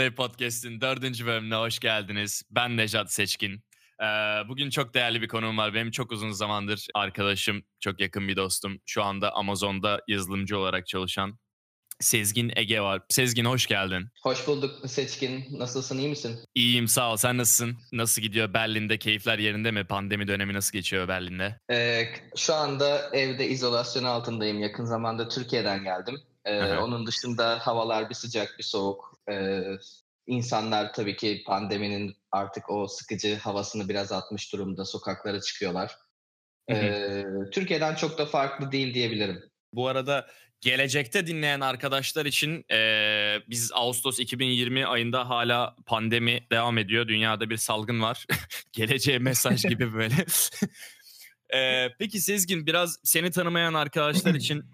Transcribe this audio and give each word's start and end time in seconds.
Overlay 0.00 0.14
Podcast'in 0.14 0.80
dördüncü 0.80 1.26
bölümüne 1.26 1.54
hoş 1.54 1.78
geldiniz. 1.78 2.42
Ben 2.50 2.76
Nejat 2.76 3.12
Seçkin. 3.12 3.64
Ee, 4.02 4.04
bugün 4.48 4.70
çok 4.70 4.94
değerli 4.94 5.22
bir 5.22 5.28
konuğum 5.28 5.58
var. 5.58 5.74
Benim 5.74 5.90
çok 5.90 6.12
uzun 6.12 6.30
zamandır 6.30 6.86
arkadaşım, 6.94 7.62
çok 7.80 8.00
yakın 8.00 8.28
bir 8.28 8.36
dostum. 8.36 8.78
Şu 8.86 9.02
anda 9.02 9.32
Amazon'da 9.32 10.00
yazılımcı 10.08 10.58
olarak 10.58 10.86
çalışan 10.86 11.38
Sezgin 12.00 12.52
Ege 12.56 12.80
var. 12.80 13.02
Sezgin 13.08 13.44
hoş 13.44 13.66
geldin. 13.66 14.08
Hoş 14.22 14.46
bulduk 14.46 14.90
Seçkin. 14.90 15.58
Nasılsın, 15.58 15.98
iyi 15.98 16.08
misin? 16.08 16.40
İyiyim 16.54 16.88
sağ 16.88 17.12
ol. 17.12 17.16
Sen 17.16 17.38
nasılsın? 17.38 17.78
Nasıl 17.92 18.22
gidiyor 18.22 18.54
Berlin'de? 18.54 18.98
Keyifler 18.98 19.38
yerinde 19.38 19.70
mi? 19.70 19.84
Pandemi 19.84 20.28
dönemi 20.28 20.54
nasıl 20.54 20.72
geçiyor 20.72 21.08
Berlin'de? 21.08 21.60
Ee, 21.70 22.08
şu 22.36 22.54
anda 22.54 23.10
evde 23.12 23.48
izolasyon 23.48 24.04
altındayım. 24.04 24.60
Yakın 24.60 24.84
zamanda 24.84 25.28
Türkiye'den 25.28 25.84
geldim. 25.84 26.20
Ee, 26.44 26.74
onun 26.74 27.06
dışında 27.06 27.58
havalar 27.58 28.10
bir 28.10 28.14
sıcak 28.14 28.54
bir 28.58 28.64
soğuk. 28.64 29.09
Ee, 29.30 29.62
insanlar 30.26 30.92
tabii 30.92 31.16
ki 31.16 31.42
pandeminin 31.46 32.16
artık 32.32 32.70
o 32.70 32.86
sıkıcı 32.86 33.36
havasını 33.36 33.88
biraz 33.88 34.12
atmış 34.12 34.52
durumda. 34.52 34.84
Sokaklara 34.84 35.40
çıkıyorlar. 35.40 35.92
Ee, 36.70 37.24
Türkiye'den 37.52 37.94
çok 37.94 38.18
da 38.18 38.26
farklı 38.26 38.72
değil 38.72 38.94
diyebilirim. 38.94 39.42
Bu 39.72 39.88
arada 39.88 40.26
gelecekte 40.60 41.26
dinleyen 41.26 41.60
arkadaşlar 41.60 42.26
için 42.26 42.64
e, 42.72 42.78
biz 43.48 43.70
Ağustos 43.74 44.20
2020 44.20 44.86
ayında 44.86 45.28
hala 45.28 45.76
pandemi 45.86 46.46
devam 46.52 46.78
ediyor. 46.78 47.08
Dünyada 47.08 47.50
bir 47.50 47.56
salgın 47.56 48.02
var. 48.02 48.26
Geleceğe 48.72 49.18
mesaj 49.18 49.64
gibi 49.64 49.94
böyle. 49.94 50.14
e, 51.54 51.88
peki 51.98 52.20
Sezgin 52.20 52.66
biraz 52.66 52.98
seni 53.04 53.30
tanımayan 53.30 53.74
arkadaşlar 53.74 54.34
için 54.34 54.64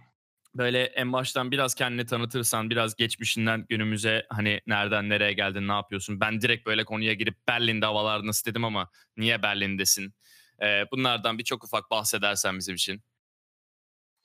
böyle 0.59 0.85
en 0.85 1.13
baştan 1.13 1.51
biraz 1.51 1.75
kendini 1.75 2.07
tanıtırsan, 2.07 2.71
biraz 2.71 2.97
geçmişinden 2.97 3.67
günümüze 3.69 4.27
hani 4.31 4.61
nereden 4.67 5.09
nereye 5.09 5.33
geldin, 5.33 5.69
ne 5.69 5.73
yapıyorsun? 5.73 6.21
Ben 6.21 6.41
direkt 6.41 6.67
böyle 6.67 6.85
konuya 6.85 7.13
girip 7.13 7.49
Berlin'de 7.49 7.87
havalar 7.87 8.27
nasıl 8.27 8.51
dedim 8.51 8.65
ama 8.65 8.91
niye 9.17 9.43
Berlin'desin? 9.43 10.15
Ee, 10.63 10.85
bunlardan 10.93 11.39
bir 11.39 11.45
çok 11.45 11.65
ufak 11.65 11.91
bahsedersen 11.91 12.59
bizim 12.59 12.75
için. 12.75 13.03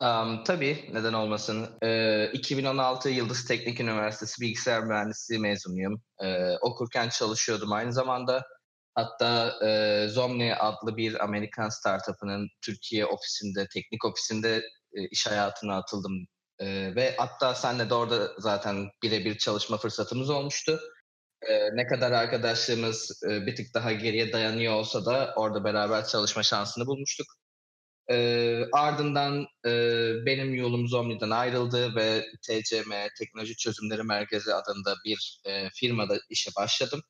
Um, 0.01 0.43
tabii 0.43 0.89
neden 0.93 1.13
olmasın. 1.13 1.69
Ee, 1.83 2.31
2016 2.33 3.09
Yıldız 3.09 3.45
Teknik 3.45 3.79
Üniversitesi 3.79 4.41
Bilgisayar 4.41 4.83
Mühendisliği 4.83 5.39
mezunuyum. 5.41 6.01
Ee, 6.23 6.57
okurken 6.61 7.09
çalışıyordum 7.09 7.71
aynı 7.73 7.93
zamanda. 7.93 8.43
Hatta 8.95 9.53
e, 9.67 10.07
Zomni 10.07 10.55
adlı 10.55 10.97
bir 10.97 11.23
Amerikan 11.23 11.69
startup'ının 11.69 12.49
Türkiye 12.61 13.05
ofisinde, 13.05 13.67
teknik 13.73 14.05
ofisinde 14.05 14.61
e, 14.93 15.07
iş 15.07 15.27
hayatına 15.27 15.77
atıldım. 15.77 16.27
E, 16.59 16.95
ve 16.95 17.15
hatta 17.17 17.55
senle 17.55 17.89
de 17.89 17.93
orada 17.93 18.31
zaten 18.37 18.89
birebir 19.03 19.37
çalışma 19.37 19.77
fırsatımız 19.77 20.29
olmuştu. 20.29 20.79
E, 21.49 21.75
ne 21.75 21.87
kadar 21.87 22.11
arkadaşlığımız 22.11 23.21
bir 23.23 23.55
tık 23.55 23.73
daha 23.73 23.91
geriye 23.91 24.33
dayanıyor 24.33 24.73
olsa 24.73 25.05
da 25.05 25.33
orada 25.35 25.63
beraber 25.63 26.07
çalışma 26.07 26.43
şansını 26.43 26.87
bulmuştuk. 26.87 27.27
Ardından 28.73 29.45
benim 30.25 30.55
yolum 30.55 30.87
Zomni'den 30.87 31.29
ayrıldı 31.29 31.95
ve 31.95 32.25
TCM 32.47 32.91
Teknoloji 33.19 33.57
Çözümleri 33.57 34.03
Merkezi 34.03 34.53
adında 34.53 34.95
bir 35.05 35.41
e, 35.45 35.69
firmada 35.69 36.19
işe 36.29 36.51
başladım. 36.57 37.01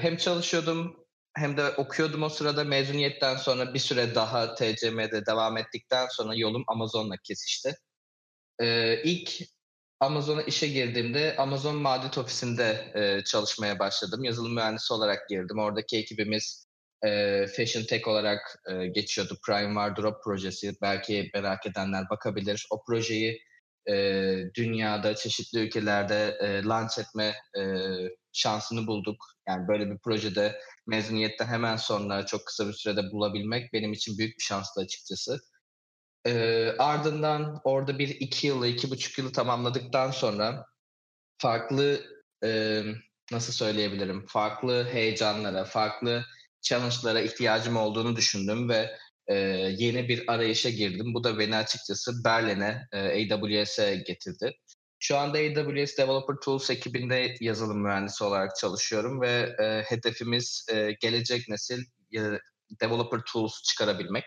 Hem 0.00 0.16
çalışıyordum 0.16 1.05
hem 1.36 1.56
de 1.56 1.70
okuyordum 1.70 2.22
o 2.22 2.28
sırada 2.28 2.64
mezuniyetten 2.64 3.36
sonra 3.36 3.74
bir 3.74 3.78
süre 3.78 4.14
daha 4.14 4.54
TCM'de 4.54 5.26
devam 5.26 5.56
ettikten 5.56 6.06
sonra 6.10 6.34
yolum 6.34 6.64
Amazon'la 6.68 7.16
kesişti. 7.24 7.74
Ee, 8.60 9.02
ilk 9.04 9.30
Amazon'a 10.00 10.42
işe 10.42 10.68
girdiğimde 10.68 11.36
Amazon 11.36 11.76
Madrid 11.76 12.14
ofisinde 12.14 12.92
e, 12.94 13.24
çalışmaya 13.24 13.78
başladım. 13.78 14.24
Yazılım 14.24 14.54
mühendisi 14.54 14.92
olarak 14.94 15.28
girdim. 15.28 15.58
Oradaki 15.58 15.96
ekibimiz 15.96 16.66
e, 17.04 17.46
Fashion 17.46 17.84
Tech 17.84 18.08
olarak 18.08 18.62
e, 18.70 18.86
geçiyordu. 18.86 19.38
Prime 19.46 19.74
Wardrop 19.74 20.24
projesi. 20.24 20.72
Belki 20.82 21.30
merak 21.34 21.66
edenler 21.66 22.04
bakabilir. 22.10 22.66
O 22.70 22.84
projeyi 22.84 23.40
e, 23.88 23.94
dünyada 24.54 25.14
çeşitli 25.14 25.58
ülkelerde 25.58 26.38
e, 26.40 26.64
launch 26.64 26.98
etme 26.98 27.34
e, 27.58 27.62
şansını 28.32 28.86
bulduk. 28.86 29.35
Yani 29.48 29.68
böyle 29.68 29.90
bir 29.90 29.98
projede 29.98 30.60
mezuniyetten 30.86 31.46
hemen 31.46 31.76
sonra 31.76 32.26
çok 32.26 32.46
kısa 32.46 32.68
bir 32.68 32.72
sürede 32.72 33.10
bulabilmek 33.12 33.72
benim 33.72 33.92
için 33.92 34.18
büyük 34.18 34.38
bir 34.38 34.42
şanstı 34.42 34.80
açıkçası. 34.80 35.40
E, 36.26 36.64
ardından 36.78 37.60
orada 37.64 37.98
bir 37.98 38.08
iki 38.08 38.46
yılı, 38.46 38.66
iki 38.68 38.90
buçuk 38.90 39.18
yılı 39.18 39.32
tamamladıktan 39.32 40.10
sonra 40.10 40.66
farklı 41.38 42.00
e, 42.44 42.82
nasıl 43.32 43.52
söyleyebilirim, 43.52 44.26
farklı 44.26 44.88
heyecanlara, 44.92 45.64
farklı 45.64 46.24
challenge'lara 46.62 47.20
ihtiyacım 47.20 47.76
olduğunu 47.76 48.16
düşündüm 48.16 48.68
ve 48.68 48.96
e, 49.26 49.34
yeni 49.78 50.08
bir 50.08 50.32
arayışa 50.32 50.70
girdim. 50.70 51.14
Bu 51.14 51.24
da 51.24 51.38
beni 51.38 51.56
açıkçası 51.56 52.24
Berlin'e, 52.24 52.82
e, 52.92 53.34
AWS'e 53.34 53.96
getirdi. 53.96 54.52
Şu 54.98 55.16
anda 55.18 55.38
AWS 55.38 55.98
Developer 55.98 56.34
Tools 56.44 56.70
ekibinde 56.70 57.34
yazılım 57.40 57.82
mühendisi 57.82 58.24
olarak 58.24 58.56
çalışıyorum 58.56 59.20
ve 59.20 59.56
e, 59.58 59.82
hedefimiz 59.82 60.66
e, 60.72 60.92
gelecek 61.00 61.48
nesil 61.48 61.82
e, 62.16 62.20
Developer 62.80 63.20
Tools 63.32 63.62
çıkarabilmek. 63.62 64.24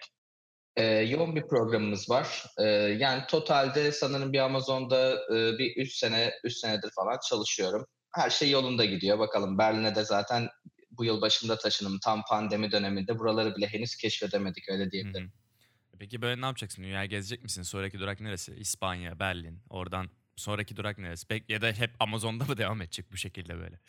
E, 0.75 0.83
yoğun 0.85 1.35
bir 1.35 1.47
programımız 1.47 2.09
var. 2.09 2.43
E, 2.59 2.65
yani 2.99 3.23
totalde 3.27 3.91
sanırım 3.91 4.33
bir 4.33 4.39
Amazon'da 4.39 5.13
e, 5.13 5.57
bir 5.57 5.75
3 5.75 5.95
sene, 5.95 6.33
3 6.43 6.53
senedir 6.53 6.89
falan 6.95 7.17
çalışıyorum. 7.29 7.85
Her 8.15 8.29
şey 8.29 8.49
yolunda 8.49 8.85
gidiyor. 8.85 9.19
Bakalım 9.19 9.57
Berlin'e 9.57 9.95
de 9.95 10.03
zaten 10.03 10.49
bu 10.91 11.05
yıl 11.05 11.21
başında 11.21 11.57
taşınım. 11.57 11.99
Tam 12.03 12.23
pandemi 12.29 12.71
döneminde 12.71 13.19
buraları 13.19 13.55
bile 13.55 13.67
henüz 13.67 13.95
keşfedemedik 13.95 14.69
öyle 14.69 14.91
diyebilirim. 14.91 15.27
Hı-hı. 15.27 15.97
Peki 15.99 16.21
böyle 16.21 16.41
ne 16.41 16.45
yapacaksın? 16.45 16.83
Dünyayı 16.83 17.09
gezecek 17.09 17.43
misin? 17.43 17.63
Sonraki 17.63 17.99
durak 17.99 18.19
neresi? 18.19 18.55
İspanya, 18.55 19.19
Berlin. 19.19 19.61
Oradan 19.69 20.09
sonraki 20.39 20.75
durak 20.75 20.97
neresi? 20.97 21.27
Peki 21.27 21.53
ya 21.53 21.61
da 21.61 21.71
hep 21.71 21.91
Amazon'da 21.99 22.45
mı 22.45 22.57
devam 22.57 22.81
edecek 22.81 23.05
bu 23.11 23.17
şekilde 23.17 23.57
böyle? 23.57 23.79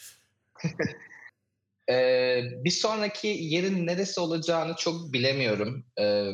ee, 1.91 2.43
bir 2.65 2.71
sonraki 2.71 3.29
yerin 3.29 3.87
neresi 3.87 4.21
olacağını 4.21 4.77
çok 4.77 5.13
bilemiyorum. 5.13 5.87
Ee, 6.01 6.31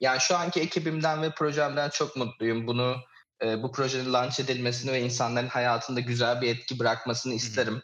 yani 0.00 0.20
şu 0.20 0.36
anki 0.36 0.60
ekibimden 0.60 1.22
ve 1.22 1.30
projemden 1.30 1.90
çok 1.90 2.16
mutluyum. 2.16 2.66
Bunu 2.66 2.96
e, 3.42 3.62
bu 3.62 3.72
projenin 3.72 4.12
launch 4.12 4.40
edilmesini 4.40 4.92
ve 4.92 5.00
insanların 5.00 5.48
hayatında 5.48 6.00
güzel 6.00 6.40
bir 6.40 6.48
etki 6.48 6.78
bırakmasını 6.78 7.34
isterim. 7.34 7.82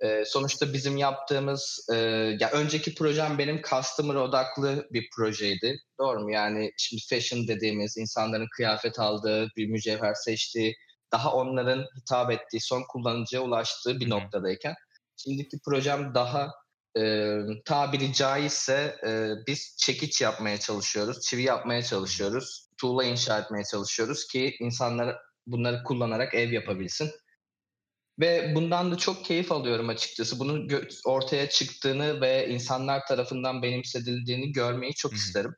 E, 0.00 0.24
sonuçta 0.24 0.72
bizim 0.72 0.96
yaptığımız, 0.96 1.86
e, 1.92 1.96
ya 2.40 2.50
önceki 2.52 2.94
projem 2.94 3.38
benim 3.38 3.62
customer 3.70 4.14
odaklı 4.14 4.88
bir 4.90 5.10
projeydi. 5.16 5.78
Doğru 6.00 6.20
mu? 6.20 6.32
Yani 6.32 6.72
şimdi 6.78 7.02
fashion 7.10 7.48
dediğimiz 7.48 7.96
insanların 7.96 8.48
kıyafet 8.56 8.98
aldığı, 8.98 9.48
bir 9.56 9.68
mücevher 9.68 10.14
seçtiği, 10.14 10.76
daha 11.12 11.32
onların 11.32 11.84
hitap 11.96 12.30
ettiği, 12.30 12.60
son 12.60 12.82
kullanıcıya 12.88 13.42
ulaştığı 13.42 14.00
bir 14.00 14.10
noktadayken 14.10 14.74
şimdiki 15.16 15.58
projem 15.64 16.14
daha 16.14 16.50
e, 16.98 17.36
tabiri 17.64 18.12
caizse 18.12 18.96
e, 19.06 19.30
biz 19.46 19.76
çekiç 19.78 20.20
yapmaya 20.20 20.60
çalışıyoruz, 20.60 21.20
çivi 21.20 21.42
yapmaya 21.42 21.82
çalışıyoruz, 21.82 22.68
tuğla 22.80 23.04
inşa 23.04 23.38
etmeye 23.38 23.64
çalışıyoruz 23.64 24.26
ki 24.26 24.56
insanlar 24.60 25.16
bunları 25.46 25.82
kullanarak 25.84 26.34
ev 26.34 26.52
yapabilsin. 26.52 27.10
Ve 28.20 28.52
bundan 28.54 28.92
da 28.92 28.98
çok 28.98 29.24
keyif 29.24 29.52
alıyorum 29.52 29.88
açıkçası. 29.88 30.38
Bunun 30.38 30.68
ortaya 31.04 31.48
çıktığını 31.48 32.20
ve 32.20 32.48
insanlar 32.48 33.06
tarafından 33.06 33.62
benimsedildiğini 33.62 34.52
görmeyi 34.52 34.94
çok 34.94 35.12
Hı-hı. 35.12 35.18
isterim. 35.18 35.54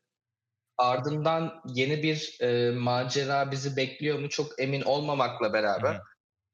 Ardından 0.80 1.62
yeni 1.74 2.02
bir 2.02 2.36
e, 2.40 2.70
macera 2.70 3.50
bizi 3.50 3.76
bekliyor 3.76 4.18
mu 4.18 4.28
çok 4.28 4.60
emin 4.60 4.82
olmamakla 4.82 5.52
beraber 5.52 6.00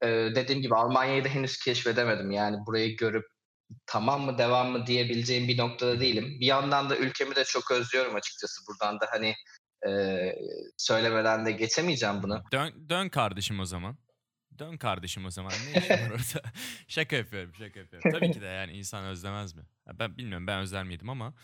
e, 0.02 0.06
dediğim 0.08 0.62
gibi 0.62 0.74
Almanya'yı 0.74 1.24
da 1.24 1.28
henüz 1.28 1.58
keşfedemedim. 1.58 2.30
Yani 2.30 2.56
burayı 2.66 2.96
görüp 2.96 3.24
tamam 3.86 4.22
mı 4.22 4.38
devam 4.38 4.70
mı 4.70 4.86
diyebileceğim 4.86 5.48
bir 5.48 5.58
noktada 5.58 6.00
değilim. 6.00 6.36
Bir 6.40 6.46
yandan 6.46 6.90
da 6.90 6.96
ülkemi 6.96 7.34
de 7.34 7.44
çok 7.44 7.70
özlüyorum 7.70 8.14
açıkçası. 8.14 8.62
Buradan 8.68 9.00
da 9.00 9.06
hani 9.10 9.34
e, 9.88 9.90
söylemeden 10.76 11.46
de 11.46 11.52
geçemeyeceğim 11.52 12.22
bunu. 12.22 12.42
Dön, 12.52 12.88
dön 12.88 13.08
kardeşim 13.08 13.60
o 13.60 13.64
zaman. 13.64 13.96
Dön 14.58 14.76
kardeşim 14.76 15.26
o 15.26 15.30
zaman. 15.30 15.52
Ne 15.52 15.78
işin 15.80 15.90
var 15.90 16.10
orada? 16.10 16.48
şaka 16.88 17.16
yapıyorum, 17.16 17.52
şaka 17.58 17.80
yapıyorum. 17.80 18.10
Tabii 18.12 18.32
ki 18.32 18.40
de 18.40 18.46
yani 18.46 18.72
insan 18.72 19.04
özlemez 19.04 19.54
mi? 19.54 19.62
Ben 19.94 20.16
bilmiyorum 20.16 20.46
ben 20.46 20.60
özler 20.60 20.84
miydim 20.84 21.10
ama. 21.10 21.34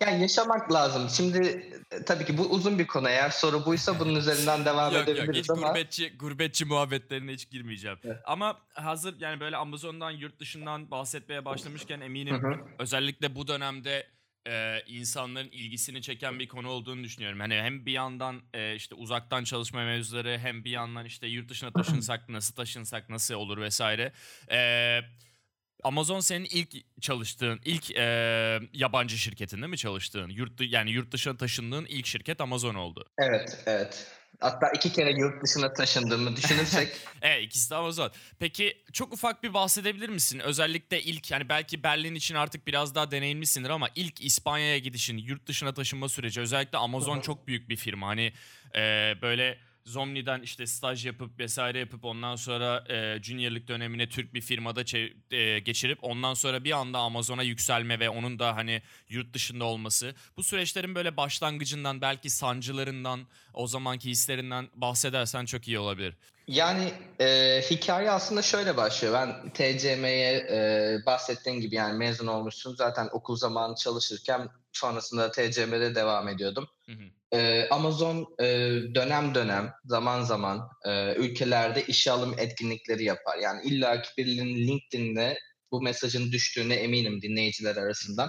yani 0.00 0.22
yaşamak 0.22 0.72
lazım. 0.72 1.08
Şimdi 1.08 1.64
e, 1.90 2.04
tabii 2.04 2.24
ki 2.24 2.38
bu 2.38 2.42
uzun 2.42 2.78
bir 2.78 2.86
konu. 2.86 3.08
Eğer 3.08 3.30
soru 3.30 3.66
buysa 3.66 4.00
bunun 4.00 4.14
üzerinden 4.14 4.64
devam 4.64 4.94
yok, 4.94 5.02
edebiliriz 5.02 5.28
yok, 5.28 5.36
hiç 5.36 5.50
ama. 5.50 5.68
Gurbetçi, 5.68 6.16
gurbetçi 6.16 6.64
muhabbetlerine 6.64 7.32
hiç 7.32 7.50
girmeyeceğim. 7.50 7.98
Evet. 8.04 8.18
Ama 8.24 8.60
hazır 8.72 9.20
yani 9.20 9.40
böyle 9.40 9.56
Amazon'dan 9.56 10.10
yurt 10.10 10.40
dışından 10.40 10.90
bahsetmeye 10.90 11.44
başlamışken 11.44 12.00
eminim 12.00 12.64
özellikle 12.78 13.34
bu 13.34 13.48
dönemde 13.48 14.06
e, 14.48 14.82
insanların 14.86 15.48
ilgisini 15.50 16.02
çeken 16.02 16.38
bir 16.38 16.48
konu 16.48 16.68
olduğunu 16.68 17.04
düşünüyorum. 17.04 17.40
Hani 17.40 17.54
hem 17.54 17.86
bir 17.86 17.92
yandan 17.92 18.42
e, 18.54 18.74
işte 18.74 18.94
uzaktan 18.94 19.44
çalışma 19.44 19.84
mevzuları 19.84 20.38
hem 20.38 20.64
bir 20.64 20.70
yandan 20.70 21.04
işte 21.04 21.26
yurt 21.26 21.48
dışına 21.48 21.70
taşınsak 21.82 22.28
nasıl 22.28 22.54
taşınsak 22.54 23.08
nasıl 23.08 23.34
olur 23.34 23.60
vesaire. 23.60 24.12
E, 24.52 25.00
Amazon 25.82 26.20
senin 26.20 26.44
ilk 26.44 27.00
çalıştığın, 27.00 27.60
ilk 27.64 27.96
e, 27.96 28.60
yabancı 28.72 29.18
şirketinde 29.18 29.66
mi 29.66 29.76
çalıştığın? 29.76 30.28
Yurt 30.28 30.52
yani 30.60 30.90
yurt 30.90 31.12
dışına 31.12 31.36
taşındığın 31.36 31.84
ilk 31.84 32.06
şirket 32.06 32.40
Amazon 32.40 32.74
oldu. 32.74 33.06
Evet, 33.18 33.62
evet. 33.66 34.19
Hatta 34.40 34.68
iki 34.68 34.92
kere 34.92 35.12
yurt 35.12 35.44
dışına 35.44 35.72
taşındığımı 35.72 36.36
düşünürsek. 36.36 36.88
evet 37.22 37.44
ikisi 37.44 37.70
de 37.70 37.74
Amazon. 37.74 38.10
Peki 38.38 38.82
çok 38.92 39.12
ufak 39.12 39.42
bir 39.42 39.54
bahsedebilir 39.54 40.08
misin? 40.08 40.38
Özellikle 40.38 41.02
ilk 41.02 41.30
yani 41.30 41.48
belki 41.48 41.82
Berlin 41.82 42.14
için 42.14 42.34
artık 42.34 42.66
biraz 42.66 42.94
daha 42.94 43.10
deneyimlisindir 43.10 43.70
ama 43.70 43.88
ilk 43.94 44.24
İspanya'ya 44.24 44.78
gidişin, 44.78 45.18
yurt 45.18 45.46
dışına 45.46 45.74
taşınma 45.74 46.08
süreci 46.08 46.40
özellikle 46.40 46.78
Amazon 46.78 47.20
çok 47.20 47.46
büyük 47.46 47.68
bir 47.68 47.76
firma. 47.76 48.06
Hani 48.06 48.32
e, 48.74 49.14
böyle 49.22 49.58
Zomni'den 49.84 50.42
işte 50.42 50.66
staj 50.66 51.06
yapıp 51.06 51.38
vesaire 51.38 51.78
yapıp 51.78 52.04
ondan 52.04 52.36
sonra 52.36 52.84
e, 52.88 53.22
juniorlık 53.22 53.68
dönemine 53.68 54.08
Türk 54.08 54.34
bir 54.34 54.40
firmada 54.40 54.80
e, 55.30 55.58
geçirip 55.58 55.98
ondan 56.04 56.34
sonra 56.34 56.64
bir 56.64 56.72
anda 56.72 56.98
Amazon'a 56.98 57.42
yükselme 57.42 58.00
ve 58.00 58.10
onun 58.10 58.38
da 58.38 58.56
hani 58.56 58.82
yurt 59.08 59.34
dışında 59.34 59.64
olması. 59.64 60.14
Bu 60.36 60.42
süreçlerin 60.42 60.94
böyle 60.94 61.16
başlangıcından 61.16 62.00
belki 62.00 62.30
sancılarından 62.30 63.20
o 63.54 63.66
zamanki 63.66 64.10
hislerinden 64.10 64.68
bahsedersen 64.74 65.44
çok 65.44 65.68
iyi 65.68 65.78
olabilir. 65.78 66.14
Yani 66.46 66.92
e, 67.20 67.60
hikaye 67.70 68.10
aslında 68.10 68.42
şöyle 68.42 68.76
başlıyor. 68.76 69.14
Ben 69.14 69.50
TCM'ye 69.50 70.32
e, 70.32 70.98
bahsettiğim 71.06 71.60
gibi 71.60 71.74
yani 71.74 71.98
mezun 71.98 72.26
olmuşsun. 72.26 72.74
Zaten 72.74 73.08
okul 73.12 73.36
zamanı 73.36 73.74
çalışırken 73.74 74.48
sonrasında 74.72 75.30
TCM'de 75.30 75.94
devam 75.94 76.28
ediyordum. 76.28 76.68
Hı 76.86 76.92
hı. 76.92 77.09
Ee, 77.32 77.68
Amazon 77.70 78.26
e, 78.40 78.46
dönem 78.94 79.34
dönem, 79.34 79.72
zaman 79.84 80.22
zaman 80.22 80.68
e, 80.86 81.14
ülkelerde 81.14 81.84
işe 81.86 82.10
alım 82.10 82.34
etkinlikleri 82.38 83.04
yapar. 83.04 83.38
Yani 83.38 83.62
illa 83.64 84.02
ki 84.02 84.10
birinin 84.18 84.56
LinkedIn'de 84.56 85.38
bu 85.72 85.82
mesajın 85.82 86.32
düştüğüne 86.32 86.74
eminim 86.74 87.22
dinleyiciler 87.22 87.76
arasından. 87.76 88.28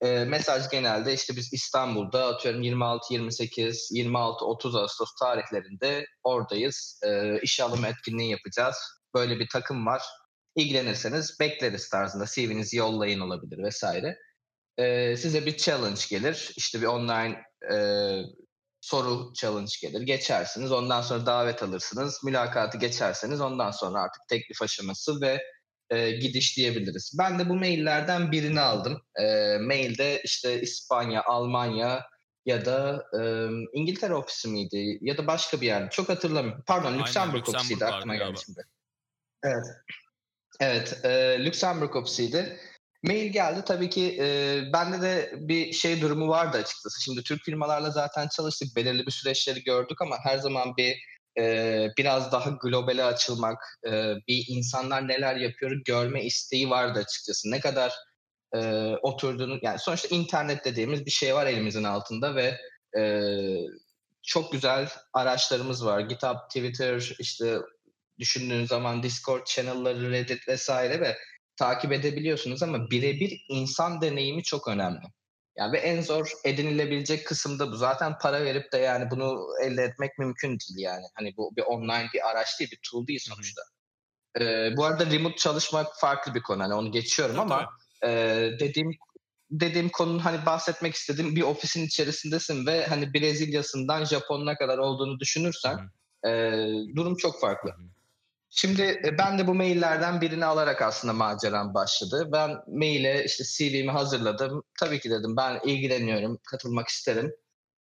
E, 0.00 0.24
mesaj 0.24 0.70
genelde 0.70 1.14
işte 1.14 1.36
biz 1.36 1.52
İstanbul'da 1.52 2.26
atıyorum 2.26 2.62
26, 2.62 3.14
28, 3.14 3.88
26, 3.92 4.44
30 4.44 4.74
Ağustos 4.76 5.08
tarihlerinde 5.20 6.06
oradayız. 6.24 7.00
E, 7.06 7.62
alım 7.62 7.84
etkinliği 7.84 8.30
yapacağız. 8.30 8.76
Böyle 9.14 9.38
bir 9.38 9.48
takım 9.52 9.86
var. 9.86 10.02
İlgilenirseniz 10.56 11.40
bekleriz 11.40 11.88
tarzında 11.88 12.24
CV'nizi 12.26 12.76
yollayın 12.76 13.20
olabilir 13.20 13.62
vesaire 13.62 14.18
e, 14.78 15.16
size 15.16 15.46
bir 15.46 15.56
challenge 15.56 16.00
gelir. 16.10 16.52
İşte 16.56 16.80
bir 16.80 16.86
online 16.86 17.42
e, 17.72 17.76
soru 18.80 19.32
challenge 19.34 19.72
gelir. 19.82 20.02
Geçersiniz. 20.02 20.72
Ondan 20.72 21.02
sonra 21.02 21.26
davet 21.26 21.62
alırsınız. 21.62 22.24
Mülakatı 22.24 22.78
geçerseniz 22.78 23.40
ondan 23.40 23.70
sonra 23.70 24.00
artık 24.00 24.22
teklif 24.28 24.62
aşaması 24.62 25.20
ve 25.20 25.42
e, 25.90 26.10
gidiş 26.10 26.56
diyebiliriz. 26.56 27.16
Ben 27.18 27.38
de 27.38 27.48
bu 27.48 27.54
maillerden 27.54 28.32
birini 28.32 28.60
aldım. 28.60 29.02
E, 29.20 29.58
mailde 29.58 30.22
işte 30.24 30.60
İspanya, 30.60 31.22
Almanya 31.24 32.06
ya 32.46 32.64
da 32.64 33.04
e, 33.20 33.20
İngiltere 33.72 34.14
ofisi 34.14 34.48
miydi 34.48 34.98
ya 35.00 35.18
da 35.18 35.26
başka 35.26 35.60
bir 35.60 35.66
yer. 35.66 35.90
Çok 35.90 36.08
hatırlamıyorum. 36.08 36.64
Pardon 36.66 36.86
Aynen, 36.86 37.00
Lüksemburg 37.00 37.48
ofisiydi 37.48 37.84
aklıma 37.84 38.16
geldi 38.16 38.40
şimdi. 38.46 38.60
Evet. 39.44 39.66
Evet, 40.60 41.00
e, 41.04 41.36
Lüksemburg 41.44 41.96
ofisiydi. 41.96 42.58
Mail 43.06 43.32
geldi 43.32 43.62
tabii 43.66 43.90
ki 43.90 44.16
e, 44.20 44.58
bende 44.72 45.02
de 45.02 45.32
bir 45.36 45.72
şey 45.72 46.00
durumu 46.00 46.28
vardı 46.28 46.56
açıkçası. 46.56 47.02
Şimdi 47.02 47.22
Türk 47.22 47.42
firmalarla 47.42 47.90
zaten 47.90 48.28
çalıştık, 48.28 48.76
belirli 48.76 49.06
bir 49.06 49.10
süreçleri 49.10 49.62
gördük 49.62 50.02
ama 50.02 50.16
her 50.22 50.38
zaman 50.38 50.76
bir 50.76 50.96
e, 51.38 51.88
biraz 51.98 52.32
daha 52.32 52.50
globale 52.50 53.04
açılmak, 53.04 53.78
e, 53.86 54.14
bir 54.28 54.44
insanlar 54.48 55.08
neler 55.08 55.36
yapıyor 55.36 55.82
görme 55.84 56.24
isteği 56.24 56.70
vardı 56.70 56.98
açıkçası. 56.98 57.50
Ne 57.50 57.60
kadar 57.60 57.92
e, 58.54 58.58
oturduğunu, 59.02 59.58
yani 59.62 59.78
sonuçta 59.78 60.16
internet 60.16 60.64
dediğimiz 60.64 61.06
bir 61.06 61.10
şey 61.10 61.34
var 61.34 61.46
elimizin 61.46 61.84
altında 61.84 62.34
ve 62.34 62.58
e, 62.98 63.02
çok 64.22 64.52
güzel 64.52 64.88
araçlarımız 65.12 65.86
var. 65.86 66.00
GitHub, 66.00 66.36
Twitter, 66.48 67.16
işte 67.18 67.58
düşündüğün 68.18 68.66
zaman 68.66 69.02
Discord 69.02 69.46
channel'ları, 69.46 70.10
Reddit 70.10 70.48
vesaire 70.48 71.00
ve 71.00 71.16
takip 71.56 71.92
edebiliyorsunuz 71.92 72.62
ama 72.62 72.90
birebir 72.90 73.44
insan 73.48 74.00
deneyimi 74.00 74.42
çok 74.42 74.68
önemli. 74.68 75.02
Yani 75.56 75.72
ve 75.72 75.78
en 75.78 76.00
zor 76.00 76.30
edinilebilecek 76.44 77.26
kısım 77.26 77.58
da 77.58 77.72
bu. 77.72 77.76
Zaten 77.76 78.18
para 78.18 78.44
verip 78.44 78.72
de 78.72 78.78
yani 78.78 79.10
bunu 79.10 79.46
elde 79.62 79.82
etmek 79.82 80.18
mümkün 80.18 80.48
değil 80.48 80.78
yani. 80.78 81.04
Hani 81.14 81.36
bu 81.36 81.56
bir 81.56 81.62
online 81.62 82.08
bir 82.14 82.30
araç 82.30 82.60
değil, 82.60 82.70
bir 82.70 82.80
tool 82.90 83.06
değil 83.06 83.20
sonuçta. 83.22 83.62
Ee, 84.40 84.76
bu 84.76 84.84
arada 84.84 85.06
remote 85.06 85.36
çalışmak 85.36 86.00
farklı 86.00 86.34
bir 86.34 86.42
konu. 86.42 86.62
Hani 86.62 86.74
onu 86.74 86.92
geçiyorum 86.92 87.40
ama 87.40 87.68
e, 88.04 88.08
dediğim 88.60 88.90
dediğim 89.50 89.88
konunun 89.88 90.18
hani 90.18 90.46
bahsetmek 90.46 90.94
istediğim 90.94 91.36
bir 91.36 91.42
ofisin 91.42 91.86
içerisindesin 91.86 92.66
ve 92.66 92.86
hani 92.86 93.14
Brezilya'sından 93.14 94.04
Japon'una 94.04 94.56
kadar 94.56 94.78
olduğunu 94.78 95.20
düşünürsen 95.20 95.90
e, 96.26 96.30
durum 96.96 97.16
çok 97.16 97.40
farklı. 97.40 97.70
Hı. 97.70 97.82
Şimdi 98.56 98.82
e, 98.82 99.18
ben 99.18 99.38
de 99.38 99.46
bu 99.46 99.54
maillerden 99.54 100.20
birini 100.20 100.44
alarak 100.44 100.82
aslında 100.82 101.12
maceram 101.12 101.74
başladı. 101.74 102.28
Ben 102.32 102.56
maile 102.68 103.24
işte 103.24 103.44
CV'mi 103.44 103.90
hazırladım. 103.90 104.62
Tabii 104.80 105.00
ki 105.00 105.10
dedim 105.10 105.36
ben 105.36 105.60
ilgileniyorum, 105.64 106.38
katılmak 106.50 106.88
isterim. 106.88 107.32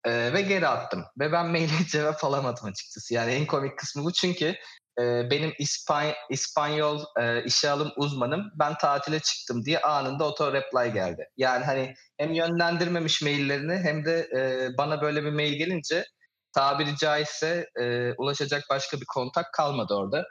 Ee, 0.05 0.33
ve 0.33 0.41
geri 0.41 0.67
attım. 0.67 1.05
Ve 1.19 1.31
ben 1.31 1.47
maile 1.47 1.71
cevap 1.91 2.23
alamadım 2.23 2.65
açıkçası. 2.65 3.13
Yani 3.13 3.31
en 3.31 3.45
komik 3.47 3.79
kısmı 3.79 4.03
bu 4.03 4.13
çünkü 4.13 4.55
e, 4.99 5.29
benim 5.31 5.53
İspany 5.59 6.13
İspanyol 6.29 7.03
e, 7.21 7.43
işe 7.43 7.69
alım 7.69 7.91
uzmanım 7.97 8.51
ben 8.59 8.77
tatile 8.77 9.19
çıktım 9.19 9.65
diye 9.65 9.81
anında 9.81 10.23
auto 10.25 10.53
reply 10.53 10.93
geldi. 10.93 11.29
Yani 11.37 11.65
hani 11.65 11.93
hem 12.17 12.33
yönlendirmemiş 12.33 13.21
maillerini 13.21 13.73
hem 13.73 14.05
de 14.05 14.29
e, 14.37 14.69
bana 14.77 15.01
böyle 15.01 15.23
bir 15.23 15.31
mail 15.31 15.53
gelince 15.53 16.05
tabiri 16.53 16.97
caizse 16.97 17.69
e, 17.81 18.13
ulaşacak 18.17 18.63
başka 18.69 19.01
bir 19.01 19.05
kontak 19.05 19.53
kalmadı 19.53 19.93
orada. 19.93 20.25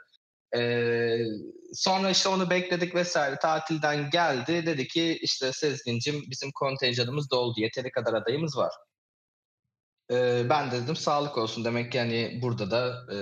Ee, 0.55 1.17
sonra 1.73 2.09
işte 2.09 2.29
onu 2.29 2.49
bekledik 2.49 2.95
vesaire. 2.95 3.39
Tatilden 3.41 4.09
geldi. 4.09 4.65
Dedi 4.65 4.87
ki 4.87 5.19
işte 5.21 5.53
Sezgin'cim 5.53 6.23
bizim 6.29 6.51
kontenjanımız 6.51 7.31
doldu. 7.31 7.59
Yeteri 7.59 7.91
kadar 7.91 8.13
adayımız 8.13 8.57
var. 8.57 8.73
Ee, 10.11 10.49
ben 10.49 10.71
de 10.71 10.81
dedim 10.83 10.95
sağlık 10.95 11.37
olsun. 11.37 11.65
Demek 11.65 11.91
ki 11.91 11.97
yani 11.97 12.39
burada 12.41 12.71
da 12.71 13.13
e, 13.13 13.17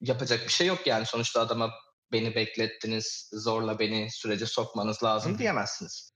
yapacak 0.00 0.44
bir 0.44 0.52
şey 0.52 0.66
yok 0.66 0.86
yani. 0.86 1.06
Sonuçta 1.06 1.40
adama 1.40 1.70
beni 2.12 2.34
beklettiniz, 2.34 3.30
zorla 3.32 3.78
beni 3.78 4.10
sürece 4.10 4.46
sokmanız 4.46 5.04
lazım 5.04 5.38
diyemezsiniz. 5.38 6.15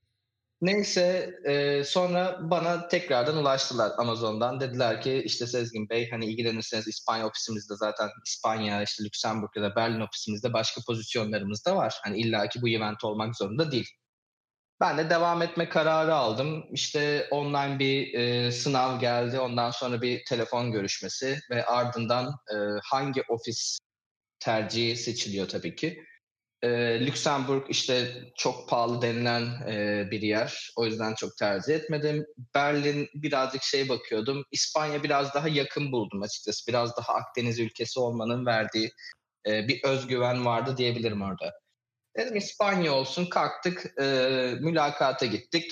Neyse 0.61 1.35
e, 1.45 1.83
sonra 1.83 2.39
bana 2.41 2.87
tekrardan 2.87 3.37
ulaştılar 3.37 3.91
Amazon'dan. 3.97 4.59
Dediler 4.59 5.01
ki 5.01 5.23
işte 5.25 5.47
Sezgin 5.47 5.89
Bey 5.89 6.09
hani 6.09 6.25
ilgilenirseniz 6.25 6.87
İspanya 6.87 7.27
ofisimizde 7.27 7.75
zaten 7.75 8.09
İspanya, 8.25 8.83
işte 8.83 9.03
Lüksemburg 9.03 9.49
ya 9.55 9.63
da 9.63 9.75
Berlin 9.75 9.99
ofisimizde 9.99 10.53
başka 10.53 10.81
pozisyonlarımız 10.87 11.65
da 11.65 11.75
var. 11.75 11.99
Hani 12.03 12.19
illaki 12.19 12.61
bu 12.61 12.69
event 12.69 13.03
olmak 13.03 13.37
zorunda 13.37 13.71
değil. 13.71 13.89
Ben 14.81 14.97
de 14.97 15.09
devam 15.09 15.41
etme 15.41 15.69
kararı 15.69 16.15
aldım. 16.15 16.65
İşte 16.71 17.27
online 17.31 17.79
bir 17.79 18.13
e, 18.13 18.51
sınav 18.51 18.99
geldi. 18.99 19.39
Ondan 19.39 19.71
sonra 19.71 20.01
bir 20.01 20.25
telefon 20.25 20.71
görüşmesi 20.71 21.39
ve 21.51 21.65
ardından 21.65 22.25
e, 22.27 22.55
hangi 22.83 23.23
ofis 23.29 23.79
tercihi 24.39 24.95
seçiliyor 24.97 25.47
tabii 25.47 25.75
ki. 25.75 26.03
E, 26.61 26.69
Lüksemburg 27.05 27.63
işte 27.69 28.11
çok 28.35 28.69
pahalı 28.69 29.01
denilen 29.01 29.41
e, 29.67 30.07
bir 30.11 30.21
yer. 30.21 30.71
O 30.75 30.85
yüzden 30.85 31.15
çok 31.15 31.37
tercih 31.37 31.75
etmedim. 31.75 32.25
Berlin 32.55 33.09
birazcık 33.13 33.63
şey 33.63 33.89
bakıyordum. 33.89 34.43
İspanya 34.51 35.03
biraz 35.03 35.33
daha 35.33 35.47
yakın 35.47 35.91
buldum 35.91 36.21
açıkçası. 36.21 36.67
Biraz 36.67 36.97
daha 36.97 37.13
Akdeniz 37.13 37.59
ülkesi 37.59 37.99
olmanın 37.99 38.45
verdiği 38.45 38.91
e, 39.47 39.67
bir 39.67 39.83
özgüven 39.83 40.45
vardı 40.45 40.77
diyebilirim 40.77 41.21
orada. 41.21 41.53
Dedim 42.17 42.35
İspanya 42.35 42.93
olsun 42.93 43.25
kalktık 43.25 43.93
e, 44.01 44.05
mülakata 44.59 45.25
gittik. 45.25 45.71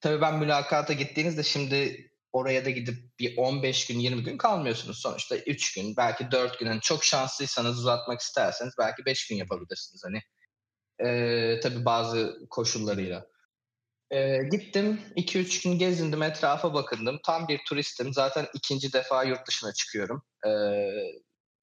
Tabii 0.00 0.20
ben 0.20 0.38
mülakata 0.38 0.92
gittiğinizde 0.92 1.42
şimdi 1.42 2.07
oraya 2.32 2.64
da 2.64 2.70
gidip 2.70 3.18
bir 3.18 3.36
15 3.36 3.86
gün 3.86 3.98
20 3.98 4.22
gün 4.22 4.38
kalmıyorsunuz. 4.38 4.98
Sonuçta 4.98 5.36
3 5.36 5.74
gün 5.74 5.96
belki 5.96 6.30
4 6.30 6.58
gün 6.58 6.66
hani 6.66 6.80
çok 6.80 7.04
şanslıysanız 7.04 7.78
uzatmak 7.78 8.20
isterseniz 8.20 8.74
belki 8.78 9.04
5 9.06 9.28
gün 9.28 9.36
yapabilirsiniz 9.36 10.02
hani. 10.04 10.22
Ee, 11.08 11.60
tabii 11.60 11.84
bazı 11.84 12.46
koşullarıyla. 12.50 13.26
Ee, 14.10 14.38
gittim 14.50 15.00
2-3 15.16 15.62
gün 15.64 15.78
gezindim 15.78 16.22
etrafa 16.22 16.74
bakındım. 16.74 17.20
Tam 17.26 17.48
bir 17.48 17.60
turistim. 17.68 18.12
Zaten 18.12 18.46
ikinci 18.54 18.92
defa 18.92 19.24
yurt 19.24 19.46
dışına 19.48 19.72
çıkıyorum. 19.72 20.22
Ee, 20.46 20.50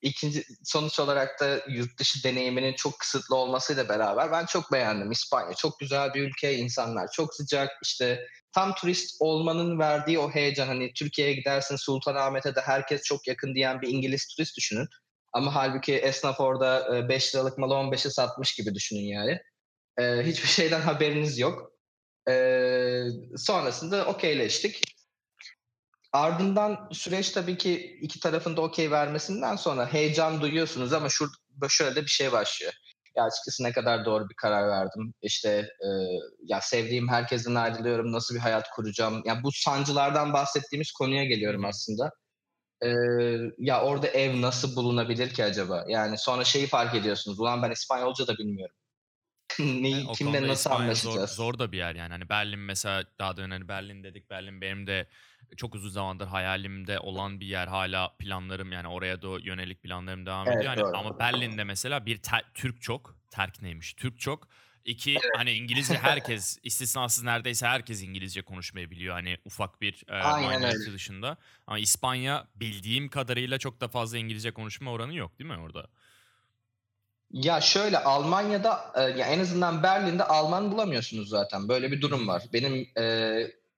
ikinci 0.06 0.44
sonuç 0.64 1.00
olarak 1.00 1.40
da 1.40 1.62
yurt 1.70 2.00
dışı 2.00 2.24
deneyiminin 2.24 2.74
çok 2.74 3.00
kısıtlı 3.00 3.36
olmasıyla 3.36 3.90
beraber 3.90 4.32
ben 4.32 4.46
çok 4.46 4.72
beğendim. 4.72 5.12
İspanya 5.12 5.54
çok 5.54 5.80
güzel 5.80 6.14
bir 6.14 6.22
ülke, 6.22 6.56
insanlar 6.56 7.12
çok 7.12 7.36
sıcak. 7.36 7.72
İşte 7.84 8.28
tam 8.52 8.76
turist 8.76 9.16
olmanın 9.20 9.80
verdiği 9.80 10.20
o 10.20 10.32
heyecan 10.32 10.68
hani 10.68 10.94
Türkiye'ye 10.94 11.34
gidersin 11.34 11.76
Sultanahmet'e 11.76 12.56
de 12.56 12.62
herkes 12.62 13.04
çok 13.04 13.28
yakın 13.28 13.56
diyen 13.56 13.82
bir 13.82 13.88
İngiliz 13.88 14.28
turist 14.28 14.58
düşünün. 14.58 14.88
Ama 15.34 15.56
halbuki 15.56 15.96
esnaf 15.96 16.40
orada 16.40 17.10
5 17.10 17.36
liralık 17.36 17.58
malı 17.58 17.74
15'e 17.74 18.10
satmış 18.10 18.56
gibi 18.56 18.76
düşünün 18.76 19.08
yani. 19.08 19.40
Ee, 20.00 20.24
hiçbir 20.24 20.48
şeyden 20.48 20.82
haberiniz 20.82 21.40
yok. 21.40 21.72
Ee, 22.30 23.04
sonrasında 23.38 24.06
okeyleştik. 24.06 24.95
Ardından 26.16 26.90
süreç 26.92 27.32
tabii 27.32 27.58
ki 27.58 28.00
iki 28.02 28.20
tarafın 28.20 28.58
da 28.58 28.62
okey 28.62 28.92
vermesinden 28.92 29.56
sonra 29.56 29.94
heyecan 29.94 30.42
duyuyorsunuz 30.42 30.94
ama 30.94 31.10
şurada 31.10 31.70
şöyle 31.70 32.02
bir 32.02 32.08
şey 32.08 32.32
başlıyor. 32.32 32.74
Ya 33.16 33.24
açıkçası 33.24 33.64
ne 33.64 33.72
kadar 33.72 34.06
doğru 34.06 34.30
bir 34.30 34.36
karar 34.36 34.68
verdim. 34.68 35.14
İşte 35.22 35.50
e, 35.60 35.88
ya 36.44 36.62
sevdiğim 36.62 37.10
herkesten 37.10 37.56
ayrılıyorum. 37.56 38.12
Nasıl 38.12 38.36
bir 38.36 38.40
hayat 38.40 38.70
kuracağım? 38.76 39.22
Ya 39.26 39.44
bu 39.44 39.50
sancılardan 39.52 40.34
bahsettiğimiz 40.34 40.92
konuya 40.92 41.24
geliyorum 41.26 41.66
aslında. 41.66 42.12
E, 42.84 42.90
ya 43.58 43.84
orada 43.84 44.08
ev 44.08 44.42
nasıl 44.42 44.76
bulunabilir 44.76 45.34
ki 45.34 45.44
acaba? 45.44 45.86
Yani 45.88 46.18
sonra 46.18 46.44
şeyi 46.44 46.68
fark 46.68 46.96
ediyorsunuz. 46.96 47.40
Ulan 47.40 47.64
ben 47.64 47.72
İspanyolca 47.72 48.28
da 48.28 48.38
bilmiyorum. 48.38 48.76
Neyi, 49.60 50.08
kimle 50.08 50.48
nasıl 50.48 50.54
İspanya 50.54 50.80
anlaşacağız? 50.80 51.32
Zor, 51.32 51.52
zor 51.52 51.60
da 51.60 51.72
bir 51.72 51.78
yer 51.78 51.96
yani. 51.96 52.12
Hani 52.12 52.30
Berlin 52.30 52.60
mesela 52.60 53.06
daha 53.20 53.38
da 53.38 53.42
hani 53.42 53.68
Berlin 53.68 54.04
dedik. 54.04 54.30
Berlin 54.30 54.62
benim 54.62 54.88
de 54.88 55.08
çok 55.58 55.76
uzun 55.76 55.90
zamandır 55.90 56.28
hayalimde 56.28 57.00
olan 57.00 57.40
bir 57.40 57.46
yer. 57.46 57.68
Hala 57.68 58.16
planlarım 58.20 58.72
yani 58.72 58.88
oraya 58.88 59.22
da 59.22 59.28
yönelik 59.42 59.84
planlarım 59.84 60.26
devam 60.26 60.48
evet, 60.48 60.58
ediyor. 60.58 60.78
Yani, 60.78 60.98
ama 60.98 61.20
Berlin'de 61.20 61.64
mesela 61.64 62.06
bir 62.06 62.18
ter, 62.18 62.44
Türk 62.54 62.82
çok. 62.82 63.16
Terk 63.30 63.62
neymiş? 63.62 63.94
Türk 63.94 64.20
çok. 64.20 64.48
İki 64.86 65.18
hani 65.36 65.52
İngilizce 65.52 65.98
herkes 66.02 66.60
istisnasız 66.64 67.24
neredeyse 67.24 67.68
herkes 67.68 68.04
İngilizce 68.04 68.42
konuşmayı 68.42 68.92
biliyor. 68.92 69.14
Hani 69.14 69.38
ufak 69.46 69.82
bir 69.82 70.04
e, 70.10 70.48
minority 70.48 70.92
dışında. 70.92 71.38
Ama 71.68 71.80
İspanya 71.80 72.48
bildiğim 72.56 73.10
kadarıyla 73.10 73.58
çok 73.58 73.82
da 73.82 73.88
fazla 73.88 74.18
İngilizce 74.18 74.52
konuşma 74.52 74.92
oranı 74.92 75.16
yok 75.16 75.40
değil 75.40 75.50
mi 75.50 75.58
orada? 75.58 75.88
Ya 77.32 77.62
şöyle 77.62 77.98
Almanya'da 77.98 78.94
e, 78.96 79.02
ya 79.02 79.28
en 79.28 79.40
azından 79.40 79.84
Berlin'de 79.84 80.24
Alman 80.24 80.72
bulamıyorsunuz 80.72 81.30
zaten. 81.30 81.70
Böyle 81.70 81.92
bir 81.92 82.02
durum 82.02 82.28
var. 82.28 82.44
Benim 82.54 82.88
e, 82.98 83.36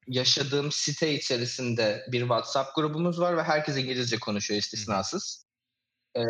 yaşadığım 0.08 0.72
site 0.72 1.14
içerisinde 1.14 2.06
bir 2.12 2.20
WhatsApp 2.20 2.76
grubumuz 2.76 3.20
var 3.20 3.38
ve 3.38 3.44
herkes 3.44 3.78
İngilizce 3.78 4.20
konuşuyor 4.20 4.60
istisnasız. 4.60 5.48
Ee, 6.16 6.24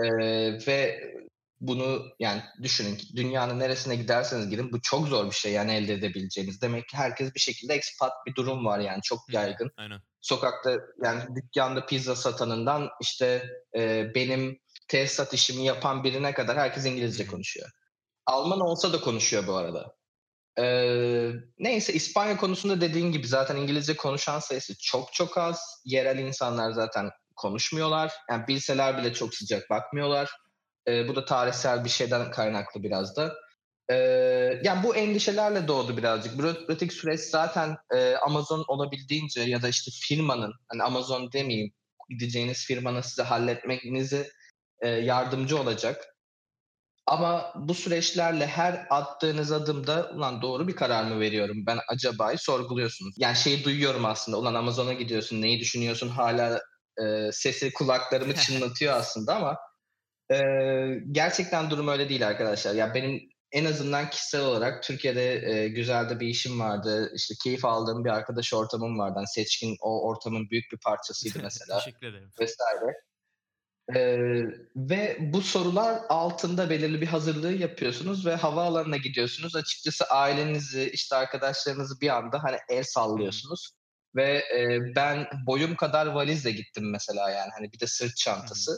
ve 0.68 1.14
bunu 1.62 2.06
yani 2.20 2.42
düşünün 2.64 2.96
ki 2.96 3.16
dünyanın 3.16 3.60
neresine 3.60 3.96
giderseniz 3.96 4.50
gidin 4.50 4.72
bu 4.72 4.82
çok 4.82 5.08
zor 5.08 5.26
bir 5.26 5.36
şey 5.36 5.52
yani 5.52 5.74
elde 5.74 5.94
edebileceğiniz. 5.94 6.62
Demek 6.62 6.88
ki 6.88 6.98
herkes 6.98 7.36
bir 7.36 7.40
şekilde 7.40 7.74
expat 7.74 8.12
bir 8.26 8.36
durum 8.36 8.66
var 8.66 8.80
yani 8.80 9.02
çok 9.02 9.34
yaygın. 9.34 9.72
Aynen. 9.78 10.02
Sokakta 10.22 10.78
yani 11.04 11.36
dükkanda 11.36 11.86
pizza 11.86 12.16
satanından 12.16 12.90
işte 13.02 13.50
e, 13.76 14.12
benim 14.16 14.60
tesisat 14.88 15.34
işimi 15.34 15.66
yapan 15.66 16.04
birine 16.04 16.34
kadar 16.34 16.58
herkes 16.58 16.86
İngilizce 16.86 17.28
konuşuyor. 17.28 17.70
Alman 18.26 18.60
olsa 18.60 18.94
da 18.94 19.02
konuşuyor 19.02 19.48
bu 19.48 19.56
arada. 19.56 19.96
Ee, 20.60 21.32
neyse 21.60 21.94
İspanya 21.94 22.38
konusunda 22.38 22.82
dediğin 22.82 23.12
gibi 23.12 23.28
zaten 23.28 23.56
İngilizce 23.56 23.96
konuşan 23.96 24.40
sayısı 24.40 24.74
çok 24.80 25.14
çok 25.14 25.38
az. 25.38 25.82
Yerel 25.86 26.20
insanlar 26.20 26.72
zaten 26.72 27.10
konuşmuyorlar. 27.36 28.14
Yani 28.30 28.48
bilseler 28.48 28.98
bile 28.98 29.14
çok 29.14 29.36
sıcak 29.36 29.70
bakmıyorlar. 29.70 30.32
Ee, 30.88 31.08
bu 31.08 31.16
da 31.16 31.26
tarihsel 31.26 31.84
bir 31.84 31.90
şeyden 31.90 32.32
kaynaklı 32.32 32.84
biraz 32.84 33.16
da. 33.16 33.36
Ee, 33.90 33.96
yani 34.64 34.84
bu 34.84 34.96
endişelerle 34.96 35.68
doğdu 35.68 35.98
birazcık. 35.98 36.38
Bürokratik 36.40 36.94
süreç 36.94 37.20
zaten 37.20 37.78
e, 37.96 38.16
Amazon 38.16 38.66
olabildiğince 38.68 39.42
ya 39.42 39.62
da 39.62 39.68
işte 39.68 39.92
firmanın, 39.92 40.54
hani 40.68 40.84
Amazon 40.84 41.32
demeyeyim, 41.32 41.74
gideceğiniz 42.10 42.66
firmanın 42.66 43.02
size 43.02 43.24
halletmenizi 43.24 44.32
e, 44.82 44.90
yardımcı 44.90 45.60
olacak. 45.62 46.14
Ama 47.08 47.54
bu 47.56 47.74
süreçlerle 47.74 48.48
her 48.48 48.88
attığınız 48.90 49.52
adımda 49.52 50.12
ulan 50.16 50.42
doğru 50.42 50.68
bir 50.68 50.76
karar 50.76 51.04
mı 51.04 51.20
veriyorum 51.20 51.58
ben 51.68 51.80
acaba'yı 51.90 52.38
sorguluyorsunuz. 52.38 53.16
Yani 53.18 53.36
şeyi 53.36 53.64
duyuyorum 53.64 54.06
aslında 54.06 54.38
ulan 54.38 54.54
Amazon'a 54.54 54.94
gidiyorsun 54.94 55.42
neyi 55.42 55.60
düşünüyorsun 55.60 56.10
hala 56.10 56.62
e, 57.02 57.32
sesi 57.32 57.74
kulaklarımı 57.74 58.36
çınlatıyor 58.36 58.94
aslında 58.94 59.36
ama 59.36 59.58
e, 60.32 60.38
gerçekten 61.12 61.70
durum 61.70 61.88
öyle 61.88 62.10
değil 62.10 62.28
arkadaşlar. 62.28 62.72
Ya 62.72 62.78
yani 62.78 62.94
benim 62.94 63.30
en 63.52 63.66
azından 63.66 64.10
kişisel 64.10 64.42
olarak 64.42 64.84
Türkiye'de 64.84 65.52
e, 65.52 65.68
güzel 65.68 66.10
de 66.10 66.20
bir 66.20 66.28
işim 66.28 66.60
vardı. 66.60 67.12
İşte 67.16 67.34
keyif 67.44 67.66
aldığım 67.66 68.06
bir 68.06 68.10
arkadaş 68.10 68.54
ortamım 68.54 69.00
vardı. 69.00 69.14
Yani 69.18 69.28
seçkin 69.28 69.76
o 69.82 70.08
ortamın 70.08 70.50
büyük 70.50 70.72
bir 70.72 70.78
parçasıydı 70.78 71.40
mesela. 71.44 71.80
Teşekkür 71.80 72.08
ederim. 72.08 72.32
Vesaire. 72.40 72.94
Ee, 73.96 74.18
ve 74.76 75.18
bu 75.20 75.42
sorular 75.42 76.02
altında 76.10 76.70
belirli 76.70 77.02
bir 77.02 77.08
hazırlığı 77.08 77.54
yapıyorsunuz 77.54 78.26
ve 78.26 78.36
havaalanına 78.36 78.98
gidiyorsunuz. 78.98 79.56
Açıkçası 79.56 80.06
ailenizi, 80.06 80.90
işte 80.94 81.16
arkadaşlarınızı 81.16 82.02
bir 82.02 82.10
anda 82.10 82.44
hani 82.44 82.58
el 82.70 82.84
sallıyorsunuz. 82.84 83.72
Ve 84.16 84.38
e, 84.38 84.80
ben 84.96 85.28
boyum 85.48 85.76
kadar 85.76 86.08
valizle 86.08 86.52
gittim 86.52 86.92
mesela 86.92 87.30
yani 87.30 87.50
hani 87.58 87.72
bir 87.74 87.80
de 87.80 87.88
sırt 87.88 88.18
çantası. 88.18 88.78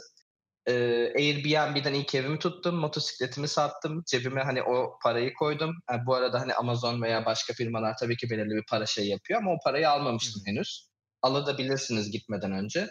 Ee, 0.66 0.72
Airbnb'den 1.16 1.94
ilk 1.94 2.14
evimi 2.14 2.38
tuttum, 2.38 2.74
motosikletimi 2.74 3.48
sattım, 3.48 4.02
cebime 4.06 4.42
hani 4.42 4.62
o 4.62 4.98
parayı 5.02 5.34
koydum. 5.34 5.74
Yani 5.90 6.06
bu 6.06 6.14
arada 6.14 6.40
hani 6.40 6.54
Amazon 6.54 7.02
veya 7.02 7.26
başka 7.26 7.52
firmalar 7.52 7.96
tabii 8.00 8.16
ki 8.16 8.30
belirli 8.30 8.54
bir 8.54 8.64
para 8.70 8.86
şey 8.86 9.08
yapıyor 9.08 9.40
ama 9.40 9.52
o 9.52 9.58
parayı 9.64 9.90
almamıştım 9.90 10.42
henüz. 10.46 10.90
Alabilirsiniz 11.22 12.10
gitmeden 12.10 12.52
önce. 12.52 12.88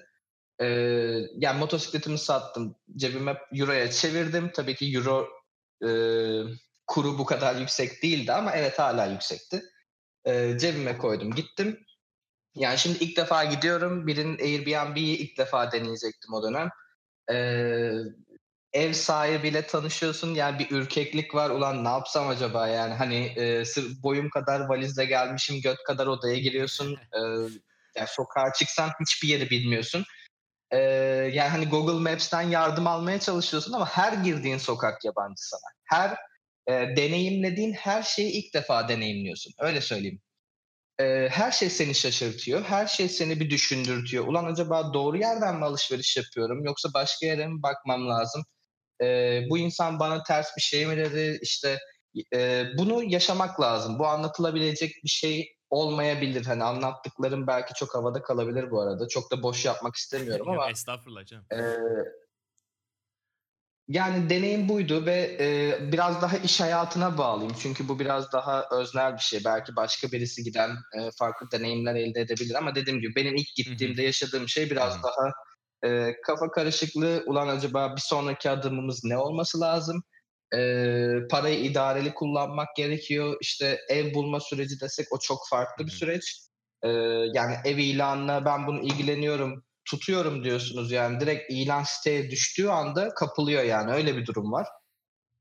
Ee, 0.61 0.65
yani 1.35 1.59
motosikletimi 1.59 2.17
sattım. 2.17 2.75
Cebime 2.95 3.37
euroya 3.53 3.91
çevirdim. 3.91 4.51
Tabii 4.53 4.75
ki 4.75 4.95
euro 4.95 5.27
e, 5.85 5.89
kuru 6.87 7.17
bu 7.17 7.25
kadar 7.25 7.55
yüksek 7.55 8.03
değildi 8.03 8.33
ama 8.33 8.51
evet 8.51 8.79
hala 8.79 9.05
yüksekti. 9.05 9.63
Ee, 10.25 10.57
cebime 10.59 10.97
koydum 10.97 11.31
gittim. 11.35 11.79
Yani 12.55 12.77
şimdi 12.77 13.03
ilk 13.03 13.17
defa 13.17 13.45
gidiyorum. 13.45 14.07
Birinin 14.07 14.39
Airbnb'yi 14.39 15.17
ilk 15.17 15.37
defa 15.37 15.71
deneyecektim 15.71 16.33
o 16.33 16.43
dönem. 16.43 16.69
Ee, 17.31 17.91
ev 18.73 18.93
sahibiyle 18.93 19.67
tanışıyorsun. 19.67 20.33
Yani 20.33 20.59
bir 20.59 20.71
ürkeklik 20.71 21.35
var. 21.35 21.49
Ulan 21.49 21.83
ne 21.83 21.89
yapsam 21.89 22.27
acaba 22.27 22.67
yani 22.67 22.93
hani 22.93 23.25
e, 23.25 23.65
sırf 23.65 24.03
boyum 24.03 24.29
kadar 24.29 24.59
valizle 24.59 25.05
gelmişim 25.05 25.61
göt 25.61 25.83
kadar 25.83 26.07
odaya 26.07 26.37
giriyorsun. 26.37 26.97
E, 27.15 27.19
yani 27.95 28.07
sokağa 28.07 28.53
çıksan 28.53 28.89
hiçbir 29.01 29.27
yeri 29.27 29.49
bilmiyorsun. 29.49 30.05
Ee, 30.71 30.77
yani 31.33 31.49
hani 31.49 31.65
Google 31.69 32.11
Maps'ten 32.11 32.41
yardım 32.41 32.87
almaya 32.87 33.19
çalışıyorsun 33.19 33.73
ama 33.73 33.85
her 33.89 34.13
girdiğin 34.13 34.57
sokak 34.57 35.05
yabancı 35.05 35.47
sana. 35.49 35.69
Her 35.83 36.17
e, 36.67 36.95
deneyimlediğin 36.97 37.73
her 37.73 38.03
şeyi 38.03 38.31
ilk 38.31 38.53
defa 38.53 38.87
deneyimliyorsun. 38.89 39.53
Öyle 39.59 39.81
söyleyeyim. 39.81 40.21
Ee, 40.99 41.29
her 41.31 41.51
şey 41.51 41.69
seni 41.69 41.95
şaşırtıyor. 41.95 42.63
Her 42.63 42.87
şey 42.87 43.09
seni 43.09 43.39
bir 43.39 43.49
düşündürtüyor. 43.49 44.27
Ulan 44.27 44.45
acaba 44.45 44.93
doğru 44.93 45.17
yerden 45.17 45.55
mi 45.55 45.65
alışveriş 45.65 46.17
yapıyorum 46.17 46.65
yoksa 46.65 46.89
başka 46.93 47.25
yere 47.25 47.47
mi 47.47 47.63
bakmam 47.63 48.09
lazım? 48.09 48.43
Ee, 49.03 49.41
bu 49.49 49.57
insan 49.57 49.99
bana 49.99 50.23
ters 50.23 50.57
bir 50.57 50.61
şey 50.61 50.85
mi 50.85 50.97
dedi? 50.97 51.39
İşte 51.41 51.79
e, 52.35 52.65
bunu 52.77 53.03
yaşamak 53.03 53.61
lazım. 53.61 53.99
Bu 53.99 54.07
anlatılabilecek 54.07 54.91
bir 55.03 55.09
şey 55.09 55.55
olmayabilir. 55.69 56.45
Hani 56.45 56.63
anlattıklarım 56.63 57.47
belki 57.47 57.73
çok 57.73 57.95
havada 57.95 58.21
kalabilir 58.21 58.71
bu 58.71 58.81
arada. 58.81 59.07
Çok 59.07 59.31
da 59.31 59.43
boş 59.43 59.65
yapmak 59.65 59.95
istemiyorum 59.95 60.49
ama. 60.49 60.69
Estağfurullah 60.69 61.25
canım. 61.25 61.45
E, 61.51 61.59
yani 63.87 64.29
deneyim 64.29 64.69
buydu 64.69 65.05
ve 65.05 65.37
e, 65.39 65.77
biraz 65.91 66.21
daha 66.21 66.37
iş 66.37 66.61
hayatına 66.61 67.17
bağlıyım. 67.17 67.53
Çünkü 67.59 67.87
bu 67.87 67.99
biraz 67.99 68.31
daha 68.31 68.67
öznel 68.71 69.13
bir 69.13 69.21
şey. 69.21 69.41
Belki 69.45 69.75
başka 69.75 70.11
birisi 70.11 70.43
giden 70.43 70.69
e, 70.69 71.11
farklı 71.11 71.51
deneyimler 71.51 71.95
elde 71.95 72.21
edebilir 72.21 72.55
ama 72.55 72.75
dediğim 72.75 73.01
gibi 73.01 73.15
benim 73.15 73.35
ilk 73.35 73.55
gittiğimde 73.55 74.03
yaşadığım 74.03 74.47
şey 74.47 74.69
biraz 74.69 75.03
daha 75.03 75.31
e, 75.83 76.21
kafa 76.21 76.51
karışıklığı. 76.51 77.23
Ulan 77.25 77.47
acaba 77.47 77.95
bir 77.95 78.01
sonraki 78.01 78.49
adımımız 78.49 79.03
ne 79.03 79.17
olması 79.17 79.59
lazım? 79.59 80.03
E, 80.55 81.27
parayı 81.29 81.59
idareli 81.59 82.13
kullanmak 82.13 82.75
gerekiyor. 82.75 83.37
İşte 83.41 83.79
ev 83.89 84.13
bulma 84.13 84.39
süreci 84.39 84.81
desek 84.81 85.07
o 85.11 85.19
çok 85.19 85.39
farklı 85.49 85.85
bir 85.85 85.91
süreç. 85.91 86.41
E, 86.83 86.89
yani 87.33 87.55
ev 87.65 87.77
ilanına 87.77 88.45
ben 88.45 88.67
bunu 88.67 88.81
ilgileniyorum, 88.81 89.63
tutuyorum 89.85 90.43
diyorsunuz. 90.43 90.91
Yani 90.91 91.19
direkt 91.19 91.51
ilan 91.51 91.83
siteye 91.83 92.31
düştüğü 92.31 92.67
anda 92.67 93.13
kapılıyor 93.13 93.63
yani 93.63 93.91
öyle 93.91 94.17
bir 94.17 94.25
durum 94.25 94.51
var. 94.51 94.67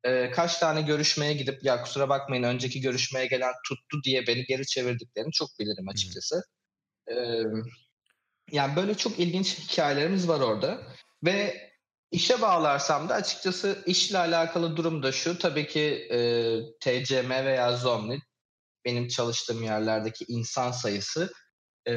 E, 0.04 0.30
kaç 0.30 0.58
tane 0.58 0.82
görüşmeye 0.82 1.32
gidip 1.32 1.64
ya 1.64 1.82
kusura 1.82 2.08
bakmayın 2.08 2.42
önceki 2.42 2.80
görüşmeye 2.80 3.26
gelen 3.26 3.52
tuttu 3.68 4.02
diye 4.04 4.26
beni 4.26 4.44
geri 4.44 4.66
çevirdiklerini 4.66 5.32
çok 5.32 5.48
bilirim 5.60 5.88
açıkçası. 5.88 6.42
E, 7.10 7.14
yani 8.52 8.76
böyle 8.76 8.94
çok 8.94 9.18
ilginç 9.18 9.58
hikayelerimiz 9.58 10.28
var 10.28 10.40
orada. 10.40 10.78
Ve 11.24 11.67
İşe 12.10 12.40
bağlarsam 12.40 13.08
da 13.08 13.14
açıkçası 13.14 13.82
işle 13.86 14.18
alakalı 14.18 14.76
durum 14.76 15.02
da 15.02 15.12
şu. 15.12 15.38
Tabii 15.38 15.66
ki 15.66 16.08
e, 16.10 16.18
TCM 16.80 17.30
veya 17.30 17.76
Zomni 17.76 18.20
benim 18.84 19.08
çalıştığım 19.08 19.62
yerlerdeki 19.62 20.24
insan 20.28 20.70
sayısı 20.70 21.32
e, 21.88 21.94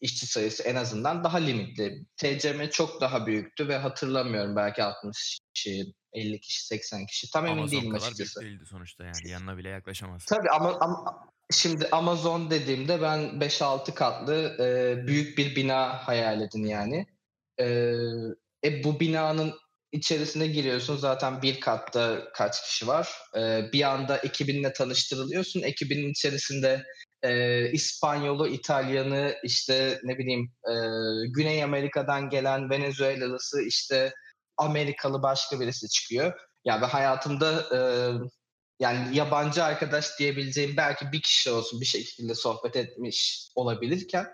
işçi 0.00 0.26
sayısı 0.26 0.62
en 0.62 0.74
azından 0.74 1.24
daha 1.24 1.38
limitli. 1.38 2.06
TCM 2.16 2.68
çok 2.70 3.00
daha 3.00 3.26
büyüktü 3.26 3.68
ve 3.68 3.76
hatırlamıyorum 3.76 4.56
belki 4.56 4.82
60 4.82 5.38
kişi, 5.54 5.84
50 6.12 6.40
kişi, 6.40 6.66
80 6.66 7.06
kişi. 7.06 7.30
Tam 7.30 7.46
emin 7.46 7.58
Amazon 7.58 7.80
değilim 7.80 7.92
kadar 7.92 8.06
açıkçası. 8.06 8.40
büyük 8.40 8.52
değildi 8.52 8.66
sonuçta 8.66 9.04
yani. 9.04 9.28
Yanına 9.28 9.56
bile 9.56 9.68
yaklaşamaz. 9.68 10.24
Tabii 10.24 10.50
ama, 10.50 10.78
ama 10.80 11.28
şimdi 11.52 11.88
Amazon 11.92 12.50
dediğimde 12.50 13.02
ben 13.02 13.20
5-6 13.20 13.94
katlı 13.94 14.56
e, 14.60 15.06
büyük 15.06 15.38
bir 15.38 15.56
bina 15.56 15.88
hayal 16.08 16.40
edin 16.40 16.64
yani. 16.64 17.06
E, 17.60 17.96
e, 18.64 18.84
bu 18.84 19.00
binanın 19.00 19.54
içerisine 19.92 20.46
giriyorsun 20.46 20.96
zaten 20.96 21.42
bir 21.42 21.60
katta 21.60 22.32
kaç 22.34 22.62
kişi 22.62 22.86
var. 22.86 23.12
E, 23.36 23.72
bir 23.72 23.82
anda 23.82 24.18
ekibinle 24.18 24.72
tanıştırılıyorsun. 24.72 25.62
Ekibinin 25.62 26.10
içerisinde 26.10 26.84
e, 27.22 27.70
İspanyolu, 27.70 28.48
İtalyanı, 28.48 29.34
işte 29.44 30.00
ne 30.04 30.18
bileyim 30.18 30.52
e, 30.68 30.74
Güney 31.28 31.64
Amerika'dan 31.64 32.30
gelen 32.30 32.70
Venezuelalısı, 32.70 33.62
işte 33.62 34.14
Amerikalı 34.56 35.22
başka 35.22 35.60
birisi 35.60 35.88
çıkıyor. 35.88 36.32
Yani 36.64 36.82
ben 36.82 36.88
hayatımda 36.88 37.64
e, 37.76 37.78
yani 38.80 39.16
yabancı 39.16 39.64
arkadaş 39.64 40.18
diyebileceğim 40.18 40.76
belki 40.76 41.12
bir 41.12 41.22
kişi 41.22 41.50
olsun 41.50 41.80
bir 41.80 41.86
şekilde 41.86 42.34
sohbet 42.34 42.76
etmiş 42.76 43.48
olabilirken 43.54 44.26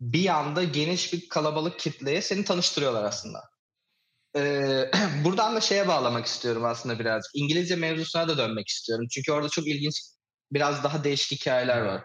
bir 0.00 0.28
anda 0.28 0.64
geniş 0.64 1.12
bir 1.12 1.28
kalabalık 1.28 1.78
kitleye 1.78 2.22
seni 2.22 2.44
tanıştırıyorlar 2.44 3.04
aslında. 3.04 3.51
Ee, 4.36 4.90
buradan 5.24 5.56
da 5.56 5.60
şeye 5.60 5.88
bağlamak 5.88 6.26
istiyorum 6.26 6.64
aslında 6.64 6.98
birazcık. 6.98 7.30
İngilizce 7.34 7.76
mevzusuna 7.76 8.28
da 8.28 8.38
dönmek 8.38 8.68
istiyorum. 8.68 9.06
Çünkü 9.10 9.32
orada 9.32 9.48
çok 9.48 9.66
ilginç, 9.66 9.94
biraz 10.52 10.84
daha 10.84 11.04
değişik 11.04 11.40
hikayeler 11.40 11.80
var. 11.80 12.02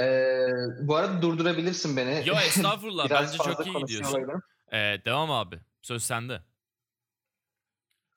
Ee, 0.00 0.48
bu 0.80 0.96
arada 0.96 1.22
durdurabilirsin 1.22 1.96
beni. 1.96 2.22
Yo 2.26 2.34
estağfurullah 2.46 3.04
Biraz 3.04 3.38
bence 3.38 3.38
çok 3.54 3.66
iyi 3.66 3.76
olabilirim. 3.76 4.42
Ee, 4.72 4.96
devam 5.04 5.30
abi. 5.30 5.60
Söz 5.82 6.04
sende. 6.04 6.42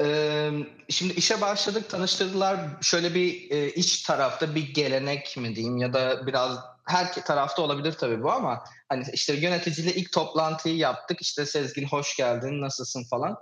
Ee, 0.02 0.52
şimdi 0.90 1.14
işe 1.14 1.42
başladık, 1.42 1.90
tanıştırdılar. 1.90 2.60
Şöyle 2.82 3.14
bir 3.14 3.52
e, 3.52 3.70
iç 3.70 4.04
tarafta 4.04 4.56
bir 4.56 4.74
gelenek 4.74 5.38
mi 5.38 5.56
diyeyim 5.56 5.78
ya 5.78 5.94
da 5.94 6.28
biraz 6.28 6.60
her 6.88 7.14
tarafta 7.14 7.62
olabilir 7.62 7.92
tabii 7.92 8.24
bu 8.24 8.32
ama 8.32 8.64
hani 8.90 9.04
işte 9.14 9.34
yöneticiyle 9.34 9.94
ilk 9.94 10.12
toplantıyı 10.12 10.76
yaptık. 10.76 11.22
İşte 11.22 11.46
Sezgin 11.46 11.88
hoş 11.88 12.16
geldin, 12.16 12.62
nasılsın 12.62 13.04
falan. 13.10 13.38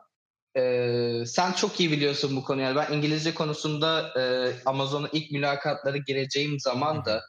Ee, 0.58 1.24
sen 1.26 1.52
çok 1.52 1.80
iyi 1.80 1.92
biliyorsun 1.92 2.36
bu 2.36 2.44
konuyu. 2.44 2.66
Yani 2.66 2.76
ben 2.76 2.94
İngilizce 2.94 3.34
konusunda 3.34 4.14
e, 4.20 4.54
Amazon'a 4.66 5.10
ilk 5.12 5.32
mülakatlara 5.32 5.98
gireceğim 5.98 6.60
zaman 6.60 7.06
da 7.06 7.22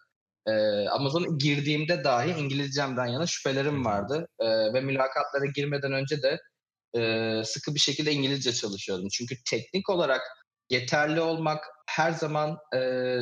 e, 0.47 0.53
Amazon'a 0.89 1.27
girdiğimde 1.39 2.05
dahi 2.05 2.31
İngilizcemden 2.31 3.07
yana 3.07 3.27
şüphelerim 3.27 3.85
vardı. 3.85 4.29
E, 4.41 4.47
ve 4.47 4.81
mülakatlara 4.81 5.47
girmeden 5.55 5.93
önce 5.93 6.23
de 6.23 6.41
e, 6.99 7.43
sıkı 7.45 7.75
bir 7.75 7.81
şekilde 7.81 8.13
İngilizce 8.13 8.53
çalışıyordum. 8.53 9.09
Çünkü 9.13 9.37
teknik 9.51 9.91
olarak 9.91 10.21
yeterli 10.71 11.21
olmak 11.21 11.65
her 11.89 12.13
zaman 12.13 12.59
e, 12.75 13.19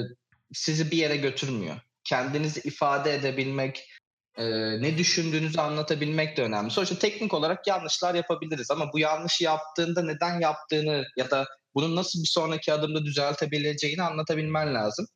sizi 0.52 0.90
bir 0.90 0.96
yere 0.96 1.16
götürmüyor. 1.16 1.76
Kendinizi 2.04 2.60
ifade 2.60 3.14
edebilmek, 3.14 3.88
e, 4.36 4.44
ne 4.82 4.98
düşündüğünüzü 4.98 5.60
anlatabilmek 5.60 6.36
de 6.36 6.42
önemli. 6.42 6.70
Sonuçta 6.70 6.98
teknik 6.98 7.34
olarak 7.34 7.66
yanlışlar 7.66 8.14
yapabiliriz 8.14 8.70
ama 8.70 8.92
bu 8.92 8.98
yanlışı 8.98 9.44
yaptığında 9.44 10.02
neden 10.02 10.40
yaptığını 10.40 11.04
ya 11.16 11.30
da 11.30 11.46
bunun 11.74 11.96
nasıl 11.96 12.22
bir 12.22 12.28
sonraki 12.28 12.72
adımda 12.72 13.04
düzeltebileceğini 13.04 14.02
anlatabilmen 14.02 14.74
lazım. 14.74 15.06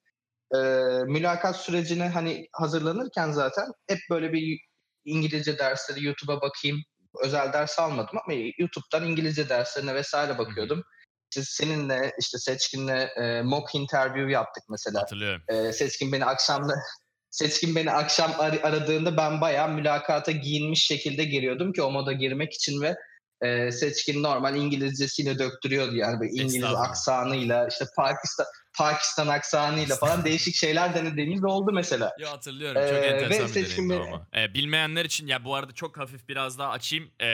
E, 0.54 0.58
mülakat 1.06 1.56
sürecine 1.56 2.08
hani 2.08 2.48
hazırlanırken 2.52 3.30
zaten 3.30 3.66
hep 3.88 3.98
böyle 4.10 4.32
bir 4.32 4.60
İngilizce 5.04 5.58
dersleri 5.58 6.04
YouTube'a 6.04 6.40
bakayım, 6.40 6.78
özel 7.22 7.52
ders 7.52 7.78
almadım 7.78 8.18
ama 8.24 8.38
YouTube'dan 8.58 9.04
İngilizce 9.04 9.48
derslerine 9.48 9.94
vesaire 9.94 10.38
bakıyordum. 10.38 10.84
İşte 11.30 11.42
seninle 11.44 12.12
işte 12.20 12.38
Seçkin'le 12.38 13.08
e, 13.16 13.42
mock 13.42 13.74
interview 13.74 14.32
yaptık 14.32 14.64
mesela. 14.70 15.02
Hatırlıyorum. 15.02 15.42
E, 15.48 15.72
Seçkin 15.72 16.12
beni 16.12 16.24
akşamda 16.24 16.74
Seçkin 17.30 17.76
beni 17.76 17.90
akşam 17.90 18.32
ar- 18.38 18.60
aradığında 18.62 19.16
ben 19.16 19.40
bayağı 19.40 19.68
mülakata 19.68 20.32
giyinmiş 20.32 20.86
şekilde 20.86 21.24
geliyordum 21.24 21.72
ki 21.72 21.82
o 21.82 21.90
moda 21.90 22.12
girmek 22.12 22.52
için 22.52 22.82
ve 22.82 22.96
e, 23.42 23.72
Seçkin 23.72 24.22
normal 24.22 24.56
İngilizcesiyle 24.56 25.38
döktürüyordu 25.38 25.96
yani 25.96 26.20
böyle 26.20 26.32
İngiliz 26.32 26.64
aksanıyla 26.64 27.68
işte 27.68 27.84
Pakistan 27.96 28.46
Pakistan 28.74 29.28
aksanıyla 29.28 29.96
falan 29.96 30.24
değişik 30.24 30.54
şeyler 30.54 30.94
denediğimiz 30.94 31.44
oldu 31.44 31.72
mesela. 31.72 32.12
Yo 32.18 32.28
hatırlıyorum. 32.28 32.82
Çok 32.82 32.98
Ee, 32.98 33.06
enteresan 33.06 33.48
bir 33.48 33.54
deneyimdi 33.54 33.94
ama. 33.94 34.26
Ee, 34.36 34.54
bilmeyenler 34.54 35.04
için 35.04 35.26
ya 35.26 35.44
bu 35.44 35.54
arada 35.54 35.72
çok 35.72 35.98
hafif 35.98 36.28
biraz 36.28 36.58
daha 36.58 36.70
açayım. 36.70 37.10
Ee, 37.20 37.24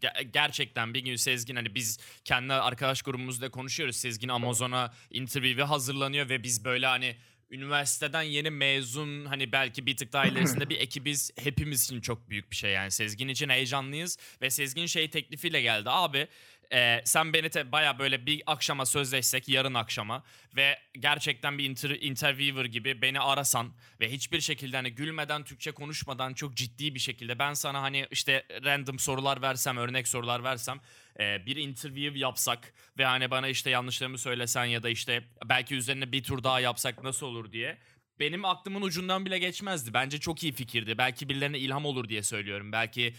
ge- 0.00 0.22
gerçekten 0.22 0.94
bir 0.94 1.00
gün 1.00 1.16
Sezgin 1.16 1.56
hani 1.56 1.74
biz 1.74 1.98
kendi 2.24 2.52
arkadaş 2.52 3.02
grubumuzda 3.02 3.50
konuşuyoruz. 3.50 3.96
Sezgin 3.96 4.28
Amazon'a 4.28 4.92
interview'e 5.10 5.62
hazırlanıyor 5.64 6.28
ve 6.28 6.42
biz 6.42 6.64
böyle 6.64 6.86
hani 6.86 7.16
üniversiteden 7.50 8.22
yeni 8.22 8.50
mezun 8.50 9.24
hani 9.24 9.52
belki 9.52 9.86
bir 9.86 9.96
tık 9.96 10.12
daha 10.12 10.26
ilerisinde 10.26 10.68
bir 10.70 10.80
ekibiz. 10.80 11.30
Hepimiz 11.38 11.84
için 11.84 12.00
çok 12.00 12.30
büyük 12.30 12.50
bir 12.50 12.56
şey 12.56 12.70
yani. 12.72 12.90
Sezgin 12.90 13.28
için 13.28 13.48
heyecanlıyız 13.48 14.18
ve 14.42 14.50
Sezgin 14.50 14.86
şey 14.86 15.10
teklifiyle 15.10 15.60
geldi. 15.62 15.90
Abi 15.90 16.28
e, 16.72 17.00
sen 17.04 17.32
beni 17.32 17.72
baya 17.72 17.98
böyle 17.98 18.26
bir 18.26 18.42
akşama 18.46 18.86
sözleşsek 18.86 19.48
yarın 19.48 19.74
akşama 19.74 20.22
ve 20.56 20.78
gerçekten 20.98 21.58
bir 21.58 21.64
inter, 21.64 21.90
interviewer 21.90 22.64
gibi 22.64 23.02
beni 23.02 23.20
arasan 23.20 23.72
ve 24.00 24.12
hiçbir 24.12 24.40
şekilde 24.40 24.76
hani 24.76 24.90
gülmeden 24.90 25.44
Türkçe 25.44 25.72
konuşmadan 25.72 26.34
çok 26.34 26.54
ciddi 26.54 26.94
bir 26.94 27.00
şekilde 27.00 27.38
ben 27.38 27.54
sana 27.54 27.82
hani 27.82 28.06
işte 28.10 28.46
random 28.64 28.98
sorular 28.98 29.42
versem 29.42 29.76
örnek 29.76 30.08
sorular 30.08 30.44
versem 30.44 30.80
e, 31.20 31.46
bir 31.46 31.56
interview 31.56 32.18
yapsak 32.18 32.74
ve 32.98 33.04
hani 33.04 33.30
bana 33.30 33.48
işte 33.48 33.70
yanlışlarımı 33.70 34.18
söylesen 34.18 34.64
ya 34.64 34.82
da 34.82 34.88
işte 34.88 35.24
belki 35.44 35.74
üzerine 35.74 36.12
bir 36.12 36.22
tur 36.22 36.44
daha 36.44 36.60
yapsak 36.60 37.04
nasıl 37.04 37.26
olur 37.26 37.52
diye 37.52 37.78
benim 38.20 38.44
aklımın 38.44 38.82
ucundan 38.82 39.26
bile 39.26 39.38
geçmezdi. 39.38 39.94
Bence 39.94 40.20
çok 40.20 40.42
iyi 40.42 40.52
fikirdi. 40.52 40.98
Belki 40.98 41.28
birilerine 41.28 41.58
ilham 41.58 41.84
olur 41.84 42.08
diye 42.08 42.22
söylüyorum. 42.22 42.72
Belki 42.72 43.14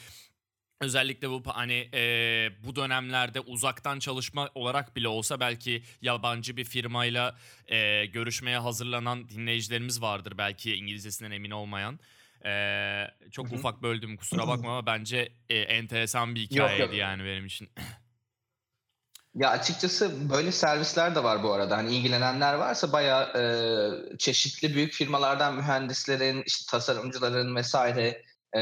özellikle 0.81 1.29
bu 1.29 1.41
hani 1.45 1.89
e, 1.93 2.49
bu 2.63 2.75
dönemlerde 2.75 3.39
uzaktan 3.39 3.99
çalışma 3.99 4.49
olarak 4.55 4.95
bile 4.95 5.07
olsa 5.07 5.39
belki 5.39 5.83
yabancı 6.01 6.57
bir 6.57 6.65
firmayla 6.65 7.35
e, 7.67 8.05
görüşmeye 8.05 8.57
hazırlanan 8.57 9.29
dinleyicilerimiz 9.29 10.01
vardır 10.01 10.33
belki 10.37 10.75
İngilizcesinden 10.75 11.31
emin 11.31 11.51
olmayan. 11.51 11.99
E, 12.45 12.51
çok 13.31 13.47
Hı 13.47 13.51
hı. 13.51 13.55
ufak 13.55 13.81
böldüm 13.81 14.17
kusura 14.17 14.47
bakma 14.47 14.71
ama 14.71 14.85
bence 14.85 15.31
e, 15.49 15.57
enteresan 15.57 16.35
bir 16.35 16.41
Yok, 16.41 16.51
hikayeydi 16.51 16.83
yok. 16.83 16.93
yani 16.93 17.25
benim 17.25 17.45
için. 17.45 17.69
Ya 19.35 19.49
açıkçası 19.49 20.29
böyle 20.29 20.51
servisler 20.51 21.15
de 21.15 21.23
var 21.23 21.43
bu 21.43 21.53
arada. 21.53 21.77
Hani 21.77 21.95
ilgilenenler 21.95 22.53
varsa 22.53 22.91
bayağı 22.91 23.23
e, 23.23 24.17
çeşitli 24.17 24.75
büyük 24.75 24.93
firmalardan 24.93 25.55
mühendislerin, 25.55 26.43
işte 26.45 26.71
tasarımcıların 26.71 27.55
vesaire 27.55 28.23
e, 28.55 28.61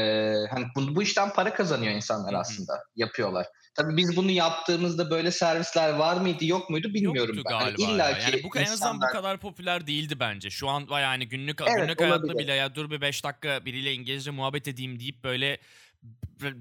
hani 0.50 0.66
bu, 0.76 0.96
bu 0.96 1.02
işten 1.02 1.32
para 1.32 1.54
kazanıyor 1.54 1.92
insanlar 1.92 2.34
aslında 2.34 2.72
yapıyorlar. 2.96 3.46
Tabii 3.74 3.96
biz 3.96 4.16
bunu 4.16 4.30
yaptığımızda 4.30 5.10
böyle 5.10 5.30
servisler 5.30 5.92
var 5.92 6.16
mıydı 6.16 6.44
yok 6.44 6.70
muydu 6.70 6.88
bilmiyorum 6.94 7.36
Yoktu 7.36 7.50
ben. 7.50 7.58
Hani 7.58 7.74
galiba 7.76 7.92
illa 7.92 8.08
ya. 8.10 8.18
ki 8.18 8.30
Yani 8.30 8.42
bu 8.44 8.58
en 8.58 8.62
azından 8.64 8.92
bu 8.92 8.96
insanlar- 8.96 9.12
kadar 9.12 9.38
popüler 9.40 9.86
değildi 9.86 10.20
bence. 10.20 10.50
Şu 10.50 10.68
an 10.68 10.86
yani 10.90 11.28
günlük 11.28 11.60
Evet, 11.60 11.76
günlük 11.76 12.00
hayatta 12.00 12.38
bile 12.38 12.54
ya 12.54 12.74
dur 12.74 12.90
bir 12.90 13.00
5 13.00 13.24
dakika 13.24 13.64
biriyle 13.64 13.92
İngilizce 13.94 14.30
muhabbet 14.30 14.68
edeyim 14.68 15.00
deyip 15.00 15.24
böyle 15.24 15.58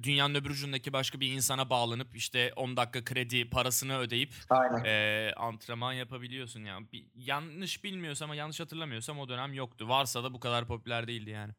dünyanın 0.03 0.35
öbür 0.35 0.49
ucundaki 0.49 0.93
başka 0.93 1.19
bir 1.19 1.31
insana 1.31 1.69
bağlanıp 1.69 2.15
işte 2.15 2.53
10 2.55 2.77
dakika 2.77 3.03
kredi 3.03 3.49
parasını 3.49 3.97
ödeyip 3.97 4.33
Aynen. 4.49 4.83
eee 4.83 5.33
antrenman 5.37 5.93
yapabiliyorsun 5.93 6.63
yani. 6.65 6.87
Bir, 6.93 7.05
yanlış 7.15 7.83
bilmiyorsam 7.83 8.25
ama 8.29 8.35
yanlış 8.35 8.59
hatırlamıyorsam 8.59 9.19
o 9.19 9.29
dönem 9.29 9.53
yoktu. 9.53 9.89
Varsa 9.89 10.23
da 10.23 10.33
bu 10.33 10.39
kadar 10.39 10.65
popüler 10.67 11.07
değildi 11.07 11.29
yani. 11.29 11.53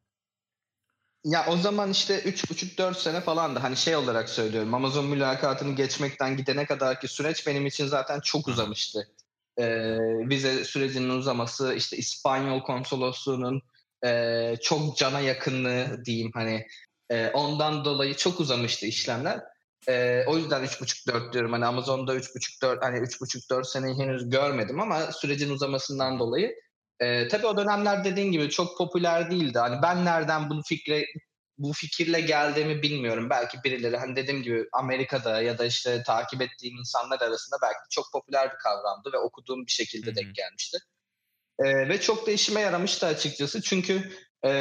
Ya 1.25 1.45
o 1.49 1.57
zaman 1.57 1.91
işte 1.91 2.19
3,5-4 2.19 2.93
sene 2.95 3.21
falan 3.21 3.55
da 3.55 3.63
hani 3.63 3.77
şey 3.77 3.95
olarak 3.95 4.29
söylüyorum 4.29 4.73
Amazon 4.73 5.05
mülakatını 5.05 5.75
geçmekten 5.75 6.37
gidene 6.37 6.65
kadarki 6.65 7.07
süreç 7.07 7.47
benim 7.47 7.65
için 7.65 7.87
zaten 7.87 8.19
çok 8.19 8.47
uzamıştı. 8.47 9.07
Ee, 9.57 9.97
vize 10.29 10.63
sürecinin 10.63 11.09
uzaması 11.09 11.73
işte 11.73 11.97
İspanyol 11.97 12.61
konsolosluğunun 12.61 13.61
e, 14.05 14.55
çok 14.61 14.97
cana 14.97 15.19
yakınlığı 15.19 16.05
diyeyim 16.05 16.31
hani 16.33 16.67
e, 17.09 17.29
ondan 17.29 17.85
dolayı 17.85 18.15
çok 18.15 18.39
uzamıştı 18.39 18.85
işlemler. 18.85 19.39
E, 19.89 20.23
o 20.27 20.37
yüzden 20.37 20.63
3,5-4 20.63 21.33
diyorum 21.33 21.51
hani 21.51 21.65
Amazon'da 21.65 22.15
3,5-4 22.15 22.81
hani 22.81 22.97
3,5-4 22.99 23.63
seneyi 23.63 23.95
henüz 23.95 24.29
görmedim 24.29 24.79
ama 24.79 25.11
sürecin 25.11 25.49
uzamasından 25.49 26.19
dolayı 26.19 26.55
e, 26.99 27.27
tabii 27.27 27.47
o 27.47 27.57
dönemler 27.57 28.03
dediğin 28.03 28.31
gibi 28.31 28.49
çok 28.49 28.77
popüler 28.77 29.31
değildi. 29.31 29.59
Hani 29.59 29.81
ben 29.81 30.05
nereden 30.05 30.49
bunu 30.49 30.61
fikre 30.63 31.05
bu 31.57 31.73
fikirle 31.73 32.21
geldiğimi 32.21 32.81
bilmiyorum. 32.81 33.29
Belki 33.29 33.57
birileri 33.63 33.97
hani 33.97 34.15
dediğim 34.15 34.43
gibi 34.43 34.67
Amerika'da 34.73 35.41
ya 35.41 35.57
da 35.57 35.65
işte 35.65 36.03
takip 36.03 36.41
ettiğim 36.41 36.77
insanlar 36.77 37.21
arasında 37.21 37.57
belki 37.61 37.79
çok 37.89 38.05
popüler 38.13 38.51
bir 38.53 38.57
kavramdı 38.57 39.13
ve 39.13 39.17
okuduğum 39.17 39.65
bir 39.65 39.71
şekilde 39.71 40.07
Hı-hı. 40.07 40.15
denk 40.15 40.35
gelmişti. 40.35 40.77
Ee, 41.59 41.89
ve 41.89 42.01
çok 42.01 42.27
da 42.27 42.31
işime 42.31 42.61
yaramıştı 42.61 43.05
açıkçası. 43.05 43.61
Çünkü 43.61 44.11
e, 44.45 44.51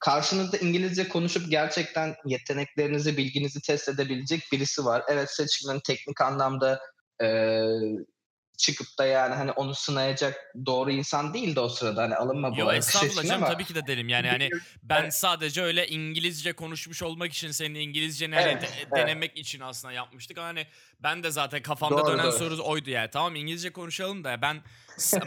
karşınızda 0.00 0.56
İngilizce 0.56 1.08
konuşup 1.08 1.50
gerçekten 1.50 2.14
yeteneklerinizi, 2.26 3.16
bilginizi 3.16 3.60
test 3.62 3.88
edebilecek 3.88 4.42
birisi 4.52 4.84
var. 4.84 5.02
Evet 5.08 5.30
seçkilerin 5.30 5.80
teknik 5.86 6.20
anlamda 6.20 6.80
e, 7.22 7.26
çıkıp 8.60 8.98
da 8.98 9.04
yani 9.04 9.34
hani 9.34 9.52
onu 9.52 9.74
sınayacak 9.74 10.54
doğru 10.66 10.90
insan 10.90 11.34
değildi 11.34 11.60
o 11.60 11.68
sırada 11.68 12.02
hani 12.02 12.16
alınma 12.16 12.52
bu 12.52 12.60
Yo 12.60 12.72
estağfurullah 12.72 13.24
canım 13.24 13.46
tabii 13.46 13.64
ki 13.64 13.74
de 13.74 13.86
derim 13.86 14.08
yani 14.08 14.28
hani 14.28 14.48
ben 14.82 15.02
evet. 15.02 15.14
sadece 15.14 15.62
öyle 15.62 15.86
İngilizce 15.86 16.52
konuşmuş 16.52 17.02
olmak 17.02 17.32
için 17.32 17.50
senin 17.50 17.74
İngilizceni 17.74 18.34
hani 18.34 18.44
evet, 18.44 18.62
de, 18.62 18.68
evet. 18.78 18.92
denemek 18.92 19.36
için 19.38 19.60
aslında 19.60 19.94
yapmıştık 19.94 20.38
hani 20.38 20.66
ben 21.00 21.22
de 21.22 21.30
zaten 21.30 21.62
kafamda 21.62 21.98
doğru, 21.98 22.12
dönen 22.12 22.24
doğru. 22.24 22.32
soru 22.32 22.62
oydu 22.62 22.90
yani 22.90 23.10
tamam 23.10 23.36
İngilizce 23.36 23.72
konuşalım 23.72 24.24
da 24.24 24.42
ben 24.42 24.62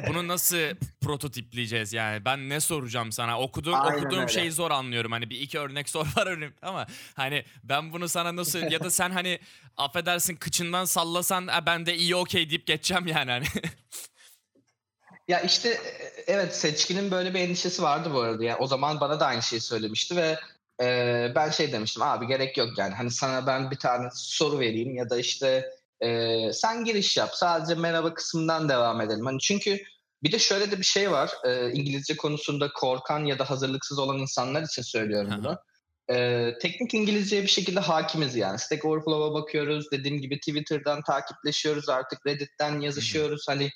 bunu 0.08 0.28
nasıl 0.28 0.58
prototipleyeceğiz 1.02 1.94
yani 1.94 2.26
ben 2.26 2.50
ne 2.50 2.60
soracağım 2.60 3.12
sana 3.12 3.40
okuduğum 3.40 3.82
Aynen 3.82 3.98
okuduğum 3.98 4.20
öyle. 4.20 4.32
şeyi 4.32 4.52
zor 4.52 4.72
anlıyorum 4.72 5.12
hani 5.12 5.30
bir 5.30 5.40
iki 5.40 5.60
örnek 5.60 5.90
sor 5.90 6.08
var 6.18 6.28
önüm 6.28 6.54
ama 6.62 6.88
hani 7.16 7.46
ben 7.64 7.94
bunu 7.94 8.10
sana 8.10 8.36
nasıl 8.36 8.60
ya 8.60 8.80
da 8.80 8.90
sen 8.90 9.12
hani 9.12 9.40
affedersin 9.78 10.36
kıçından 10.36 10.86
sallasan 10.86 11.48
ben 11.66 11.86
de 11.86 11.96
iyi 11.96 12.16
okey 12.16 12.50
deyip 12.50 12.68
geçeceğim 12.68 13.08
yani 13.08 13.32
hani. 13.32 13.46
ya 15.28 15.42
işte 15.42 15.82
evet 16.28 16.56
seçkinin 16.56 17.12
böyle 17.12 17.34
bir 17.34 17.40
endişesi 17.40 17.82
vardı 17.82 18.10
bu 18.14 18.20
arada. 18.20 18.44
Yani 18.44 18.58
o 18.58 18.68
zaman 18.68 19.00
bana 19.00 19.20
da 19.20 19.26
aynı 19.26 19.44
şeyi 19.44 19.62
söylemişti 19.62 20.16
ve 20.16 20.40
e, 20.82 21.32
ben 21.36 21.50
şey 21.50 21.72
demiştim 21.72 22.04
abi 22.04 22.28
gerek 22.28 22.58
yok 22.58 22.78
yani 22.78 22.94
hani 22.94 23.12
sana 23.12 23.48
ben 23.48 23.72
bir 23.72 23.78
tane 23.78 24.10
soru 24.14 24.60
vereyim 24.60 24.96
ya 24.96 25.10
da 25.10 25.20
işte 25.20 25.70
e, 26.04 26.54
sen 26.54 26.86
giriş 26.86 27.18
yap 27.18 27.30
sadece 27.34 27.76
merhaba 27.76 28.14
kısmından 28.14 28.70
devam 28.70 29.02
edelim. 29.02 29.26
Hani 29.26 29.40
çünkü 29.40 29.80
bir 30.24 30.32
de 30.32 30.40
şöyle 30.40 30.72
de 30.72 30.78
bir 30.78 30.86
şey 30.86 31.12
var 31.12 31.32
e, 31.46 31.72
İngilizce 31.72 32.18
konusunda 32.18 32.72
korkan 32.74 33.26
ya 33.26 33.40
da 33.40 33.50
hazırlıksız 33.50 34.00
olan 34.00 34.18
insanlar 34.18 34.62
için 34.62 34.82
söylüyorum 34.82 35.34
bunu 35.38 35.58
e, 36.12 36.50
teknik 36.62 36.94
İngilizceye 36.94 37.44
bir 37.44 37.48
şekilde 37.48 37.80
hakimiz 37.80 38.36
yani. 38.36 38.60
Stack 38.60 38.86
Overflow'a 38.86 39.34
bakıyoruz. 39.34 39.92
Dediğim 39.92 40.22
gibi 40.22 40.40
Twitter'dan 40.40 41.02
takipleşiyoruz 41.04 41.90
artık. 41.90 42.28
Reddit'ten 42.28 42.80
yazışıyoruz. 42.80 43.46
Hani 43.48 43.70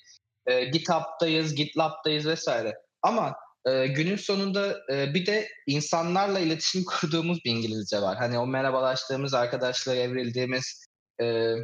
e, 0.46 0.66
GitHub'dayız, 0.66 1.56
GitLab'dayız 1.56 2.26
vesaire. 2.26 2.74
Ama 3.02 3.36
e, 3.66 3.88
günün 3.88 4.16
sonunda 4.16 4.78
e, 4.92 5.14
bir 5.14 5.26
de 5.26 5.48
insanlarla 5.68 6.40
iletişim 6.40 6.84
kurduğumuz 7.00 7.38
bir 7.46 7.52
İngilizce 7.52 8.02
var. 8.02 8.18
Hani 8.18 8.40
o 8.40 8.48
merhabalaştığımız, 8.48 9.34
arkadaşlara 9.34 9.96
evrildiğimiz 9.96 10.86
e, 11.22 11.56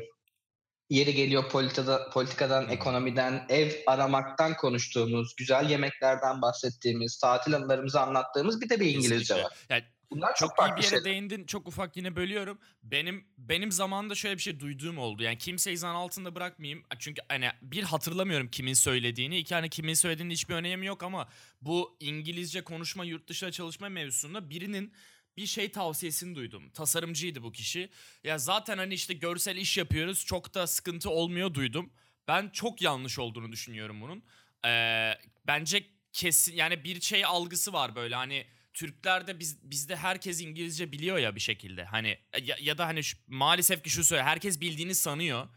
yeri 0.94 1.14
geliyor 1.14 1.50
politika, 1.50 2.10
politikadan, 2.10 2.70
ekonomiden, 2.70 3.46
ev 3.50 3.72
aramaktan 3.88 4.54
konuştuğumuz, 4.58 5.36
güzel 5.36 5.70
yemeklerden 5.70 6.42
bahsettiğimiz, 6.42 7.20
tatil 7.20 7.56
anılarımızı 7.56 8.02
anlattığımız 8.02 8.62
bir 8.62 8.70
de 8.70 8.80
bir 8.80 8.86
İngilizce 8.86 9.18
Kesinlikle. 9.18 9.44
var. 9.44 9.54
Yani 9.70 9.84
Bunlar 10.12 10.36
çok, 10.36 10.56
çok 10.58 10.68
iyi 10.68 10.72
bir 10.72 10.82
yere 10.82 10.90
şeyler. 10.90 11.06
değindin. 11.06 11.46
Çok 11.46 11.68
ufak 11.68 11.98
yine 11.98 12.16
bölüyorum. 12.16 12.60
Benim 12.84 13.26
benim 13.38 13.72
zamanında 13.72 14.16
şöyle 14.16 14.38
bir 14.38 14.42
şey 14.42 14.60
duyduğum 14.60 14.98
oldu. 14.98 15.24
Yani 15.24 15.38
kimseyi 15.38 15.78
zan 15.78 15.96
altında 15.96 16.36
bırakmayayım. 16.36 16.84
Çünkü 17.00 17.22
hani 17.30 17.50
bir 17.62 17.84
hatırlamıyorum 17.84 18.48
kimin 18.48 18.74
söylediğini. 18.74 19.38
İki 19.38 19.56
hani 19.56 19.70
kimin 19.70 19.94
söylediğinin 19.94 20.34
hiçbir 20.34 20.56
önemi 20.56 20.86
yok 20.86 21.04
ama 21.04 21.28
bu 21.62 21.98
İngilizce 22.00 22.64
konuşma, 22.64 23.06
yurt 23.06 23.28
dışında 23.28 23.52
çalışma 23.52 23.90
mevzusunda 23.90 24.50
birinin 24.50 24.94
bir 25.38 25.46
şey 25.46 25.72
tavsiyesini 25.72 26.36
duydum. 26.36 26.70
Tasarımcıydı 26.70 27.44
bu 27.44 27.52
kişi. 27.52 27.90
Ya 28.24 28.38
zaten 28.38 28.78
hani 28.78 28.94
işte 28.94 29.14
görsel 29.14 29.58
iş 29.58 29.78
yapıyoruz. 29.78 30.26
Çok 30.26 30.54
da 30.54 30.68
sıkıntı 30.68 31.10
olmuyor 31.10 31.54
duydum. 31.54 31.94
Ben 32.28 32.50
çok 32.50 32.82
yanlış 32.82 33.20
olduğunu 33.20 33.52
düşünüyorum 33.52 34.02
bunun. 34.02 34.24
Ee, 34.66 35.14
bence 35.48 35.84
kesin 36.14 36.56
yani 36.56 36.84
bir 36.84 37.02
şey 37.02 37.26
algısı 37.26 37.74
var 37.74 37.96
böyle 37.96 38.16
hani 38.16 38.46
Türklerde 38.74 39.40
biz 39.40 39.72
bizde 39.72 39.96
herkes 39.96 40.42
İngilizce 40.42 40.92
biliyor 40.92 41.18
ya 41.18 41.36
bir 41.36 41.42
şekilde. 41.42 41.84
Hani 41.84 42.18
ya, 42.42 42.58
ya 42.62 42.78
da 42.78 42.88
hani 42.88 43.04
şu, 43.04 43.18
maalesef 43.28 43.84
ki 43.84 43.90
şu 43.90 44.04
söyle 44.04 44.24
herkes 44.24 44.62
bildiğini 44.62 44.96
sanıyor. 44.96 45.48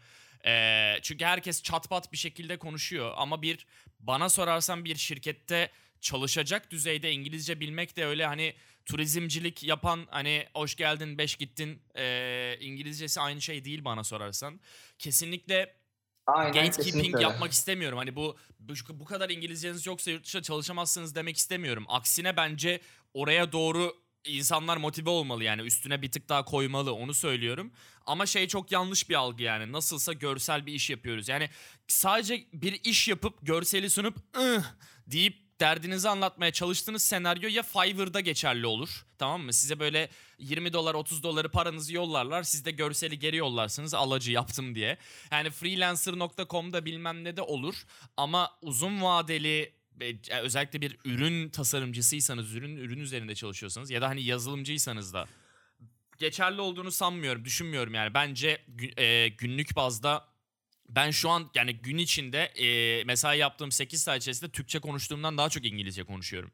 Ee, 0.45 0.99
çünkü 1.01 1.25
herkes 1.25 1.63
çatpat 1.63 2.11
bir 2.11 2.17
şekilde 2.17 2.57
konuşuyor 2.57 3.13
ama 3.17 3.41
bir 3.41 3.65
bana 3.99 4.29
sorarsan 4.29 4.85
bir 4.85 4.95
şirkette 4.95 5.71
çalışacak 6.01 6.71
düzeyde 6.71 7.11
İngilizce 7.11 7.59
bilmek 7.59 7.97
de 7.97 8.05
öyle 8.05 8.25
hani 8.25 8.55
turizmcilik 8.87 9.63
yapan 9.63 10.07
hani 10.09 10.45
hoş 10.53 10.75
geldin 10.75 11.17
beş 11.17 11.35
gittin 11.35 11.81
e, 11.95 12.57
İngilizcesi 12.59 13.21
aynı 13.21 13.41
şey 13.41 13.65
değil 13.65 13.85
bana 13.85 14.03
sorarsan. 14.03 14.59
Kesinlikle 14.99 15.75
Aynen, 16.27 16.53
gatekeeping 16.53 17.21
yapmak 17.21 17.51
istemiyorum. 17.51 17.97
Hani 17.97 18.15
bu, 18.15 18.37
bu 18.59 18.73
bu 18.89 19.05
kadar 19.05 19.29
İngilizceniz 19.29 19.85
yoksa 19.85 20.11
yurt 20.11 20.25
dışında 20.25 20.43
çalışamazsınız 20.43 21.15
demek 21.15 21.37
istemiyorum. 21.37 21.85
Aksine 21.87 22.37
bence 22.37 22.81
oraya 23.13 23.51
doğru 23.51 23.95
insanlar 24.25 24.77
motive 24.77 25.09
olmalı 25.09 25.43
yani 25.43 25.61
üstüne 25.61 26.01
bir 26.01 26.11
tık 26.11 26.29
daha 26.29 26.45
koymalı 26.45 26.93
onu 26.93 27.13
söylüyorum. 27.13 27.71
Ama 28.05 28.25
şey 28.25 28.47
çok 28.47 28.71
yanlış 28.71 29.09
bir 29.09 29.15
algı 29.15 29.43
yani 29.43 29.71
nasılsa 29.71 30.13
görsel 30.13 30.65
bir 30.65 30.73
iş 30.73 30.89
yapıyoruz. 30.89 31.29
Yani 31.29 31.49
sadece 31.87 32.43
bir 32.53 32.79
iş 32.83 33.07
yapıp 33.07 33.37
görseli 33.41 33.89
sunup 33.89 34.17
ıh 34.37 34.63
deyip 35.07 35.46
derdinizi 35.59 36.09
anlatmaya 36.09 36.51
çalıştığınız 36.51 37.03
senaryo 37.03 37.49
ya 37.49 37.63
Fiverr'da 37.63 38.19
geçerli 38.19 38.67
olur. 38.67 39.05
Tamam 39.17 39.41
mı? 39.41 39.53
Size 39.53 39.79
böyle 39.79 40.09
20 40.39 40.73
dolar 40.73 40.93
30 40.93 41.23
doları 41.23 41.51
paranızı 41.51 41.93
yollarlar. 41.93 42.43
Siz 42.43 42.65
de 42.65 42.71
görseli 42.71 43.19
geri 43.19 43.35
yollarsınız 43.35 43.93
alacı 43.93 44.31
yaptım 44.31 44.75
diye. 44.75 44.97
Yani 45.31 45.49
freelancer.com'da 45.49 46.85
bilmem 46.85 47.23
ne 47.23 47.37
de 47.37 47.41
olur. 47.41 47.75
Ama 48.17 48.51
uzun 48.61 49.01
vadeli 49.01 49.73
e, 50.01 50.39
özellikle 50.41 50.81
bir 50.81 50.97
ürün 51.05 51.49
tasarımcısıysanız, 51.49 52.55
ürün 52.55 52.77
ürün 52.77 52.99
üzerinde 52.99 53.35
çalışıyorsanız 53.35 53.91
ya 53.91 54.01
da 54.01 54.09
hani 54.09 54.23
yazılımcıysanız 54.23 55.13
da 55.13 55.27
geçerli 56.17 56.61
olduğunu 56.61 56.91
sanmıyorum, 56.91 57.45
düşünmüyorum 57.45 57.93
yani. 57.93 58.13
Bence 58.13 58.61
e, 58.97 59.27
günlük 59.27 59.75
bazda 59.75 60.36
ben 60.89 61.11
şu 61.11 61.29
an 61.29 61.49
yani 61.55 61.73
gün 61.73 61.97
içinde 61.97 62.43
e, 62.43 63.03
mesai 63.03 63.37
yaptığım 63.37 63.71
8 63.71 64.01
saat 64.03 64.21
içerisinde 64.21 64.51
Türkçe 64.51 64.79
konuştuğumdan 64.79 65.37
daha 65.37 65.49
çok 65.49 65.65
İngilizce 65.65 66.03
konuşuyorum. 66.03 66.51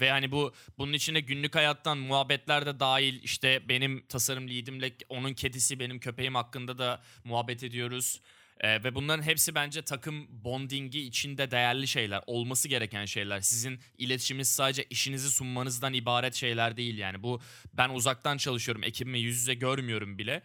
Ve 0.00 0.10
hani 0.10 0.32
bu 0.32 0.54
bunun 0.78 0.92
içine 0.92 1.20
günlük 1.20 1.54
hayattan 1.54 1.98
muhabbetler 1.98 2.66
de 2.66 2.80
dahil 2.80 3.22
işte 3.22 3.68
benim 3.68 4.06
tasarım 4.06 4.48
leadimle 4.48 4.92
onun 5.08 5.34
kedisi 5.34 5.80
benim 5.80 5.98
köpeğim 5.98 6.34
hakkında 6.34 6.78
da 6.78 7.02
muhabbet 7.24 7.62
ediyoruz. 7.62 8.20
Ee, 8.60 8.84
ve 8.84 8.94
bunların 8.94 9.22
hepsi 9.22 9.54
bence 9.54 9.82
takım 9.82 10.26
bondingi 10.44 11.00
içinde 11.00 11.50
değerli 11.50 11.88
şeyler, 11.88 12.22
olması 12.26 12.68
gereken 12.68 13.04
şeyler. 13.04 13.40
Sizin 13.40 13.80
iletişiminiz 13.98 14.48
sadece 14.48 14.84
işinizi 14.84 15.30
sunmanızdan 15.30 15.94
ibaret 15.94 16.34
şeyler 16.34 16.76
değil 16.76 16.98
yani. 16.98 17.22
Bu 17.22 17.40
ben 17.72 17.88
uzaktan 17.88 18.36
çalışıyorum, 18.36 18.84
ekibimi 18.84 19.18
yüz 19.18 19.36
yüze 19.36 19.54
görmüyorum 19.54 20.18
bile. 20.18 20.42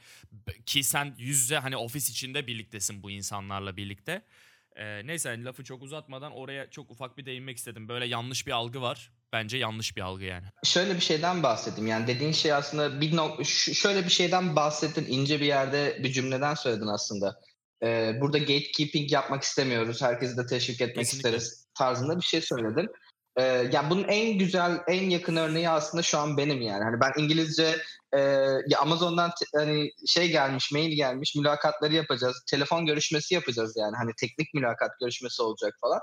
Ki 0.66 0.84
sen 0.84 1.16
yüz 1.18 1.40
yüze 1.40 1.58
hani 1.58 1.78
ofis 1.78 2.10
içinde 2.10 2.48
birliktesin 2.48 3.04
bu 3.04 3.12
insanlarla 3.12 3.78
birlikte. 3.78 4.22
Ee, 4.76 5.08
neyse 5.08 5.30
hani 5.30 5.46
lafı 5.46 5.64
çok 5.64 5.84
uzatmadan 5.84 6.32
oraya 6.32 6.70
çok 6.70 6.92
ufak 6.92 7.18
bir 7.18 7.26
değinmek 7.26 7.58
istedim. 7.58 7.88
Böyle 7.88 8.06
yanlış 8.06 8.48
bir 8.48 8.52
algı 8.52 8.82
var. 8.82 9.12
Bence 9.34 9.58
yanlış 9.58 9.98
bir 9.98 10.02
algı 10.02 10.24
yani. 10.24 10.46
Şöyle 10.64 10.96
bir 10.96 11.00
şeyden 11.00 11.44
bahsedeyim. 11.44 11.88
Yani 11.88 12.08
dediğin 12.08 12.32
şey 12.32 12.54
aslında 12.54 13.02
bir 13.02 13.16
nok 13.16 13.46
şöyle 13.74 14.06
bir 14.06 14.10
şeyden 14.10 14.56
bahsettin. 14.56 15.06
ince 15.10 15.40
bir 15.40 15.46
yerde 15.46 16.00
bir 16.04 16.12
cümleden 16.12 16.54
söyledin 16.54 16.88
aslında 16.88 17.40
e, 17.84 18.18
burada 18.22 18.38
gatekeeping 18.38 19.12
yapmak 19.12 19.44
istemiyoruz. 19.44 20.02
Herkesi 20.02 20.38
de 20.38 20.46
teşvik 20.46 20.82
etmek 20.82 21.06
Kesinlikle. 21.06 21.30
isteriz 21.30 21.68
tarzında 21.78 22.18
bir 22.18 22.26
şey 22.26 22.42
söyledin. 22.42 22.90
E, 23.38 23.44
yani 23.44 23.90
bunun 23.90 24.04
en 24.04 24.38
güzel, 24.38 24.80
en 24.88 25.10
yakın 25.10 25.36
örneği 25.36 25.70
aslında 25.70 26.04
şu 26.04 26.18
an 26.20 26.38
benim 26.38 26.62
yani. 26.62 26.84
Hani 26.84 27.02
ben 27.02 27.24
İngilizce 27.24 27.82
e, 28.14 28.20
ya 28.68 28.80
Amazon'dan 28.82 29.32
hani 29.56 29.92
şey 30.08 30.32
gelmiş, 30.32 30.72
mail 30.72 30.96
gelmiş, 30.96 31.36
mülakatları 31.36 31.94
yapacağız, 31.94 32.44
telefon 32.50 32.86
görüşmesi 32.86 33.34
yapacağız 33.34 33.74
yani. 33.78 33.96
Hani 33.96 34.12
teknik 34.20 34.54
mülakat 34.54 34.92
görüşmesi 35.00 35.42
olacak 35.42 35.74
falan. 35.82 36.00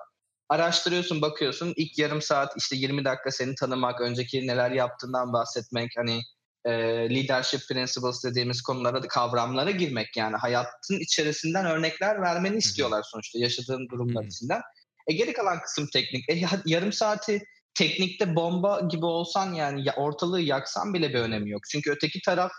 Araştırıyorsun, 0.48 1.22
bakıyorsun. 1.22 1.74
ilk 1.76 1.98
yarım 1.98 2.22
saat 2.22 2.52
işte 2.56 2.76
20 2.76 3.04
dakika 3.04 3.30
seni 3.30 3.54
tanımak, 3.54 4.00
önceki 4.00 4.46
neler 4.46 4.70
yaptığından 4.70 5.32
bahsetmek, 5.32 5.90
hani 5.96 6.20
e, 6.66 6.72
leadership 7.14 7.60
principles 7.68 8.24
dediğimiz 8.24 8.62
konulara 8.62 9.00
kavramlara 9.00 9.70
girmek 9.70 10.16
yani 10.16 10.36
hayatın 10.36 11.00
içerisinden 11.00 11.66
örnekler 11.66 12.22
vermeni 12.22 12.56
istiyorlar 12.56 13.02
sonuçta 13.02 13.38
yaşadığın 13.38 13.88
durumlar 13.88 14.24
içinden. 14.24 14.60
E 15.06 15.12
geri 15.12 15.32
kalan 15.32 15.60
kısım 15.60 15.88
teknik. 15.92 16.30
E, 16.30 16.40
yarım 16.66 16.92
saati 16.92 17.42
teknikte 17.74 18.36
bomba 18.36 18.80
gibi 18.80 19.04
olsan 19.04 19.52
yani 19.52 19.92
ortalığı 19.96 20.40
yaksan 20.40 20.94
bile 20.94 21.08
bir 21.08 21.18
önemi 21.18 21.50
yok. 21.50 21.62
Çünkü 21.70 21.90
öteki 21.90 22.20
taraf 22.20 22.52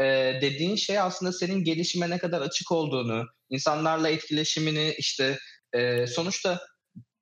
e, 0.00 0.04
dediğin 0.42 0.76
şey 0.76 0.98
aslında 0.98 1.32
senin 1.32 1.64
gelişime 1.64 2.10
ne 2.10 2.18
kadar 2.18 2.40
açık 2.40 2.72
olduğunu, 2.72 3.24
insanlarla 3.50 4.08
etkileşimini 4.08 4.94
işte 4.98 5.38
e, 5.72 6.06
sonuçta 6.06 6.60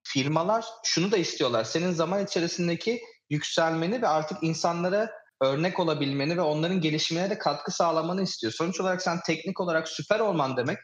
firmalar 0.04 0.64
şunu 0.84 1.12
da 1.12 1.16
istiyorlar. 1.16 1.64
Senin 1.64 1.92
zaman 1.92 2.24
içerisindeki 2.24 3.00
yükselmeni 3.30 4.02
ve 4.02 4.08
artık 4.08 4.42
insanlara 4.42 5.21
örnek 5.42 5.80
olabilmeni 5.80 6.36
ve 6.36 6.40
onların 6.40 6.80
gelişimine 6.80 7.30
de 7.30 7.38
katkı 7.38 7.70
sağlamanı 7.70 8.22
istiyor. 8.22 8.52
Sonuç 8.52 8.80
olarak 8.80 9.02
sen 9.02 9.20
teknik 9.26 9.60
olarak 9.60 9.88
süper 9.88 10.20
olman 10.20 10.56
demek 10.56 10.78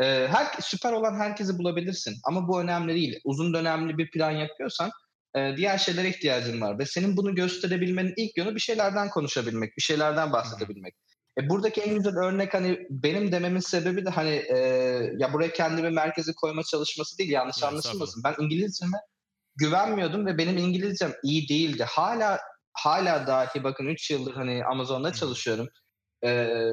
e, 0.00 0.04
her 0.04 0.46
süper 0.60 0.92
olan 0.92 1.14
herkesi 1.14 1.58
bulabilirsin 1.58 2.16
ama 2.24 2.48
bu 2.48 2.60
önemli 2.60 2.94
değil. 2.94 3.20
Uzun 3.24 3.54
dönemli 3.54 3.98
bir 3.98 4.10
plan 4.10 4.30
yapıyorsan 4.30 4.90
e, 5.36 5.56
diğer 5.56 5.78
şeylere 5.78 6.08
ihtiyacın 6.08 6.60
var 6.60 6.78
ve 6.78 6.86
senin 6.86 7.16
bunu 7.16 7.34
gösterebilmenin 7.34 8.14
ilk 8.16 8.36
yönü 8.36 8.54
bir 8.54 8.60
şeylerden 8.60 9.10
konuşabilmek, 9.10 9.76
bir 9.76 9.82
şeylerden 9.82 10.32
bahsedebilmek. 10.32 10.94
E, 11.40 11.48
buradaki 11.48 11.80
en 11.80 11.94
güzel 11.94 12.16
örnek 12.16 12.54
hani 12.54 12.86
benim 12.90 13.32
dememin 13.32 13.60
sebebi 13.60 14.06
de 14.06 14.10
hani 14.10 14.30
e, 14.30 14.56
ya 15.18 15.32
buraya 15.32 15.52
kendimi 15.52 15.90
merkeze 15.90 16.32
koyma 16.36 16.62
çalışması 16.62 17.18
değil 17.18 17.30
yanlış 17.30 17.56
evet, 17.58 17.72
anlaşılmasın. 17.72 18.22
Ben 18.24 18.34
İngilizceme 18.38 18.98
güvenmiyordum 19.56 20.26
ve 20.26 20.38
benim 20.38 20.58
İngilizcem 20.58 21.12
iyi 21.22 21.48
değildi. 21.48 21.84
Hala 21.84 22.40
hala 22.74 23.26
dahi 23.26 23.64
bakın 23.64 23.86
3 23.86 24.10
yıldır 24.10 24.34
hani 24.34 24.64
Amazon'da 24.64 25.12
çalışıyorum. 25.12 25.68
Ee, 26.24 26.70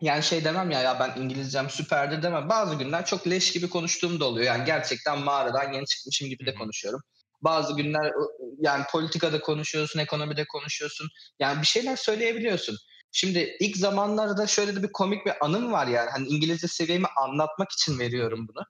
yani 0.00 0.22
şey 0.22 0.44
demem 0.44 0.70
ya 0.70 0.80
ya 0.80 1.00
ben 1.00 1.22
İngilizcem 1.22 1.70
süperdi 1.70 2.22
demem. 2.22 2.48
Bazı 2.48 2.74
günler 2.74 3.06
çok 3.06 3.26
leş 3.26 3.52
gibi 3.52 3.68
konuştuğum 3.68 4.20
da 4.20 4.24
oluyor. 4.24 4.46
Yani 4.46 4.64
gerçekten 4.64 5.18
mağaradan 5.18 5.72
yeni 5.72 5.86
çıkmışım 5.86 6.28
gibi 6.28 6.46
de 6.46 6.54
konuşuyorum. 6.54 7.00
Bazı 7.42 7.76
günler 7.76 8.12
yani 8.58 8.84
politikada 8.92 9.40
konuşuyorsun, 9.40 10.00
ekonomide 10.00 10.44
konuşuyorsun. 10.44 11.08
Yani 11.40 11.60
bir 11.62 11.66
şeyler 11.66 11.96
söyleyebiliyorsun. 11.96 12.76
Şimdi 13.12 13.56
ilk 13.60 13.76
zamanlarda 13.76 14.46
şöyle 14.46 14.76
de 14.76 14.82
bir 14.82 14.92
komik 14.92 15.26
bir 15.26 15.32
anım 15.40 15.72
var 15.72 15.86
yani. 15.86 16.10
Hani 16.10 16.28
İngilizce 16.28 16.68
seviyemi 16.68 17.06
anlatmak 17.16 17.72
için 17.72 17.98
veriyorum 17.98 18.48
bunu. 18.48 18.62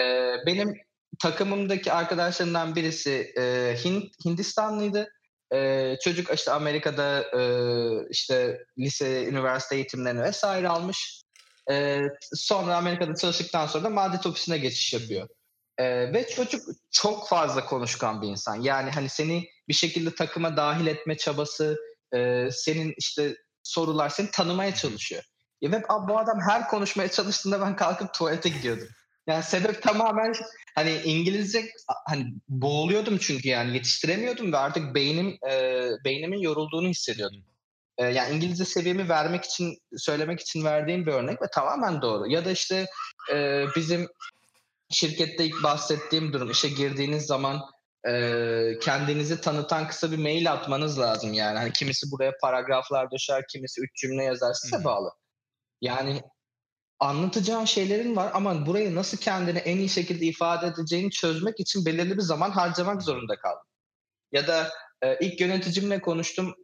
Ee, 0.00 0.34
benim 0.46 0.74
takımımdaki 1.18 1.92
arkadaşlarımdan 1.92 2.74
birisi 2.74 3.32
e, 3.38 3.74
Hint, 3.84 4.24
Hindistanlıydı. 4.24 5.08
E, 5.54 5.96
çocuk 6.04 6.34
işte 6.34 6.52
Amerika'da 6.52 7.20
e, 7.20 7.40
işte 8.10 8.64
lise, 8.78 9.24
üniversite 9.24 9.76
eğitimlerini 9.76 10.22
vesaire 10.22 10.68
almış. 10.68 11.22
E, 11.70 12.02
sonra 12.34 12.76
Amerika'da 12.76 13.14
çalıştıktan 13.14 13.66
sonra 13.66 13.84
da 13.84 13.90
Madet 13.90 14.26
ofisine 14.26 14.58
geçiş 14.58 14.92
yapıyor. 14.92 15.28
E, 15.78 16.12
ve 16.12 16.28
çocuk 16.28 16.62
çok 16.90 17.28
fazla 17.28 17.64
konuşkan 17.64 18.22
bir 18.22 18.28
insan. 18.28 18.60
Yani 18.60 18.90
hani 18.90 19.08
seni 19.08 19.48
bir 19.68 19.74
şekilde 19.74 20.14
takıma 20.14 20.56
dahil 20.56 20.86
etme 20.86 21.16
çabası, 21.16 21.76
e, 22.14 22.48
senin 22.50 22.94
işte 22.98 23.36
sorular 23.62 24.08
seni 24.08 24.30
tanımaya 24.30 24.74
çalışıyor. 24.74 25.22
Ya 25.60 25.72
ve 25.72 25.82
bu 26.08 26.18
adam 26.18 26.38
her 26.48 26.68
konuşmaya 26.68 27.08
çalıştığında 27.10 27.60
ben 27.60 27.76
kalkıp 27.76 28.14
tuvalete 28.14 28.48
gidiyordum. 28.48 28.88
Yani 29.26 29.42
sebep 29.42 29.82
tamamen 29.82 30.34
hani 30.74 31.00
İngilizce 31.04 31.72
hani 32.06 32.34
boğuluyordum 32.48 33.18
çünkü 33.18 33.48
yani 33.48 33.74
yetiştiremiyordum 33.74 34.52
ve 34.52 34.56
artık 34.56 34.94
beynim 34.94 35.38
e, 35.50 35.88
beynimin 36.04 36.38
yorulduğunu 36.38 36.88
hissediyordum. 36.88 37.44
E, 37.98 38.04
yani 38.04 38.36
İngilizce 38.36 38.64
seviyemi 38.64 39.08
vermek 39.08 39.44
için 39.44 39.78
söylemek 39.96 40.40
için 40.40 40.64
verdiğim 40.64 41.06
bir 41.06 41.12
örnek 41.12 41.42
ve 41.42 41.46
tamamen 41.52 42.02
doğru. 42.02 42.30
Ya 42.30 42.44
da 42.44 42.50
işte 42.50 42.86
e, 43.32 43.64
bizim 43.76 44.08
şirkette 44.90 45.44
ilk 45.44 45.62
bahsettiğim 45.62 46.32
durum 46.32 46.50
işe 46.50 46.68
girdiğiniz 46.68 47.26
zaman 47.26 47.60
e, 48.08 48.78
kendinizi 48.82 49.40
tanıtan 49.40 49.88
kısa 49.88 50.12
bir 50.12 50.18
mail 50.18 50.52
atmanız 50.52 50.98
lazım 50.98 51.32
yani. 51.32 51.58
Hani 51.58 51.72
kimisi 51.72 52.10
buraya 52.12 52.32
paragraflar 52.42 53.10
döşer, 53.10 53.44
kimisi 53.52 53.80
üç 53.80 53.96
cümle 53.96 54.24
yazar 54.24 54.52
size 54.52 54.84
bağlı. 54.84 55.10
Yani 55.80 56.22
anlatacağın 57.00 57.64
şeylerin 57.64 58.16
var 58.16 58.30
ama 58.34 58.66
burayı 58.66 58.94
nasıl 58.94 59.18
kendini 59.18 59.58
en 59.58 59.76
iyi 59.76 59.88
şekilde 59.88 60.26
ifade 60.26 60.66
edeceğini 60.66 61.10
çözmek 61.10 61.60
için 61.60 61.86
belirli 61.86 62.16
bir 62.16 62.22
zaman 62.22 62.50
harcamak 62.50 63.02
zorunda 63.02 63.36
kaldım. 63.36 63.66
Ya 64.32 64.46
da 64.46 64.70
e, 65.02 65.18
ilk 65.26 65.40
yöneticimle 65.40 66.00
konuştum, 66.00 66.54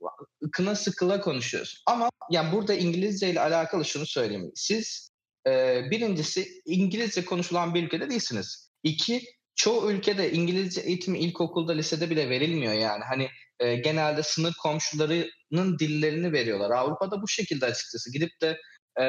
kına 0.52 0.74
sıkıla 0.74 1.20
konuşuyoruz. 1.20 1.82
Ama 1.86 2.10
yani 2.30 2.52
burada 2.52 2.74
İngilizce 2.74 3.30
ile 3.30 3.40
alakalı 3.40 3.84
şunu 3.84 4.06
söyleyeyim. 4.06 4.52
Siz 4.54 5.10
e, 5.46 5.82
birincisi 5.90 6.48
İngilizce 6.66 7.24
konuşulan 7.24 7.74
bir 7.74 7.84
ülkede 7.84 8.10
değilsiniz. 8.10 8.70
İki, 8.82 9.24
çoğu 9.54 9.90
ülkede 9.90 10.32
İngilizce 10.32 10.80
eğitimi 10.80 11.18
ilkokulda, 11.18 11.72
lisede 11.72 12.10
bile 12.10 12.30
verilmiyor 12.30 12.72
yani. 12.72 13.04
Hani 13.04 13.28
e, 13.60 13.76
genelde 13.76 14.22
sınır 14.22 14.54
komşularının 14.62 15.78
dillerini 15.78 16.32
veriyorlar. 16.32 16.70
Avrupa'da 16.70 17.22
bu 17.22 17.28
şekilde 17.28 17.66
açıkçası. 17.66 18.12
Gidip 18.12 18.30
de 18.40 18.58
e, 19.00 19.06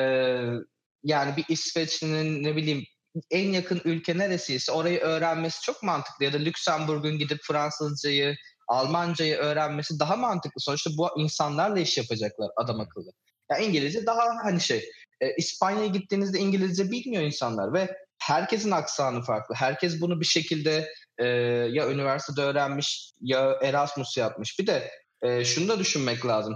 yani 1.04 1.38
bir 1.38 1.46
İsveçli'nin 1.50 2.44
ne 2.44 2.56
bileyim 2.56 2.84
en 3.32 3.52
yakın 3.52 3.82
ülke 3.86 4.18
neresiyse 4.18 4.72
orayı 4.72 5.00
öğrenmesi 5.00 5.62
çok 5.62 5.84
mantıklı. 5.84 6.26
Ya 6.26 6.34
da 6.34 6.38
Lüksemburg'un 6.38 7.18
gidip 7.18 7.40
Fransızcayı, 7.48 8.36
Almancayı 8.68 9.36
öğrenmesi 9.36 10.00
daha 10.00 10.16
mantıklı. 10.16 10.62
Sonuçta 10.62 10.90
bu 10.98 11.22
insanlarla 11.22 11.80
iş 11.80 11.98
yapacaklar 11.98 12.50
adam 12.58 12.80
akıllı. 12.80 13.12
Yani 13.52 13.66
İngilizce 13.66 14.06
daha 14.06 14.24
hani 14.44 14.62
şey. 14.62 14.90
E, 15.22 15.36
İspanya'ya 15.38 15.88
gittiğinizde 15.88 16.40
İngilizce 16.40 16.92
bilmiyor 16.92 17.24
insanlar 17.24 17.74
ve 17.74 17.98
herkesin 18.20 18.72
aksanı 18.72 19.22
farklı. 19.22 19.56
Herkes 19.56 20.02
bunu 20.02 20.20
bir 20.20 20.26
şekilde 20.26 20.90
e, 21.18 21.26
ya 21.72 21.92
üniversitede 21.92 22.42
öğrenmiş 22.42 23.12
ya 23.22 23.60
Erasmus 23.62 24.18
yapmış. 24.18 24.60
Bir 24.60 24.68
de 24.68 24.92
e, 25.22 25.46
şunu 25.46 25.68
da 25.68 25.80
düşünmek 25.80 26.26
lazım. 26.26 26.54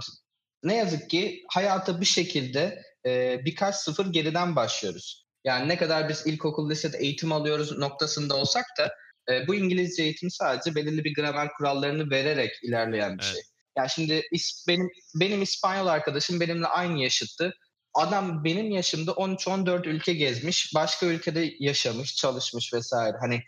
Ne 0.62 0.76
yazık 0.76 1.10
ki 1.10 1.44
hayata 1.48 2.00
bir 2.00 2.06
şekilde 2.06 2.82
e, 3.06 3.40
birkaç 3.44 3.74
sıfır 3.74 4.06
geriden 4.06 4.56
başlıyoruz. 4.56 5.26
Yani 5.44 5.68
ne 5.68 5.76
kadar 5.76 6.08
biz 6.08 6.26
ilkokul, 6.26 6.70
lisede 6.70 6.98
eğitim 6.98 7.32
alıyoruz 7.32 7.78
noktasında 7.78 8.36
olsak 8.36 8.64
da 8.78 8.94
e, 9.32 9.48
bu 9.48 9.54
İngilizce 9.54 10.02
eğitim 10.02 10.30
sadece 10.30 10.74
belirli 10.74 11.04
bir 11.04 11.14
gramer 11.14 11.48
kurallarını 11.52 12.10
vererek 12.10 12.52
ilerleyen 12.62 13.18
bir 13.18 13.24
evet. 13.24 13.34
şey. 13.34 13.42
Yani 13.76 13.90
şimdi 13.90 14.22
benim 14.68 14.88
benim 15.14 15.42
İspanyol 15.42 15.86
arkadaşım 15.86 16.40
benimle 16.40 16.66
aynı 16.66 17.02
yaşıttı. 17.02 17.54
Adam 17.94 18.44
benim 18.44 18.70
yaşımda 18.70 19.10
13-14 19.10 19.88
ülke 19.88 20.12
gezmiş, 20.12 20.74
başka 20.74 21.06
ülkede 21.06 21.54
yaşamış, 21.58 22.16
çalışmış 22.16 22.74
vesaire. 22.74 23.16
Hani 23.20 23.42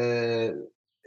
e, 0.00 0.50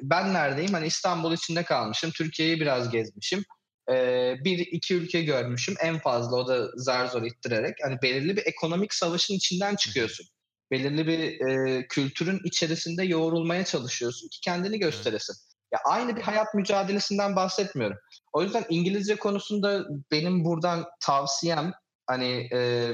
ben 0.02 0.34
neredeyim? 0.34 0.74
Hani 0.74 0.88
İstanbul 0.88 1.34
içinde 1.34 1.64
kalmışım, 1.64 2.12
Türkiye'yi 2.12 2.60
biraz 2.60 2.90
gezmişim 2.90 3.44
e, 3.92 4.36
bir 4.44 4.60
iki 4.60 4.96
ülke 4.96 5.22
görmüşüm 5.22 5.76
en 5.80 6.00
fazla 6.00 6.36
o 6.38 6.48
da 6.48 6.68
zar 6.76 7.08
zor 7.08 7.24
ittirerek. 7.24 7.76
Hani 7.84 7.98
belirli 8.02 8.38
bir 8.38 8.46
ekonomik 8.46 8.94
savaşın 8.94 9.34
içinden 9.34 9.76
çıkıyorsun. 9.76 10.28
Belirli 10.72 11.08
bir 11.08 11.48
e, 11.48 11.88
kültürün 11.88 12.42
içerisinde 12.44 13.04
yoğrulmaya 13.04 13.66
çalışıyorsun 13.66 14.30
ki 14.30 14.42
kendini 14.42 14.80
gösteresin. 14.80 15.36
Ya 15.74 15.80
aynı 15.86 16.16
bir 16.16 16.22
hayat 16.22 16.54
mücadelesinden 16.54 17.36
bahsetmiyorum. 17.36 17.98
O 18.34 18.44
yüzden 18.44 18.66
İngilizce 18.70 19.16
konusunda 19.16 19.86
benim 20.12 20.46
buradan 20.46 20.86
tavsiyem 21.02 21.74
hani 22.08 22.50
e, 22.54 22.92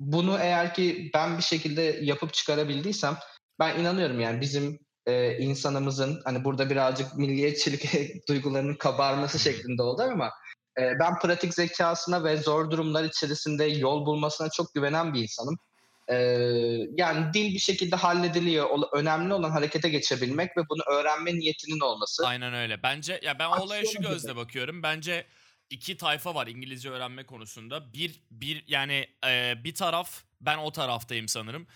bunu 0.00 0.38
eğer 0.40 0.74
ki 0.74 1.10
ben 1.14 1.38
bir 1.38 1.42
şekilde 1.42 1.82
yapıp 2.02 2.34
çıkarabildiysem 2.34 3.16
ben 3.58 3.80
inanıyorum 3.80 4.20
yani 4.20 4.40
bizim 4.40 4.78
e, 5.08 5.38
insanımızın 5.38 6.20
hani 6.24 6.44
burada 6.44 6.70
birazcık 6.70 7.14
milliyetçilik 7.16 7.84
duygularının 8.28 8.74
kabarması 8.74 9.38
şeklinde 9.38 9.82
oldu 9.82 10.02
ama 10.02 10.30
e, 10.78 10.98
ben 11.00 11.18
pratik 11.18 11.54
zekasına 11.54 12.24
ve 12.24 12.36
zor 12.36 12.70
durumlar 12.70 13.04
içerisinde 13.04 13.64
yol 13.64 14.06
bulmasına 14.06 14.50
çok 14.50 14.74
güvenen 14.74 15.14
bir 15.14 15.22
insanım. 15.22 15.58
E, 16.08 16.16
yani 16.96 17.34
dil 17.34 17.54
bir 17.54 17.58
şekilde 17.58 17.96
hallediliyor. 17.96 18.68
Önemli 18.92 19.34
olan 19.34 19.50
harekete 19.50 19.88
geçebilmek 19.88 20.56
ve 20.56 20.60
bunu 20.70 20.82
öğrenme 20.96 21.34
niyetinin 21.34 21.80
olması. 21.80 22.26
Aynen 22.26 22.54
öyle. 22.54 22.82
Bence 22.82 23.20
ya 23.22 23.38
ben 23.38 23.48
olaya 23.48 23.84
şu 23.84 24.02
gözle 24.02 24.36
bakıyorum. 24.36 24.82
Bence 24.82 25.26
iki 25.70 25.96
tayfa 25.96 26.34
var 26.34 26.46
İngilizce 26.46 26.90
öğrenme 26.90 27.26
konusunda. 27.26 27.92
Bir 27.92 28.22
bir 28.30 28.64
yani 28.66 29.06
e, 29.26 29.54
bir 29.64 29.74
taraf 29.74 30.22
ben 30.40 30.58
o 30.58 30.72
taraftayım 30.72 31.28
sanırım 31.28 31.66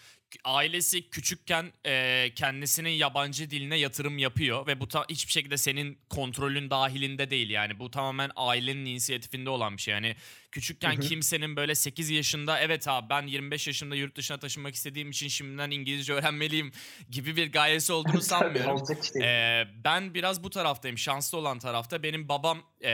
ailesi 0.45 1.11
küçükken 1.11 1.73
e, 1.87 2.31
kendisinin 2.35 2.90
yabancı 2.90 3.51
diline 3.51 3.77
yatırım 3.77 4.18
yapıyor 4.18 4.66
ve 4.66 4.81
bu 4.81 4.88
ta- 4.88 5.07
hiçbir 5.09 5.33
şekilde 5.33 5.57
senin 5.57 5.99
kontrolün 6.11 6.71
dahilinde 6.71 7.31
değil 7.31 7.51
yani. 7.51 7.79
Bu 7.79 7.90
tamamen 7.90 8.31
ailenin 8.37 8.87
inisiyatifinde 8.87 9.51
olan 9.51 9.77
bir 9.77 9.83
şey. 9.83 9.95
Yani 9.95 10.16
küçükken 10.51 10.92
hı 10.92 10.97
hı. 10.97 11.01
kimsenin 11.01 11.57
böyle 11.57 11.75
8 11.75 12.11
yaşında 12.11 12.61
evet 12.61 12.88
abi 12.88 13.11
ben 13.11 13.27
25 13.27 13.66
yaşında 13.66 13.95
yurt 13.95 14.16
dışına 14.16 14.38
taşınmak 14.38 14.75
istediğim 14.75 15.11
için 15.11 15.29
şimdiden 15.29 15.71
İngilizce 15.71 16.12
öğrenmeliyim 16.12 16.73
gibi 17.11 17.37
bir 17.37 17.53
gayesi 17.53 17.92
olduğunu 17.92 18.23
sanmıyorum. 18.23 18.83
ee, 19.23 19.64
ben 19.85 20.14
biraz 20.14 20.45
bu 20.45 20.51
taraftayım 20.51 20.99
şanslı 20.99 21.38
olan 21.38 21.59
tarafta. 21.59 22.03
Benim 22.03 22.29
babam 22.29 22.62
e, 22.85 22.90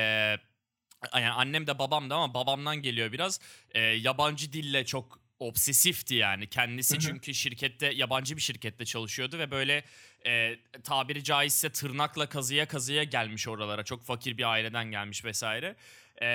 yani 1.15 1.31
annem 1.31 1.67
de 1.67 1.79
babam 1.79 2.11
da 2.11 2.17
ama 2.17 2.35
babamdan 2.35 2.77
geliyor 2.77 3.13
biraz. 3.13 3.41
E, 3.71 3.81
yabancı 3.81 4.53
dille 4.53 4.85
çok 4.85 5.28
obsesifti 5.41 6.15
yani. 6.15 6.47
Kendisi 6.47 6.99
çünkü 6.99 7.35
şirkette 7.35 7.87
yabancı 7.87 8.37
bir 8.37 8.41
şirkette 8.41 8.85
çalışıyordu 8.85 9.39
ve 9.39 9.51
böyle 9.51 9.85
e, 10.27 10.57
tabiri 10.85 11.25
caizse 11.25 11.71
tırnakla 11.73 12.29
kazıya 12.29 12.69
kazıya 12.69 13.05
gelmiş 13.05 13.49
oralara. 13.49 13.85
Çok 13.85 14.05
fakir 14.05 14.39
bir 14.39 14.51
aileden 14.51 14.91
gelmiş 14.91 15.25
vesaire. 15.25 15.77
E, 16.23 16.29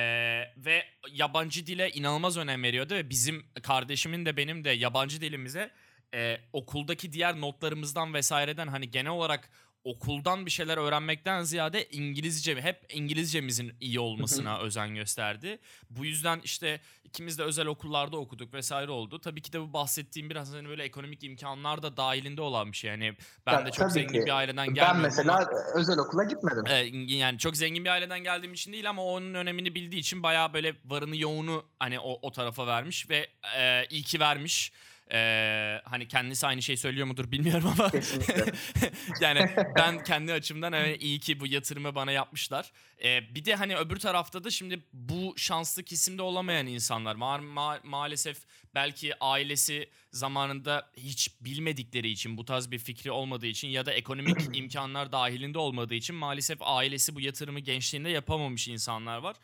ve 0.58 0.86
yabancı 1.12 1.68
dile 1.68 1.92
inanılmaz 1.92 2.38
önem 2.38 2.64
veriyordu 2.64 2.94
ve 2.94 3.10
bizim 3.10 3.46
kardeşimin 3.64 4.26
de 4.26 4.38
benim 4.38 4.64
de 4.64 4.70
yabancı 4.70 5.22
dilimize 5.22 5.72
e, 6.14 6.38
okuldaki 6.54 7.14
diğer 7.14 7.42
notlarımızdan 7.42 8.14
vesaireden 8.14 8.68
hani 8.68 8.92
genel 8.92 9.12
olarak 9.12 9.50
okuldan 9.84 10.46
bir 10.46 10.52
şeyler 10.52 10.78
öğrenmekten 10.78 11.44
ziyade 11.44 11.90
İngilizce 11.90 12.62
hep 12.62 12.86
İngilizcemizin 12.90 13.74
iyi 13.80 14.00
olmasına 14.00 14.60
özen 14.60 14.96
gösterdi. 14.96 15.60
Bu 15.90 16.06
yüzden 16.06 16.42
işte 16.44 16.80
ikimiz 17.04 17.38
de 17.38 17.44
özel 17.44 17.66
okullarda 17.66 18.18
okuduk 18.18 18.54
vesaire 18.54 18.92
oldu. 18.92 19.20
Tabii 19.20 19.42
ki 19.42 19.54
de 19.54 19.62
bu 19.62 19.74
bahsettiğim 19.74 20.30
biraz 20.30 20.54
hani 20.54 20.68
böyle 20.68 20.84
ekonomik 20.84 21.24
imkanlar 21.24 21.84
da 21.84 21.98
dahilinde 21.98 22.42
olan 22.42 22.72
bir 22.72 22.78
şey. 22.78 22.92
Yani 22.92 23.16
ben 23.46 23.54
ya, 23.54 23.66
de 23.66 23.72
çok 23.72 23.92
zengin 23.92 24.20
ki. 24.20 24.26
bir 24.26 24.38
aileden 24.38 24.68
gelmiyorum. 24.74 24.94
Ben 24.94 25.02
mesela 25.02 25.36
ama, 25.36 25.50
özel 25.76 25.98
okula 25.98 26.24
gitmedim. 26.24 26.64
E, 26.68 27.14
yani 27.16 27.38
çok 27.40 27.58
zengin 27.58 27.86
bir 27.86 27.90
aileden 27.90 28.20
geldiğim 28.24 28.54
için 28.54 28.74
değil 28.74 28.90
ama 28.90 29.04
onun 29.04 29.34
önemini 29.34 29.76
bildiği 29.76 30.00
için 30.00 30.24
bayağı 30.24 30.54
böyle 30.54 30.76
varını 30.86 31.18
yoğunu 31.18 31.66
hani 31.80 32.00
o, 32.00 32.20
o 32.22 32.32
tarafa 32.32 32.68
vermiş 32.68 33.10
ve 33.10 33.28
e, 33.58 33.86
iyi 33.90 34.04
ki 34.04 34.20
vermiş. 34.20 34.72
Ee, 35.12 35.82
hani 35.84 36.08
kendisi 36.08 36.48
aynı 36.48 36.62
şey 36.62 36.78
söylüyor 36.78 37.08
mudur 37.08 37.32
bilmiyorum 37.32 37.74
ama 37.80 37.92
yani 39.22 39.50
ben 39.76 40.04
kendi 40.04 40.34
açımdan 40.34 40.72
hani 40.72 40.96
iyi 40.96 41.20
ki 41.20 41.40
bu 41.40 41.48
yatırımı 41.48 41.96
bana 41.96 42.12
yapmışlar. 42.12 42.72
Ee, 43.04 43.36
bir 43.36 43.46
de 43.46 43.56
hani 43.56 43.78
öbür 43.78 44.00
tarafta 44.00 44.44
da 44.44 44.50
şimdi 44.50 44.84
bu 44.94 45.34
şanslı 45.38 45.84
kesimde 45.84 46.22
olamayan 46.22 46.68
insanlar 46.68 47.16
ma- 47.16 47.54
ma- 47.54 47.80
maalesef 47.84 48.38
belki 48.76 49.24
ailesi 49.24 49.90
zamanında 50.12 50.90
hiç 50.98 51.42
bilmedikleri 51.42 52.10
için 52.10 52.38
bu 52.38 52.46
tarz 52.46 52.72
bir 52.72 52.80
fikri 52.80 53.12
olmadığı 53.12 53.48
için 53.48 53.68
ya 53.68 53.86
da 53.86 53.94
ekonomik 53.94 54.38
imkanlar 54.58 55.12
dahilinde 55.12 55.58
olmadığı 55.58 55.96
için 55.96 56.16
maalesef 56.16 56.58
ailesi 56.62 57.16
bu 57.16 57.22
yatırımı 57.22 57.60
gençliğinde 57.60 58.10
yapamamış 58.10 58.68
insanlar 58.68 59.18
var. 59.18 59.36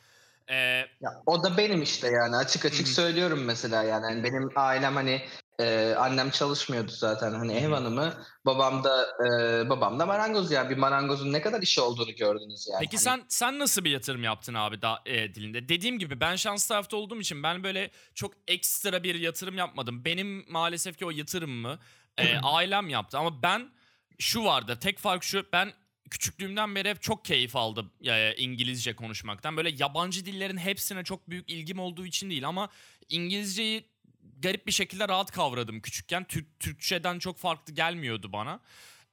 Ee, 0.48 0.56
ya, 1.02 1.24
o 1.26 1.44
da 1.44 1.58
benim 1.58 1.82
işte 1.82 2.08
yani 2.08 2.36
açık 2.36 2.66
açık 2.66 2.88
söylüyorum 2.88 3.44
mesela 3.44 3.84
yani. 3.84 4.06
yani 4.06 4.24
benim 4.24 4.50
ailem 4.56 4.96
hani 4.96 5.22
ee, 5.60 5.96
annem 5.98 6.30
çalışmıyordu 6.30 6.92
zaten 6.92 7.32
hani 7.32 7.54
ev 7.54 7.70
hanımı. 7.70 8.14
Babam 8.46 8.84
da 8.84 9.06
e, 9.26 9.70
babam 9.70 10.00
da 10.00 10.06
marangoz 10.06 10.52
yani 10.52 10.70
bir 10.70 10.78
marangozun 10.78 11.34
ne 11.34 11.42
kadar 11.42 11.62
işi 11.62 11.82
olduğunu 11.82 12.16
gördünüz 12.16 12.68
yani. 12.72 12.80
Peki 12.80 12.98
hani... 12.98 13.04
sen 13.04 13.26
sen 13.28 13.60
nasıl 13.60 13.84
bir 13.84 13.92
yatırım 13.92 14.24
yaptın 14.24 14.54
abi 14.54 14.82
da 14.82 15.02
e, 15.06 15.36
dilinde? 15.36 15.70
Dediğim 15.70 16.00
gibi 16.00 16.20
ben 16.20 16.36
şans 16.36 16.68
tarafta 16.68 16.98
olduğum 16.98 17.22
için 17.22 17.44
ben 17.44 17.64
böyle 17.64 17.92
çok 18.16 18.34
ekstra 18.48 19.04
bir 19.04 19.16
yatırım 19.16 19.58
yapmadım. 19.58 20.06
Benim 20.06 20.46
maalesef 20.52 20.98
ki 20.98 21.06
o 21.06 21.12
yatırımımı 21.12 21.80
e, 22.18 22.38
ailem 22.38 22.90
yaptı 22.90 23.18
ama 23.18 23.44
ben 23.44 23.70
şu 24.20 24.44
vardı. 24.44 24.78
Tek 24.82 25.00
fark 25.00 25.24
şu 25.24 25.46
ben 25.54 25.74
küçüklüğümden 26.10 26.76
beri 26.76 26.90
hep 26.90 27.02
çok 27.02 27.26
keyif 27.26 27.56
aldım 27.56 27.92
e, 28.06 28.36
İngilizce 28.36 28.96
konuşmaktan. 28.96 29.58
Böyle 29.58 29.70
yabancı 29.80 30.26
dillerin 30.26 30.58
hepsine 30.58 31.04
çok 31.04 31.30
büyük 31.30 31.50
ilgim 31.50 31.80
olduğu 31.80 32.06
için 32.06 32.30
değil 32.30 32.48
ama 32.48 32.70
İngilizceyi 33.10 33.86
garip 34.40 34.68
bir 34.68 34.72
şekilde 34.72 35.08
rahat 35.08 35.32
kavradım 35.32 35.82
küçükken. 35.82 36.24
Türk 36.24 36.60
Türkçeden 36.60 37.20
çok 37.20 37.38
farklı 37.38 37.74
gelmiyordu 37.74 38.34
bana. 38.34 38.60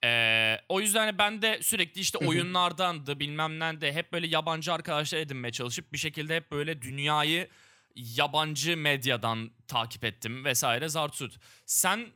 Ee, 0.05 0.61
o 0.69 0.81
yüzden 0.81 1.19
ben 1.19 1.43
de 1.43 1.63
sürekli 1.63 2.01
işte 2.01 2.19
oyunlardan 2.19 3.07
da 3.07 3.21
bilmem 3.21 3.81
de 3.81 3.93
hep 3.93 4.13
böyle 4.13 4.27
yabancı 4.27 4.73
arkadaşlar 4.73 5.19
edinmeye 5.19 5.53
çalışıp 5.53 5.93
bir 5.93 5.99
şekilde 5.99 6.37
hep 6.37 6.53
böyle 6.53 6.83
dünyayı 6.83 7.49
yabancı 7.95 8.77
medyadan 8.77 9.51
takip 9.69 10.05
ettim 10.05 10.45
vesaire 10.45 10.89
zartut. 10.89 11.37
Sen 11.67 12.07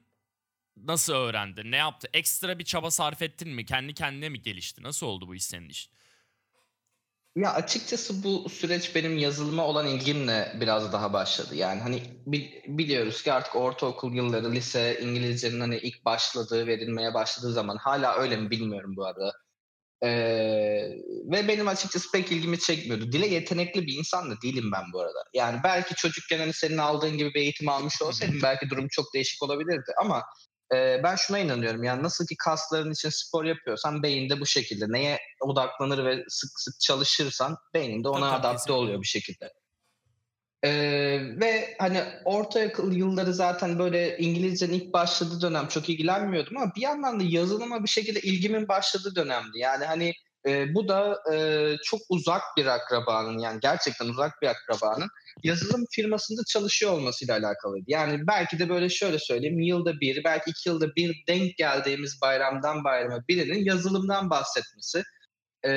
nasıl 0.76 1.12
öğrendin? 1.12 1.70
Ne 1.70 1.76
yaptı? 1.76 2.08
Ekstra 2.12 2.58
bir 2.58 2.64
çaba 2.64 2.90
sarf 2.90 3.22
ettin 3.22 3.48
mi? 3.48 3.64
Kendi 3.64 3.94
kendine 3.94 4.28
mi 4.28 4.42
gelişti? 4.42 4.82
Nasıl 4.82 5.06
oldu 5.06 5.28
bu 5.28 5.34
iş 5.34 5.44
senin 5.44 5.68
için? 5.68 5.92
Ya 7.36 7.52
açıkçası 7.52 8.22
bu 8.24 8.48
süreç 8.48 8.94
benim 8.94 9.18
yazılıma 9.18 9.66
olan 9.66 9.86
ilgimle 9.86 10.56
biraz 10.60 10.92
daha 10.92 11.12
başladı. 11.12 11.54
Yani 11.54 11.80
hani 11.80 12.02
biliyoruz 12.66 13.22
ki 13.22 13.32
artık 13.32 13.56
ortaokul 13.56 14.14
yılları, 14.14 14.52
lise 14.52 15.00
İngilizcenin 15.02 15.60
hani 15.60 15.78
ilk 15.78 16.04
başladığı, 16.04 16.66
verilmeye 16.66 17.14
başladığı 17.14 17.52
zaman 17.52 17.76
hala 17.76 18.16
öyle 18.16 18.36
mi 18.36 18.50
bilmiyorum 18.50 18.96
bu 18.96 19.06
arada. 19.06 19.32
Ee, 20.02 20.08
ve 21.32 21.48
benim 21.48 21.68
açıkçası 21.68 22.12
pek 22.12 22.32
ilgimi 22.32 22.58
çekmiyordu. 22.58 23.12
Dile 23.12 23.26
yetenekli 23.26 23.86
bir 23.86 23.98
insan 23.98 24.30
da 24.30 24.34
değilim 24.42 24.72
ben 24.72 24.82
bu 24.92 25.00
arada. 25.00 25.24
Yani 25.34 25.60
belki 25.64 25.94
çocukken 25.94 26.38
hani 26.38 26.52
senin 26.52 26.78
aldığın 26.78 27.18
gibi 27.18 27.34
bir 27.34 27.40
eğitim 27.40 27.68
almış 27.68 28.02
olsaydım 28.02 28.38
belki 28.42 28.70
durum 28.70 28.88
çok 28.90 29.14
değişik 29.14 29.42
olabilirdi 29.42 29.92
ama 30.02 30.24
e, 30.74 31.00
ben 31.02 31.16
şuna 31.16 31.38
inanıyorum 31.38 31.84
yani 31.84 32.02
nasıl 32.02 32.26
ki 32.26 32.36
kasların 32.36 32.92
için 32.92 33.08
spor 33.08 33.44
yapıyorsan 33.44 34.02
beyinde 34.02 34.40
bu 34.40 34.46
şekilde 34.46 34.84
neye 34.88 35.18
odaklanır 35.40 36.04
ve 36.04 36.24
sık 36.28 36.50
sık 36.56 36.80
çalışırsan 36.80 37.56
beyninde 37.74 38.08
ona 38.08 38.20
tabii, 38.20 38.40
adapte 38.40 38.52
kesinlikle. 38.52 38.72
oluyor 38.72 39.00
bir 39.00 39.06
şekilde. 39.06 39.52
Ee, 40.64 40.70
ve 41.40 41.76
hani 41.78 42.04
orta 42.24 42.60
yılları 42.92 43.34
zaten 43.34 43.78
böyle 43.78 44.18
İngilizcenin 44.18 44.72
ilk 44.72 44.92
başladığı 44.92 45.40
dönem 45.40 45.68
çok 45.68 45.88
ilgilenmiyordum 45.88 46.56
ama 46.56 46.72
bir 46.76 46.82
yandan 46.82 47.20
da 47.20 47.24
yazılıma 47.26 47.82
bir 47.82 47.88
şekilde 47.88 48.20
ilgimin 48.20 48.68
başladığı 48.68 49.14
dönemdi. 49.14 49.58
Yani 49.58 49.84
hani 49.84 50.14
e, 50.46 50.74
bu 50.74 50.88
da 50.88 51.18
e, 51.34 51.36
çok 51.84 52.00
uzak 52.08 52.42
bir 52.56 52.66
akrabanın 52.66 53.38
yani 53.38 53.60
gerçekten 53.60 54.06
uzak 54.06 54.42
bir 54.42 54.46
akrabanın 54.46 55.08
yazılım 55.42 55.84
firmasında 55.90 56.40
çalışıyor 56.48 56.92
olmasıyla 56.92 57.38
alakalıydı. 57.38 57.84
Yani 57.88 58.26
belki 58.26 58.58
de 58.58 58.68
böyle 58.68 58.88
şöyle 58.88 59.18
söyleyeyim 59.18 59.60
yılda 59.60 60.00
bir 60.00 60.24
belki 60.24 60.50
iki 60.50 60.68
yılda 60.68 60.86
bir 60.96 61.24
denk 61.28 61.56
geldiğimiz 61.56 62.20
bayramdan 62.22 62.84
bayrama 62.84 63.24
birinin 63.28 63.64
yazılımdan 63.64 64.30
bahsetmesi. 64.30 65.02
E, 65.64 65.70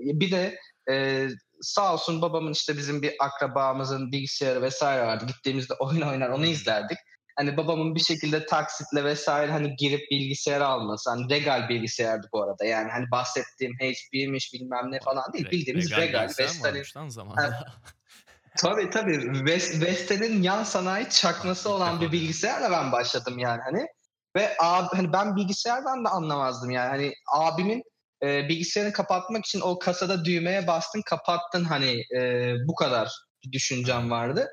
bir 0.00 0.30
de 0.30 0.58
e, 0.90 1.28
sağ 1.60 1.94
olsun 1.94 2.22
babamın 2.22 2.52
işte 2.52 2.76
bizim 2.76 3.02
bir 3.02 3.14
akrabamızın 3.20 4.12
bilgisayarı 4.12 4.62
vesaire 4.62 5.06
vardı. 5.06 5.24
Gittiğimizde 5.26 5.74
oyun 5.74 6.00
oynar 6.00 6.28
onu 6.28 6.46
izlerdik 6.46 6.98
hani 7.36 7.56
babamın 7.56 7.94
bir 7.94 8.00
şekilde 8.00 8.46
taksitle 8.46 9.04
vesaire 9.04 9.52
hani 9.52 9.76
girip 9.76 10.10
bilgisayar 10.10 10.60
alması. 10.60 11.10
Hani 11.10 11.30
regal 11.30 11.68
bilgisayardı 11.68 12.28
bu 12.32 12.42
arada. 12.42 12.64
Yani 12.64 12.90
hani 12.90 13.10
bahsettiğim 13.10 13.72
HP'miş 13.74 14.52
bilmem 14.54 14.92
ne 14.92 15.00
falan 15.00 15.32
değil. 15.32 15.50
Bildiğimiz 15.50 15.90
regal. 15.90 16.02
regal 16.02 16.24
Vestel'in. 16.38 16.82
tabii 18.56 18.90
tabii. 18.90 19.44
Vestel'in 19.80 20.42
yan 20.42 20.64
sanayi 20.64 21.10
çakması 21.10 21.70
olan 21.70 22.00
bir 22.00 22.12
bilgisayarla 22.12 22.70
ben 22.70 22.92
başladım 22.92 23.38
yani 23.38 23.60
hani. 23.64 23.86
Ve 24.36 24.56
abi, 24.60 24.88
hani 24.96 25.12
ben 25.12 25.36
bilgisayardan 25.36 26.04
da 26.04 26.10
anlamazdım 26.10 26.70
yani. 26.70 26.88
Hani 26.88 27.12
abimin 27.32 27.82
e, 28.22 28.48
bilgisayarını 28.48 28.92
kapatmak 28.92 29.46
için 29.46 29.60
o 29.60 29.78
kasada 29.78 30.24
düğmeye 30.24 30.66
bastın 30.66 31.02
kapattın 31.02 31.64
hani 31.64 32.02
e, 32.16 32.52
bu 32.68 32.74
kadar 32.74 33.12
bir 33.44 33.52
düşüncem 33.52 34.10
vardı. 34.10 34.48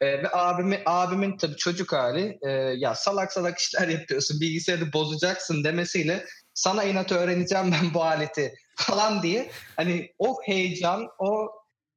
E, 0.00 0.22
ve 0.22 0.28
abimi, 0.32 0.82
abimin 0.86 1.36
tabii 1.36 1.56
çocuk 1.56 1.92
hali 1.92 2.38
e, 2.42 2.50
ya 2.76 2.94
salak 2.94 3.32
salak 3.32 3.58
işler 3.58 3.88
yapıyorsun 3.98 4.40
bilgisayarı 4.40 4.92
bozacaksın 4.92 5.64
demesiyle 5.64 6.26
sana 6.54 6.84
inat 6.84 7.12
öğreneceğim 7.12 7.72
ben 7.72 7.94
bu 7.94 8.04
aleti 8.04 8.54
falan 8.76 9.22
diye 9.22 9.50
hani 9.76 10.12
o 10.18 10.36
heyecan 10.44 11.08
o 11.18 11.48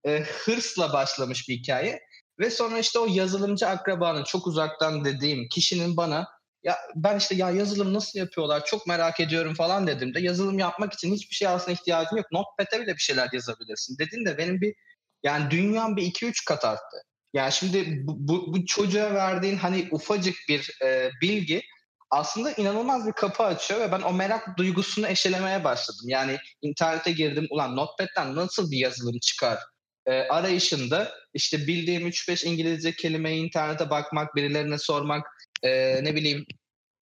e, 0.06 0.20
hırsla 0.20 0.94
başlamış 0.94 1.50
bir 1.50 1.58
hikaye 1.58 2.00
ve 2.40 2.50
sonra 2.50 2.80
işte 2.80 3.00
o 3.00 3.08
yazılımcı 3.10 3.68
akrabanın 3.68 4.24
çok 4.24 4.48
uzaktan 4.48 5.06
dediğim 5.06 5.48
kişinin 5.50 5.98
bana 5.98 6.28
ya 6.64 6.78
ben 6.96 7.18
işte 7.18 7.36
ya 7.36 7.52
yazılım 7.52 7.94
nasıl 7.94 8.20
yapıyorlar 8.20 8.66
çok 8.66 8.88
merak 8.88 9.20
ediyorum 9.20 9.54
falan 9.54 9.88
dedim 9.88 10.14
de 10.14 10.20
yazılım 10.20 10.60
yapmak 10.60 10.94
için 10.94 11.14
hiçbir 11.14 11.36
şey 11.36 11.48
aslında 11.48 11.72
ihtiyacın 11.72 12.18
yok. 12.18 12.26
Notepad'e 12.32 12.82
bile 12.82 12.94
bir 12.94 13.02
şeyler 13.02 13.30
yazabilirsin. 13.34 13.98
Dedin 13.98 14.26
de 14.26 14.38
benim 14.38 14.62
bir 14.62 14.76
yani 15.24 15.52
dünyam 15.52 15.98
bir 15.98 16.04
2-3 16.04 16.46
kat 16.48 16.66
arttı. 16.66 16.98
Yani 17.34 17.52
şimdi 17.52 18.08
bu, 18.08 18.16
bu, 18.20 18.54
bu 18.54 18.66
çocuğa 18.66 19.14
verdiğin 19.14 19.58
hani 19.58 19.88
ufacık 19.92 20.36
bir 20.50 20.78
e, 20.84 21.12
bilgi 21.22 21.62
aslında 22.10 22.52
inanılmaz 22.52 23.08
bir 23.08 23.12
kapı 23.12 23.44
açıyor 23.44 23.80
ve 23.80 23.92
ben 23.92 24.02
o 24.02 24.14
merak 24.14 24.58
duygusunu 24.58 25.08
eşelemeye 25.08 25.64
başladım. 25.64 26.06
Yani 26.06 26.38
internete 26.62 27.12
girdim 27.12 27.48
ulan 27.50 27.76
Notepad'den 27.76 28.36
nasıl 28.36 28.72
bir 28.72 28.78
yazılım 28.78 29.20
çıkar 29.20 29.60
e, 30.06 30.12
arayışında 30.12 31.12
işte 31.34 31.68
bildiğim 31.68 32.08
3-5 32.08 32.46
İngilizce 32.46 32.92
kelimeyi 32.92 33.46
internete 33.46 33.90
bakmak, 33.90 34.36
birilerine 34.36 34.78
sormak, 34.78 35.28
e, 35.64 36.04
ne 36.04 36.16
bileyim 36.16 36.46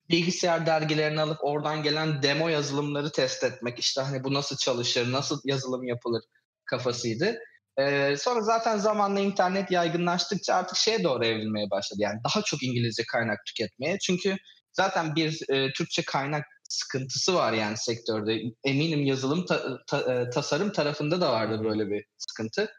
bilgisayar 0.09 0.65
dergilerini 0.65 1.21
alıp 1.21 1.43
oradan 1.43 1.83
gelen 1.83 2.23
demo 2.23 2.47
yazılımları 2.47 3.11
test 3.11 3.43
etmek. 3.43 3.79
işte 3.79 4.01
hani 4.01 4.23
bu 4.23 4.33
nasıl 4.33 4.57
çalışır, 4.57 5.11
nasıl 5.11 5.41
yazılım 5.45 5.83
yapılır 5.83 6.23
kafasıydı. 6.65 7.39
Ee, 7.79 8.15
sonra 8.17 8.41
zaten 8.41 8.77
zamanla 8.77 9.19
internet 9.19 9.71
yaygınlaştıkça 9.71 10.55
artık 10.55 10.77
şeye 10.77 11.03
doğru 11.03 11.25
evrilmeye 11.25 11.69
başladı. 11.69 11.99
Yani 12.01 12.19
daha 12.23 12.43
çok 12.43 12.63
İngilizce 12.63 13.03
kaynak 13.11 13.45
tüketmeye. 13.45 13.97
Çünkü 13.99 14.37
zaten 14.73 15.15
bir 15.15 15.49
e, 15.49 15.73
Türkçe 15.73 16.01
kaynak 16.03 16.45
sıkıntısı 16.69 17.35
var 17.35 17.53
yani 17.53 17.77
sektörde. 17.77 18.41
Eminim 18.63 19.05
yazılım 19.05 19.45
ta, 19.45 19.85
ta, 19.87 20.13
e, 20.13 20.29
tasarım 20.29 20.71
tarafında 20.71 21.21
da 21.21 21.31
vardı 21.33 21.63
böyle 21.63 21.89
bir 21.89 22.05
sıkıntı. 22.17 22.71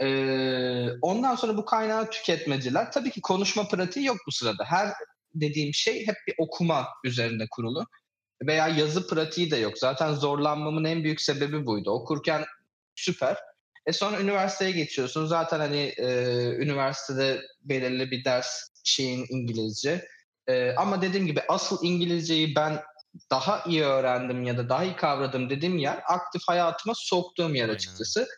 Ee, 0.00 0.88
ondan 1.02 1.34
sonra 1.34 1.56
bu 1.56 1.64
kaynağı 1.64 2.10
tüketmeciler 2.10 2.92
tabii 2.92 3.10
ki 3.10 3.20
konuşma 3.20 3.68
pratiği 3.68 4.06
yok 4.06 4.16
bu 4.26 4.32
sırada. 4.32 4.64
Her 4.64 4.92
dediğim 5.34 5.74
şey 5.74 6.06
hep 6.06 6.16
bir 6.26 6.34
okuma 6.38 6.88
üzerinde 7.04 7.46
kurulu. 7.50 7.86
Veya 8.42 8.68
yazı 8.68 9.08
pratiği 9.08 9.50
de 9.50 9.56
yok. 9.56 9.78
Zaten 9.78 10.12
zorlanmamın 10.12 10.84
en 10.84 11.04
büyük 11.04 11.20
sebebi 11.20 11.66
buydu. 11.66 11.90
Okurken 11.90 12.44
süper 12.94 13.36
e 13.86 13.92
sonra 13.92 14.20
üniversiteye 14.20 14.70
geçiyorsun. 14.70 15.26
Zaten 15.26 15.60
hani 15.60 15.94
e, 15.96 16.08
üniversitede 16.56 17.42
belirli 17.62 18.10
bir 18.10 18.24
ders 18.24 18.68
şeyin 18.84 19.26
İngilizce. 19.28 20.08
E, 20.46 20.72
ama 20.72 21.02
dediğim 21.02 21.26
gibi 21.26 21.40
asıl 21.48 21.78
İngilizceyi 21.82 22.56
ben 22.56 22.80
daha 23.30 23.64
iyi 23.66 23.82
öğrendim 23.82 24.42
ya 24.42 24.58
da 24.58 24.68
daha 24.68 24.84
iyi 24.84 24.96
kavradım 24.96 25.50
dediğim 25.50 25.78
yer 25.78 26.02
aktif 26.08 26.42
hayatıma 26.46 26.94
soktuğum 26.96 27.54
yer 27.54 27.68
açıkçası. 27.68 28.28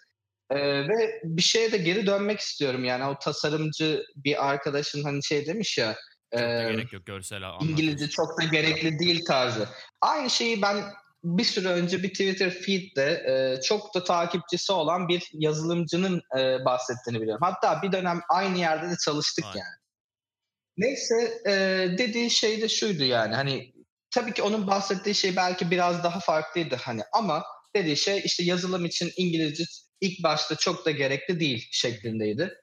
Ee, 0.51 0.89
ve 0.89 1.21
bir 1.25 1.43
şeye 1.43 1.73
de 1.73 1.77
geri 1.77 2.07
dönmek 2.07 2.41
istiyorum 2.41 2.85
yani 2.85 3.05
o 3.05 3.19
tasarımcı 3.19 4.05
bir 4.17 4.49
arkadaşın 4.49 5.05
hani 5.05 5.25
şey 5.25 5.47
demiş 5.47 5.79
ya 5.79 5.97
çok 6.33 6.41
da 6.41 6.73
gerek 6.73 6.93
yok 6.93 7.07
görsel 7.07 7.43
İngilizce 7.61 8.09
çok 8.09 8.41
da 8.41 8.45
gerekli 8.45 8.99
değil 8.99 9.25
tarzı. 9.25 9.69
Aynı 10.01 10.31
şeyi 10.31 10.63
ben 10.63 10.77
bir 11.25 11.45
süre 11.45 11.69
önce 11.69 12.03
bir 12.03 12.09
Twitter 12.09 12.51
feed'de 12.51 13.25
e, 13.29 13.63
çok 13.63 13.95
da 13.95 14.05
takipçisi 14.05 14.73
olan 14.73 15.09
bir 15.09 15.31
yazılımcının 15.33 16.23
e, 16.39 16.65
bahsettiğini 16.65 17.23
biliyorum. 17.23 17.43
Hatta 17.45 17.83
bir 17.83 17.93
dönem 17.93 18.21
aynı 18.29 18.59
yerde 18.59 18.91
de 18.91 18.95
çalıştık 19.05 19.45
Aynen. 19.45 19.57
yani. 19.57 19.77
Neyse 20.77 21.43
e, 21.47 21.53
dediği 21.99 22.31
şey 22.31 22.63
de 22.63 22.69
şuydu 22.69 23.05
yani 23.05 23.35
hani 23.35 23.73
tabii 24.11 24.33
ki 24.33 24.43
onun 24.43 24.67
bahsettiği 24.67 25.15
şey 25.15 25.37
belki 25.37 25.71
biraz 25.71 26.05
daha 26.05 26.21
farklıydı 26.21 26.77
hani 26.77 27.03
ama 27.13 27.45
dediği 27.77 27.97
şey 27.97 28.23
işte 28.25 28.45
yazılım 28.45 28.85
için 28.85 29.13
İngilizce 29.17 29.65
ilk 30.01 30.23
başta 30.23 30.57
çok 30.57 30.87
da 30.87 30.91
gerekli 30.91 31.41
değil 31.41 31.69
şeklindeydi. 31.73 32.55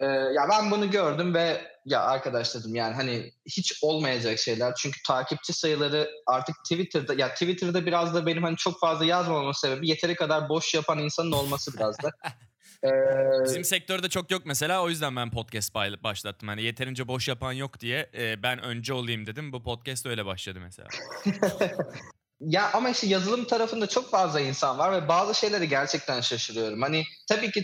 Ee, 0.00 0.06
ya 0.06 0.48
ben 0.50 0.70
bunu 0.70 0.90
gördüm 0.90 1.34
ve 1.34 1.71
ya 1.84 2.02
arkadaş 2.02 2.54
dedim 2.54 2.74
yani 2.74 2.94
hani 2.94 3.32
hiç 3.46 3.78
olmayacak 3.82 4.38
şeyler. 4.38 4.74
Çünkü 4.74 5.02
takipçi 5.06 5.52
sayıları 5.52 6.10
artık 6.26 6.56
Twitter'da 6.64 7.14
ya 7.14 7.32
Twitter'da 7.34 7.86
biraz 7.86 8.14
da 8.14 8.26
benim 8.26 8.42
hani 8.42 8.56
çok 8.56 8.80
fazla 8.80 9.04
yazmamamın 9.04 9.52
sebebi 9.52 9.88
yeteri 9.88 10.14
kadar 10.14 10.48
boş 10.48 10.74
yapan 10.74 10.98
insanın 10.98 11.32
olması 11.32 11.74
biraz 11.74 11.98
da. 12.02 12.10
Ee, 12.84 13.44
Bizim 13.44 13.64
sektörde 13.64 14.08
çok 14.08 14.30
yok 14.30 14.42
mesela 14.44 14.82
o 14.82 14.88
yüzden 14.88 15.16
ben 15.16 15.30
podcast 15.30 15.74
başlattım. 15.74 16.48
Hani 16.48 16.62
yeterince 16.62 17.08
boş 17.08 17.28
yapan 17.28 17.52
yok 17.52 17.80
diye 17.80 18.10
e, 18.14 18.42
ben 18.42 18.62
önce 18.62 18.92
olayım 18.92 19.26
dedim. 19.26 19.52
Bu 19.52 19.62
podcast 19.62 20.06
öyle 20.06 20.26
başladı 20.26 20.58
mesela. 20.62 20.88
ya 22.40 22.70
ama 22.72 22.90
işte 22.90 23.06
yazılım 23.06 23.44
tarafında 23.44 23.86
çok 23.86 24.10
fazla 24.10 24.40
insan 24.40 24.78
var 24.78 24.92
ve 24.92 25.08
bazı 25.08 25.34
şeyleri 25.34 25.68
gerçekten 25.68 26.20
şaşırıyorum. 26.20 26.82
Hani 26.82 27.04
tabii 27.28 27.50
ki 27.50 27.62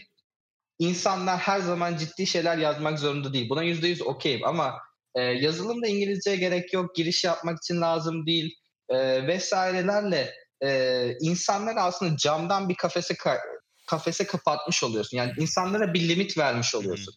insanlar 0.78 1.38
her 1.38 1.60
zaman 1.60 1.96
ciddi 1.96 2.26
şeyler 2.26 2.58
yazmak 2.58 2.98
zorunda 2.98 3.32
değil. 3.32 3.48
Buna 3.48 3.62
yüzde 3.62 3.88
yüz 3.88 4.02
okeyim 4.02 4.44
ama 4.44 4.78
e, 5.14 5.22
yazılımda 5.22 5.86
İngilizceye 5.86 6.36
gerek 6.36 6.72
yok, 6.72 6.94
giriş 6.94 7.24
yapmak 7.24 7.58
için 7.58 7.80
lazım 7.80 8.26
değil 8.26 8.54
e, 8.88 9.26
vesairelerle 9.26 10.34
e, 10.64 11.12
insanlar 11.20 11.76
aslında 11.76 12.16
camdan 12.16 12.68
bir 12.68 12.74
kafese 12.74 13.14
kafese 13.86 14.26
kapatmış 14.26 14.84
oluyorsun. 14.84 15.16
Yani 15.16 15.32
insanlara 15.38 15.94
bir 15.94 16.08
limit 16.08 16.38
vermiş 16.38 16.74
oluyorsun. 16.74 17.14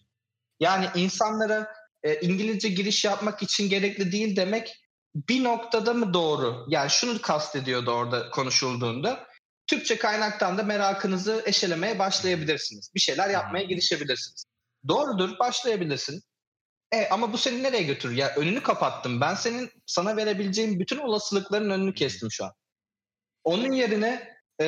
Yani 0.59 0.86
insanlara 0.95 1.68
e, 2.03 2.20
İngilizce 2.20 2.70
giriş 2.70 3.05
yapmak 3.05 3.43
için 3.43 3.70
gerekli 3.70 4.12
değil 4.12 4.36
demek 4.36 4.78
bir 5.16 5.43
noktada 5.43 5.93
mı 5.93 6.14
doğru? 6.14 6.66
Yani 6.70 6.89
şunu 6.89 7.22
kastediyordu 7.22 7.91
orada 7.91 8.30
konuşulduğunda. 8.30 9.28
Türkçe 9.72 9.98
kaynaktan 9.98 10.58
da 10.58 10.64
merakınızı 10.64 11.44
eşelemeye 11.46 12.00
başlayabilirsiniz. 12.00 12.92
Bir 12.96 13.00
şeyler 13.00 13.30
yapmaya 13.30 13.64
girişebilirsiniz. 13.64 14.46
Doğrudur, 14.88 15.40
başlayabilirsin. 15.40 16.22
E, 16.94 17.08
ama 17.08 17.34
bu 17.34 17.38
seni 17.38 17.64
nereye 17.64 17.84
götürür? 17.84 18.16
Ya 18.16 18.36
önünü 18.36 18.64
kapattım. 18.64 19.22
Ben 19.22 19.36
senin 19.36 19.70
sana 19.86 20.18
verebileceğim 20.18 20.80
bütün 20.80 20.98
olasılıkların 20.98 21.70
önünü 21.70 21.94
kestim 21.94 22.32
şu 22.32 22.46
an. 22.46 22.52
Onun 23.44 23.72
yerine 23.72 24.38
e, 24.62 24.66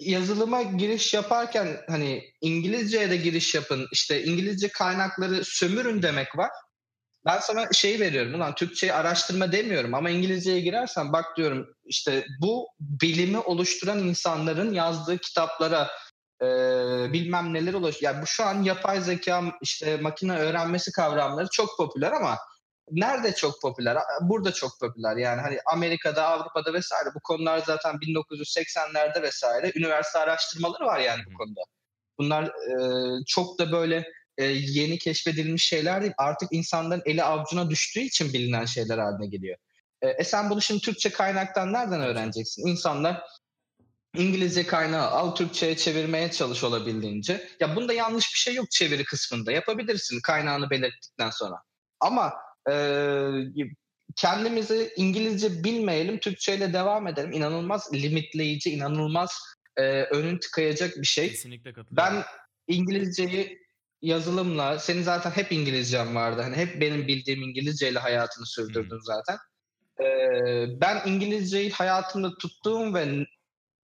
yazılıma 0.00 0.62
giriş 0.62 1.14
yaparken 1.14 1.80
hani 1.88 2.24
İngilizceye 2.40 3.10
de 3.10 3.16
giriş 3.16 3.54
yapın. 3.54 3.88
İşte 3.92 4.24
İngilizce 4.24 4.68
kaynakları 4.68 5.44
sömürün 5.44 6.02
demek 6.02 6.38
var. 6.38 6.50
Ben 7.24 7.38
sana 7.38 7.72
şey 7.72 8.00
veriyorum 8.00 8.34
ulan 8.34 8.54
Türkçeyi 8.54 8.92
araştırma 8.92 9.52
demiyorum 9.52 9.94
ama 9.94 10.10
İngilizceye 10.10 10.60
girersen 10.60 11.12
bak 11.12 11.36
diyorum 11.36 11.66
işte 11.84 12.26
bu 12.40 12.68
bilimi 12.80 13.38
oluşturan 13.38 13.98
insanların 13.98 14.72
yazdığı 14.72 15.18
kitaplara 15.18 15.90
e, 16.42 16.46
bilmem 17.12 17.54
neler 17.54 17.74
ulaş. 17.74 18.02
Yani 18.02 18.22
bu 18.22 18.26
şu 18.26 18.44
an 18.44 18.62
yapay 18.62 19.00
zeka 19.00 19.42
işte 19.62 19.96
makine 19.96 20.38
öğrenmesi 20.38 20.92
kavramları 20.92 21.48
çok 21.52 21.76
popüler 21.78 22.12
ama 22.12 22.38
nerede 22.90 23.34
çok 23.34 23.60
popüler? 23.62 23.98
Burada 24.20 24.52
çok 24.52 24.70
popüler. 24.80 25.16
Yani 25.16 25.40
hani 25.40 25.58
Amerika'da, 25.72 26.26
Avrupa'da 26.26 26.72
vesaire 26.72 27.08
bu 27.14 27.20
konular 27.20 27.62
zaten 27.66 27.94
1980'lerde 27.94 29.22
vesaire 29.22 29.72
üniversite 29.76 30.18
araştırmaları 30.18 30.86
var 30.86 30.98
yani 30.98 31.22
bu 31.26 31.38
konuda. 31.38 31.60
Bunlar 32.18 32.44
e, 32.44 32.74
çok 33.26 33.58
da 33.58 33.72
böyle 33.72 34.04
e, 34.40 34.44
yeni 34.44 34.98
keşfedilmiş 34.98 35.64
şeyler 35.64 36.00
değil. 36.02 36.12
Artık 36.18 36.48
insanların 36.52 37.02
eli 37.06 37.22
avucuna 37.22 37.70
düştüğü 37.70 38.00
için 38.00 38.32
bilinen 38.32 38.64
şeyler 38.64 38.98
haline 38.98 39.26
geliyor. 39.26 39.56
E, 40.02 40.08
e 40.08 40.24
sen 40.24 40.50
bunu 40.50 40.62
şimdi 40.62 40.80
Türkçe 40.80 41.10
kaynaktan 41.10 41.72
nereden 41.72 42.00
öğreneceksin? 42.00 42.66
İnsanlar 42.66 43.22
İngilizce 44.16 44.66
kaynağı 44.66 45.06
al 45.06 45.34
Türkçe'ye 45.34 45.76
çevirmeye 45.76 46.30
çalış 46.30 46.64
olabildiğince. 46.64 47.48
Ya 47.60 47.76
bunda 47.76 47.92
yanlış 47.92 48.34
bir 48.34 48.38
şey 48.38 48.54
yok 48.54 48.70
çeviri 48.70 49.04
kısmında. 49.04 49.52
Yapabilirsin 49.52 50.20
kaynağını 50.20 50.70
belirttikten 50.70 51.30
sonra. 51.30 51.56
Ama 52.00 52.32
e, 52.70 52.74
kendimizi 54.16 54.92
İngilizce 54.96 55.64
bilmeyelim, 55.64 56.18
Türkçe 56.18 56.56
ile 56.56 56.72
devam 56.72 57.06
edelim. 57.06 57.32
İnanılmaz 57.32 57.94
limitleyici, 57.94 58.70
inanılmaz 58.70 59.38
e, 59.76 59.82
önün 60.02 60.38
tıkayacak 60.38 60.96
bir 60.96 61.06
şey. 61.06 61.28
Kesinlikle 61.28 61.72
katılıyorum. 61.72 61.96
Ben 61.96 62.24
İngilizceyi 62.68 63.58
yazılımla, 64.02 64.78
senin 64.78 65.02
zaten 65.02 65.30
hep 65.30 65.52
İngilizcem 65.52 66.14
vardı. 66.14 66.42
Hani 66.42 66.56
hep 66.56 66.80
benim 66.80 67.08
bildiğim 67.08 67.42
İngilizceyle 67.42 67.98
hayatını 67.98 68.46
sürdürdün 68.46 68.90
hmm. 68.90 69.02
zaten. 69.02 69.38
Ee, 70.00 70.80
ben 70.80 71.02
İngilizceyi 71.06 71.70
hayatımda 71.70 72.38
tuttuğum 72.38 72.94
ve 72.94 73.26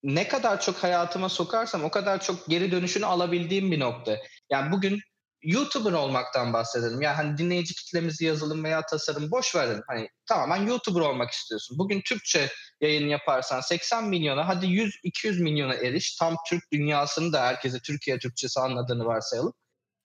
ne 0.03 0.27
kadar 0.27 0.61
çok 0.61 0.75
hayatıma 0.75 1.29
sokarsam 1.29 1.83
o 1.83 1.91
kadar 1.91 2.21
çok 2.21 2.47
geri 2.47 2.71
dönüşünü 2.71 3.05
alabildiğim 3.05 3.71
bir 3.71 3.79
nokta. 3.79 4.17
Yani 4.49 4.71
bugün 4.71 4.99
YouTuber 5.45 5.91
olmaktan 5.91 6.53
bahsedelim. 6.53 7.01
Yani 7.01 7.15
hani 7.15 7.37
dinleyici 7.37 7.75
kitlemizi 7.75 8.25
yazılım 8.25 8.63
veya 8.63 8.85
tasarım 8.85 9.31
boş 9.31 9.55
verin. 9.55 9.81
Hani 9.87 10.09
tamamen 10.25 10.67
YouTuber 10.67 11.01
olmak 11.01 11.31
istiyorsun. 11.31 11.77
Bugün 11.77 12.01
Türkçe 12.01 12.49
yayın 12.81 13.07
yaparsan 13.07 13.61
80 13.61 14.09
milyona 14.09 14.47
hadi 14.47 14.65
100-200 14.65 15.41
milyona 15.41 15.73
eriş. 15.73 16.15
Tam 16.15 16.35
Türk 16.49 16.63
dünyasını 16.73 17.33
da 17.33 17.41
herkese 17.41 17.79
Türkiye 17.79 18.19
Türkçesi 18.19 18.59
anladığını 18.59 19.05
varsayalım. 19.05 19.53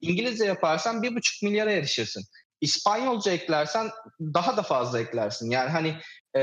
İngilizce 0.00 0.44
yaparsan 0.44 1.02
1,5 1.02 1.44
milyara 1.44 1.72
erişirsin. 1.72 2.24
İspanyolca 2.60 3.32
eklersen 3.32 3.90
daha 4.20 4.56
da 4.56 4.62
fazla 4.62 5.00
eklersin. 5.00 5.50
Yani 5.50 5.70
hani 5.70 5.96
e, 6.34 6.42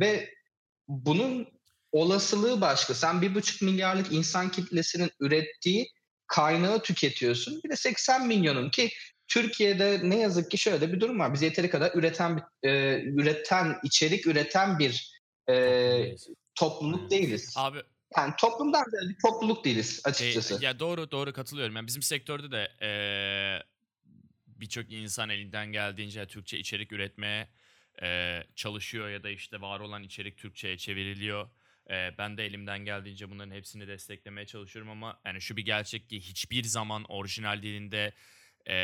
ve 0.00 0.30
bunun 0.88 1.48
olasılığı 1.92 2.60
başka. 2.60 2.94
Sen 2.94 3.14
1,5 3.14 3.64
milyarlık 3.64 4.12
insan 4.12 4.50
kitlesinin 4.50 5.10
ürettiği 5.20 5.86
kaynağı 6.26 6.82
tüketiyorsun. 6.82 7.60
Bir 7.64 7.70
de 7.70 7.76
80 7.76 8.26
milyonun 8.26 8.70
ki 8.70 8.90
Türkiye'de 9.28 10.00
ne 10.02 10.18
yazık 10.18 10.50
ki 10.50 10.58
şöyle 10.58 10.92
bir 10.92 11.00
durum 11.00 11.18
var. 11.18 11.34
Biz 11.34 11.42
yeteri 11.42 11.70
kadar 11.70 11.90
üreten 11.94 12.40
e, 12.62 13.00
üreten 13.02 13.76
içerik 13.82 14.26
üreten 14.26 14.78
bir 14.78 15.20
e, 15.50 16.16
topluluk 16.54 17.10
değiliz. 17.10 17.54
Abi 17.56 17.78
yani 18.16 18.34
toplumdan 18.38 18.84
da 18.84 19.08
bir 19.08 19.16
topluluk 19.22 19.64
değiliz 19.64 20.02
açıkçası. 20.04 20.58
E, 20.62 20.66
ya 20.66 20.78
doğru 20.78 21.10
doğru 21.10 21.32
katılıyorum. 21.32 21.76
Yani 21.76 21.86
bizim 21.86 22.02
sektörde 22.02 22.50
de 22.50 22.72
e, 22.82 22.90
birçok 24.46 24.92
insan 24.92 25.28
elinden 25.28 25.72
geldiğince 25.72 26.26
Türkçe 26.26 26.58
içerik 26.58 26.92
üretmeye 26.92 27.48
e, 28.02 28.40
çalışıyor 28.54 29.08
ya 29.08 29.22
da 29.22 29.30
işte 29.30 29.60
var 29.60 29.80
olan 29.80 30.02
içerik 30.02 30.38
Türkçe'ye 30.38 30.78
çevriliyor. 30.78 31.48
E, 31.90 32.18
ben 32.18 32.36
de 32.36 32.46
elimden 32.46 32.78
geldiğince 32.78 33.30
bunların 33.30 33.54
hepsini 33.54 33.88
desteklemeye 33.88 34.46
çalışıyorum 34.46 34.90
ama 34.90 35.20
yani 35.24 35.40
şu 35.40 35.56
bir 35.56 35.64
gerçek 35.64 36.08
ki 36.08 36.20
hiçbir 36.20 36.64
zaman 36.64 37.04
orijinal 37.04 37.62
dilinde 37.62 38.12
e, 38.68 38.74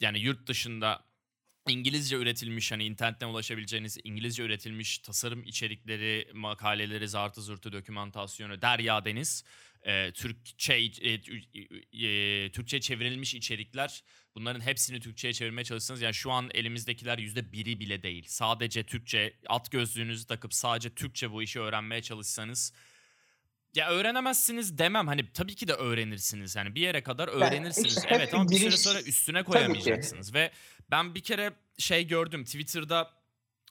yani 0.00 0.18
yurt 0.18 0.46
dışında 0.46 1.04
İngilizce 1.68 2.16
üretilmiş 2.16 2.72
hani 2.72 2.84
internetten 2.84 3.28
ulaşabileceğiniz 3.28 3.98
İngilizce 4.04 4.42
üretilmiş 4.42 4.98
tasarım 4.98 5.42
içerikleri, 5.42 6.28
makaleleri, 6.34 7.08
zartı 7.08 7.42
zurtu, 7.42 7.72
dokümantasyonu, 7.72 8.62
derya 8.62 9.04
deniz, 9.04 9.44
e, 9.82 10.12
Türkçe 10.12 10.74
e, 10.74 11.12
e, 12.06 12.50
Türkçe 12.52 12.80
çevrilmiş 12.80 13.34
içerikler 13.34 14.02
bunların 14.34 14.60
hepsini 14.60 15.00
Türkçe'ye 15.00 15.32
çevirmeye 15.32 15.64
çalışsanız 15.64 16.02
yani 16.02 16.14
şu 16.14 16.30
an 16.30 16.50
elimizdekiler 16.54 17.18
yüzde 17.18 17.52
biri 17.52 17.80
bile 17.80 18.02
değil. 18.02 18.24
Sadece 18.28 18.82
Türkçe 18.82 19.34
at 19.46 19.70
gözlüğünüzü 19.70 20.26
takıp 20.26 20.54
sadece 20.54 20.94
Türkçe 20.94 21.30
bu 21.30 21.42
işi 21.42 21.60
öğrenmeye 21.60 22.02
çalışsanız 22.02 22.72
ya 23.74 23.90
öğrenemezsiniz 23.90 24.78
demem. 24.78 25.06
Hani 25.06 25.32
tabii 25.32 25.54
ki 25.54 25.68
de 25.68 25.72
öğrenirsiniz. 25.72 26.56
Yani 26.56 26.74
bir 26.74 26.80
yere 26.80 27.02
kadar 27.02 27.28
öğrenirsiniz. 27.28 27.96
Yani, 27.96 28.06
evet 28.10 28.34
ama 28.34 28.50
bir 28.50 28.58
süre 28.58 28.76
sonra 28.76 29.02
üstüne 29.02 29.42
koyamayacaksınız. 29.42 30.34
Ve 30.34 30.50
ben 30.90 31.14
bir 31.14 31.22
kere 31.22 31.52
şey 31.78 32.06
gördüm 32.06 32.44
Twitter'da 32.44 33.10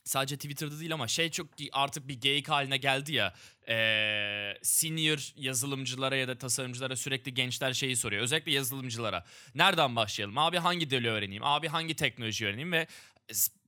sadece 0.04 0.36
Twitter'da 0.36 0.80
değil 0.80 0.93
ama 0.93 1.08
şey 1.08 1.32
çok 1.32 1.47
artık 1.72 2.08
bir 2.08 2.22
geyik 2.22 2.49
haline 2.49 2.78
geldi 2.78 3.14
ya. 3.14 3.34
Ee, 3.68 4.58
senior 4.62 5.34
yazılımcılara 5.36 6.16
ya 6.16 6.28
da 6.28 6.38
tasarımcılara 6.38 6.95
sürekli 6.95 7.34
gençler 7.34 7.74
şeyi 7.74 7.95
soruyor. 7.95 8.24
Özellikle 8.24 8.52
yazılımcılara. 8.52 9.26
Nereden 9.56 9.95
başlayalım? 9.95 10.38
Abi 10.38 10.58
hangi 10.58 10.89
dili 10.89 11.10
öğreneyim? 11.10 11.43
Abi 11.43 11.68
hangi 11.68 11.95
teknoloji 11.95 12.45
öğreneyim? 12.45 12.72
Ve 12.72 12.88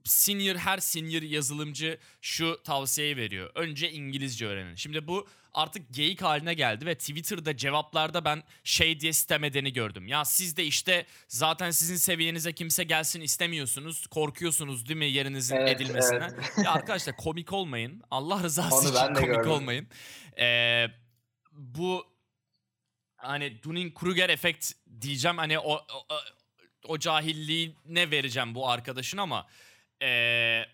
senior 0.04 0.56
her 0.56 0.78
senior 0.78 1.22
yazılımcı 1.22 1.98
şu 2.22 2.62
tavsiyeyi 2.64 3.18
veriyor. 3.18 3.52
Önce 3.56 3.92
İngilizce 3.92 4.46
öğrenin. 4.48 4.76
Şimdi 4.76 5.08
bu 5.08 5.28
artık 5.54 5.94
geyik 5.94 6.22
haline 6.22 6.54
geldi 6.54 6.86
ve 6.86 6.96
Twitter'da 6.96 7.58
cevaplarda 7.58 8.26
ben 8.26 8.44
şey 8.64 9.00
diye 9.00 9.14
sitem 9.14 9.44
edeni 9.44 9.74
gördüm. 9.74 10.08
Ya 10.08 10.26
siz 10.26 10.58
de 10.58 10.66
işte 10.66 11.06
zaten 11.28 11.72
sizin 11.72 11.96
seviyenize 11.96 12.54
kimse 12.54 12.84
gelsin 12.84 13.22
istemiyorsunuz. 13.22 14.08
Korkuyorsunuz 14.08 14.88
değil 14.90 14.98
mi 14.98 15.06
yerinizin 15.06 15.56
Evet, 15.56 15.82
edilmesine? 15.82 16.28
evet. 16.34 16.52
ya 16.66 16.72
arkadaşlar 16.74 17.18
komik 17.18 17.54
olmayın. 17.54 18.02
Allah 18.12 18.44
rızası 18.44 18.76
Onu 18.76 18.84
için 19.06 19.14
komik 19.14 19.36
gördüm. 19.36 19.52
olmayın. 19.52 19.88
Ee, 20.40 20.86
bu 21.52 22.08
hani 23.18 23.60
Dunning-Kruger 23.64 24.32
efekt 24.32 24.72
diyeceğim 25.02 25.38
hani 25.38 25.60
o, 25.60 25.74
o, 25.74 26.06
o, 26.10 26.20
o 26.88 26.98
cahilliğine 27.00 28.12
vereceğim 28.12 28.56
bu 28.56 28.70
arkadaşın 28.70 29.18
ama 29.18 29.48
ee, 30.04 30.66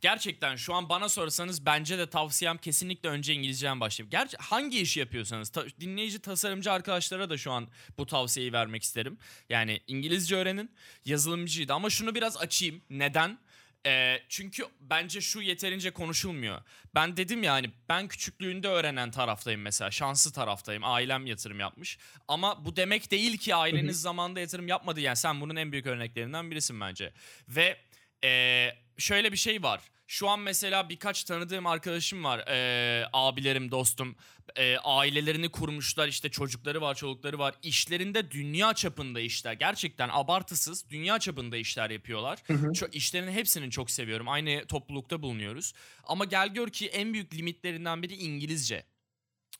gerçekten 0.00 0.56
şu 0.56 0.74
an 0.74 0.88
bana 0.88 1.08
sorsanız 1.08 1.66
bence 1.66 1.98
de 1.98 2.10
tavsiyem 2.10 2.58
kesinlikle 2.58 3.08
önce 3.08 3.34
İngilizceden 3.34 3.80
başlayıp. 3.80 4.12
Gerçi 4.12 4.36
hangi 4.36 4.80
işi 4.80 5.00
yapıyorsanız 5.00 5.48
ta- 5.48 5.66
dinleyici 5.80 6.18
tasarımcı 6.18 6.72
arkadaşlara 6.72 7.30
da 7.30 7.38
şu 7.38 7.52
an 7.52 7.68
bu 7.98 8.06
tavsiyeyi 8.06 8.52
vermek 8.52 8.82
isterim. 8.82 9.18
Yani 9.48 9.80
İngilizce 9.86 10.36
öğrenin 10.36 10.70
yazılımcıydı 11.04 11.72
ama 11.72 11.90
şunu 11.90 12.14
biraz 12.14 12.36
açayım. 12.36 12.82
Neden? 12.90 13.38
Ee, 13.86 14.22
çünkü 14.28 14.64
bence 14.80 15.20
şu 15.20 15.40
yeterince 15.40 15.90
konuşulmuyor. 15.90 16.62
Ben 16.94 17.16
dedim 17.16 17.42
ya 17.42 17.52
hani 17.52 17.70
ben 17.88 18.08
küçüklüğünde 18.08 18.68
öğrenen 18.68 19.10
taraftayım 19.10 19.60
mesela. 19.60 19.90
Şanslı 19.90 20.32
taraftayım. 20.32 20.84
Ailem 20.84 21.26
yatırım 21.26 21.60
yapmış. 21.60 21.98
Ama 22.28 22.64
bu 22.64 22.76
demek 22.76 23.10
değil 23.10 23.38
ki 23.38 23.54
aileniz 23.54 24.00
zamanında 24.00 24.40
yatırım 24.40 24.68
yapmadı. 24.68 25.00
Yani 25.00 25.16
sen 25.16 25.40
bunun 25.40 25.56
en 25.56 25.72
büyük 25.72 25.86
örneklerinden 25.86 26.50
birisin 26.50 26.80
bence. 26.80 27.12
Ve 27.48 27.76
ee, 28.24 28.76
şöyle 28.98 29.32
bir 29.32 29.36
şey 29.36 29.62
var. 29.62 29.80
Şu 30.06 30.28
an 30.28 30.40
mesela 30.40 30.88
birkaç 30.88 31.24
tanıdığım 31.24 31.66
arkadaşım 31.66 32.24
var. 32.24 32.44
Ee, 32.48 33.06
abilerim, 33.12 33.70
dostum. 33.70 34.16
Ee, 34.56 34.76
ailelerini 34.76 35.48
kurmuşlar 35.48 36.08
işte 36.08 36.28
çocukları 36.28 36.80
var, 36.80 36.94
çolukları 36.94 37.38
var. 37.38 37.54
İşlerinde 37.62 38.30
dünya 38.30 38.74
çapında 38.74 39.20
işler. 39.20 39.52
Gerçekten 39.52 40.08
abartısız 40.12 40.90
dünya 40.90 41.18
çapında 41.18 41.56
işler 41.56 41.90
yapıyorlar. 41.90 42.38
Çok, 42.74 42.94
işlerin 42.94 43.32
hepsini 43.32 43.70
çok 43.70 43.90
seviyorum. 43.90 44.28
Aynı 44.28 44.66
toplulukta 44.66 45.22
bulunuyoruz. 45.22 45.72
Ama 46.04 46.24
gel 46.24 46.48
gör 46.48 46.68
ki 46.68 46.88
en 46.88 47.12
büyük 47.12 47.34
limitlerinden 47.34 48.02
biri 48.02 48.14
İngilizce. 48.14 48.84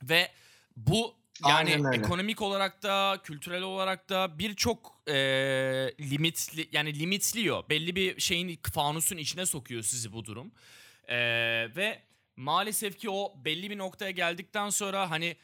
Ve 0.02 0.32
bu 0.76 1.16
yani 1.48 1.70
Aynen 1.70 1.84
öyle. 1.84 1.98
ekonomik 1.98 2.42
olarak 2.42 2.82
da 2.82 3.20
kültürel 3.24 3.62
olarak 3.62 4.08
da 4.08 4.38
birçok 4.38 4.98
e, 5.08 5.14
limitli 6.00 6.68
yani 6.72 6.98
limitliyor. 6.98 7.68
Belli 7.68 7.96
bir 7.96 8.20
şeyin 8.20 8.60
fanusun 8.72 9.16
içine 9.16 9.46
sokuyor 9.46 9.82
sizi 9.82 10.12
bu 10.12 10.24
durum. 10.24 10.52
E, 11.08 11.16
ve 11.76 12.02
maalesef 12.36 12.98
ki 12.98 13.10
o 13.10 13.34
belli 13.44 13.70
bir 13.70 13.78
noktaya 13.78 14.10
geldikten 14.10 14.70
sonra 14.70 15.10
hani 15.10 15.36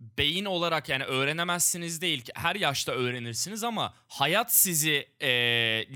beyin 0.00 0.44
olarak 0.44 0.88
yani 0.88 1.04
öğrenemezsiniz 1.04 2.00
değil 2.00 2.20
ki 2.20 2.32
her 2.34 2.56
yaşta 2.56 2.92
öğrenirsiniz 2.92 3.64
ama 3.64 3.94
hayat 4.08 4.54
sizi 4.54 5.08
e, 5.20 5.28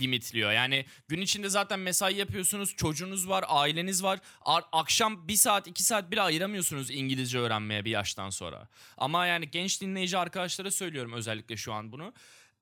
limitliyor. 0.00 0.52
Yani 0.52 0.86
gün 1.08 1.20
içinde 1.20 1.48
zaten 1.48 1.80
mesai 1.80 2.14
yapıyorsunuz, 2.14 2.76
çocuğunuz 2.76 3.28
var, 3.28 3.44
aileniz 3.48 4.02
var. 4.02 4.20
Ar- 4.40 4.64
akşam 4.72 5.28
bir 5.28 5.36
saat 5.36 5.66
iki 5.66 5.82
saat 5.82 6.10
bile 6.10 6.22
ayıramıyorsunuz 6.22 6.90
İngilizce 6.90 7.38
öğrenmeye 7.38 7.84
bir 7.84 7.90
yaştan 7.90 8.30
sonra. 8.30 8.68
Ama 8.98 9.26
yani 9.26 9.50
genç 9.50 9.80
dinleyici 9.80 10.18
arkadaşlara 10.18 10.70
söylüyorum 10.70 11.12
özellikle 11.12 11.56
şu 11.56 11.72
an 11.72 11.92
bunu. 11.92 12.12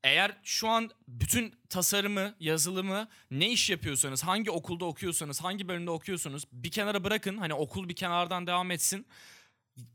Eğer 0.05 0.36
şu 0.45 0.68
an 0.68 0.91
bütün 1.09 1.55
tasarımı, 1.68 2.34
yazılımı 2.41 3.09
ne 3.30 3.51
iş 3.51 3.70
yapıyorsanız, 3.70 4.24
hangi 4.24 4.51
okulda 4.51 4.84
okuyorsanız, 4.84 5.43
hangi 5.43 5.68
bölümde 5.68 5.91
okuyorsanız 5.91 6.45
bir 6.53 6.70
kenara 6.70 7.05
bırakın. 7.05 7.36
Hani 7.36 7.55
okul 7.55 7.88
bir 7.88 7.97
kenardan 7.97 8.47
devam 8.47 8.70
etsin 8.70 9.07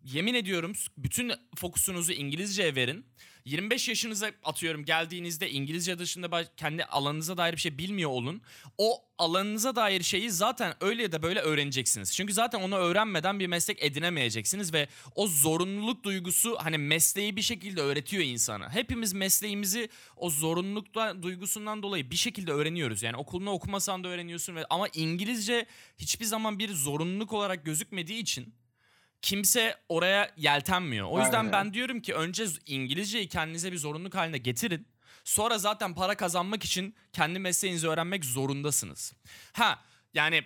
yemin 0.03 0.33
ediyorum 0.33 0.73
bütün 0.97 1.31
fokusunuzu 1.55 2.11
İngilizceye 2.11 2.75
verin. 2.75 3.05
25 3.45 3.89
yaşınıza 3.89 4.31
atıyorum 4.43 4.85
geldiğinizde 4.85 5.51
İngilizce 5.51 5.99
dışında 5.99 6.55
kendi 6.57 6.83
alanınıza 6.85 7.37
dair 7.37 7.53
bir 7.53 7.57
şey 7.57 7.77
bilmiyor 7.77 8.09
olun. 8.09 8.41
O 8.77 9.01
alanınıza 9.17 9.75
dair 9.75 10.03
şeyi 10.03 10.31
zaten 10.31 10.73
öyle 10.81 11.03
ya 11.03 11.11
da 11.11 11.23
böyle 11.23 11.39
öğreneceksiniz. 11.39 12.13
Çünkü 12.15 12.33
zaten 12.33 12.61
onu 12.61 12.75
öğrenmeden 12.75 13.39
bir 13.39 13.47
meslek 13.47 13.83
edinemeyeceksiniz 13.83 14.73
ve 14.73 14.87
o 15.15 15.27
zorunluluk 15.27 16.03
duygusu 16.03 16.57
hani 16.59 16.77
mesleği 16.77 17.35
bir 17.35 17.41
şekilde 17.41 17.81
öğretiyor 17.81 18.23
insana. 18.23 18.73
Hepimiz 18.73 19.13
mesleğimizi 19.13 19.89
o 20.15 20.29
zorunluluk 20.29 20.95
da- 20.95 21.23
duygusundan 21.23 21.83
dolayı 21.83 22.11
bir 22.11 22.15
şekilde 22.15 22.51
öğreniyoruz. 22.51 23.03
Yani 23.03 23.17
okulunu 23.17 23.49
okumasan 23.51 24.03
da 24.03 24.07
öğreniyorsun 24.07 24.55
ve 24.55 24.65
ama 24.69 24.87
İngilizce 24.87 25.65
hiçbir 25.97 26.25
zaman 26.25 26.59
bir 26.59 26.73
zorunluluk 26.73 27.33
olarak 27.33 27.65
gözükmediği 27.65 28.21
için 28.21 28.53
kimse 29.25 29.75
oraya 29.89 30.31
yeltenmiyor. 30.37 31.07
O 31.09 31.19
yüzden 31.19 31.39
Aynen. 31.39 31.51
ben 31.51 31.73
diyorum 31.73 32.01
ki 32.01 32.13
önce 32.13 32.45
İngilizceyi 32.65 33.27
kendinize 33.27 33.71
bir 33.71 33.77
zorunluluk 33.77 34.15
haline 34.15 34.37
getirin. 34.37 34.87
Sonra 35.23 35.57
zaten 35.57 35.95
para 35.95 36.15
kazanmak 36.15 36.63
için 36.63 36.95
kendi 37.13 37.39
mesleğinizi 37.39 37.87
öğrenmek 37.87 38.25
zorundasınız. 38.25 39.13
Ha 39.53 39.79
yani 40.13 40.43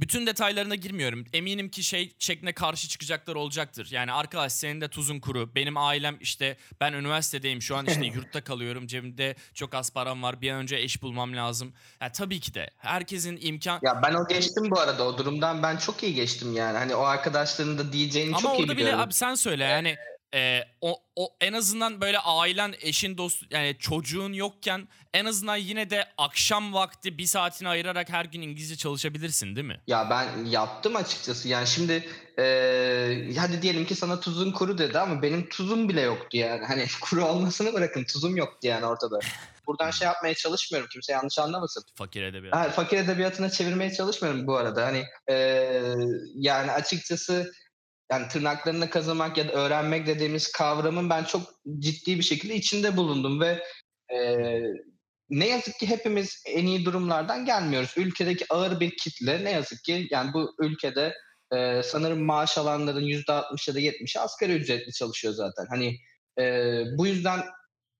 bütün 0.00 0.26
detaylarına 0.26 0.74
girmiyorum. 0.74 1.24
Eminim 1.32 1.68
ki 1.68 1.82
şey 1.82 2.12
şekline 2.18 2.52
karşı 2.52 2.88
çıkacaklar 2.88 3.34
olacaktır. 3.34 3.88
Yani 3.90 4.12
arkadaş 4.12 4.52
senin 4.52 4.80
de 4.80 4.88
tuzun 4.88 5.20
kuru. 5.20 5.54
Benim 5.54 5.76
ailem 5.76 6.16
işte 6.20 6.56
ben 6.80 6.92
üniversitedeyim 6.92 7.62
şu 7.62 7.76
an 7.76 7.86
işte 7.86 8.06
yurtta 8.14 8.44
kalıyorum. 8.44 8.86
Cebimde 8.86 9.34
çok 9.54 9.74
az 9.74 9.90
param 9.92 10.22
var. 10.22 10.40
Bir 10.40 10.50
an 10.50 10.58
önce 10.62 10.76
eş 10.76 11.02
bulmam 11.02 11.36
lazım. 11.36 11.72
Ya 12.00 12.12
tabii 12.12 12.40
ki 12.40 12.54
de 12.54 12.70
herkesin 12.78 13.38
imkan 13.40 13.80
Ya 13.82 14.02
ben 14.02 14.14
o 14.14 14.28
geçtim 14.28 14.70
bu 14.70 14.80
arada 14.80 15.04
o 15.04 15.18
durumdan 15.18 15.62
ben 15.62 15.76
çok 15.76 16.02
iyi 16.02 16.14
geçtim 16.14 16.52
yani. 16.56 16.78
Hani 16.78 16.94
o 16.94 17.02
arkadaşların 17.02 17.78
da 17.78 17.92
diyeceğini 17.92 18.30
Ama 18.36 18.40
çok 18.40 18.58
iyi 18.58 18.62
orada 18.62 18.72
bile 18.72 18.76
biliyorum. 18.76 19.00
abi 19.00 19.12
sen 19.12 19.34
söyle 19.34 19.64
yani 19.64 19.96
e, 20.34 20.60
o, 20.80 21.02
o 21.16 21.36
en 21.40 21.52
azından 21.52 22.00
böyle 22.00 22.18
ailen, 22.18 22.74
eşin, 22.80 23.18
dost 23.18 23.42
yani 23.50 23.76
çocuğun 23.78 24.32
yokken 24.32 24.88
en 25.14 25.24
azından 25.24 25.56
yine 25.56 25.90
de 25.90 26.08
akşam 26.18 26.74
vakti 26.74 27.18
bir 27.18 27.26
saatini 27.26 27.68
ayırarak 27.68 28.08
her 28.08 28.24
gün 28.24 28.42
İngilizce 28.42 28.76
çalışabilirsin 28.76 29.56
değil 29.56 29.66
mi? 29.66 29.80
Ya 29.86 30.10
ben 30.10 30.44
yaptım 30.44 30.96
açıkçası. 30.96 31.48
Yani 31.48 31.66
şimdi 31.66 32.08
eee, 32.38 33.34
hadi 33.38 33.62
diyelim 33.62 33.86
ki 33.86 33.94
sana 33.94 34.20
tuzun 34.20 34.52
kuru 34.52 34.78
dedi 34.78 34.98
ama 34.98 35.22
benim 35.22 35.48
tuzum 35.48 35.88
bile 35.88 36.00
yoktu 36.00 36.36
yani. 36.36 36.64
Hani 36.64 36.86
kuru 37.00 37.24
olmasını 37.24 37.72
bırakın 37.72 38.04
tuzum 38.04 38.36
yoktu 38.36 38.68
yani 38.68 38.86
ortada. 38.86 39.18
Buradan 39.66 39.90
şey 39.90 40.06
yapmaya 40.06 40.34
çalışmıyorum 40.34 40.88
kimse 40.92 41.12
yanlış 41.12 41.38
anlamasın. 41.38 41.84
Fakir 41.94 42.22
edebiyat. 42.22 42.56
Ha, 42.56 42.70
fakir 42.70 42.96
edebiyatına 42.98 43.50
çevirmeye 43.50 43.92
çalışmıyorum 43.92 44.46
bu 44.46 44.56
arada. 44.56 44.86
Hani 44.86 45.04
eee, 45.28 45.94
yani 46.34 46.72
açıkçası 46.72 47.52
yani 48.12 48.28
tırnaklarını 48.28 48.90
kazımak 48.90 49.36
ya 49.38 49.48
da 49.48 49.52
öğrenmek 49.52 50.06
dediğimiz 50.06 50.52
kavramın 50.52 51.10
ben 51.10 51.24
çok 51.24 51.42
ciddi 51.78 52.18
bir 52.18 52.22
şekilde 52.22 52.54
içinde 52.54 52.96
bulundum 52.96 53.40
ve 53.40 53.62
eee, 54.12 54.72
ne 55.30 55.48
yazık 55.48 55.78
ki 55.78 55.88
hepimiz 55.88 56.42
en 56.46 56.66
iyi 56.66 56.84
durumlardan 56.84 57.44
gelmiyoruz. 57.44 57.94
Ülkedeki 57.96 58.44
ağır 58.50 58.80
bir 58.80 58.96
kitle 58.96 59.44
ne 59.44 59.50
yazık 59.50 59.84
ki 59.84 60.08
yani 60.10 60.32
bu 60.34 60.54
ülkede 60.60 61.14
eee, 61.52 61.82
sanırım 61.84 62.24
maaş 62.24 62.58
alanların 62.58 63.00
%60 63.04 63.68
ya 63.68 63.74
da 63.74 63.80
70'i 63.80 64.20
asgari 64.20 64.52
ücretli 64.52 64.92
çalışıyor 64.92 65.34
zaten. 65.34 65.66
Hani 65.70 65.96
eee, 66.38 66.84
bu 66.98 67.06
yüzden 67.06 67.38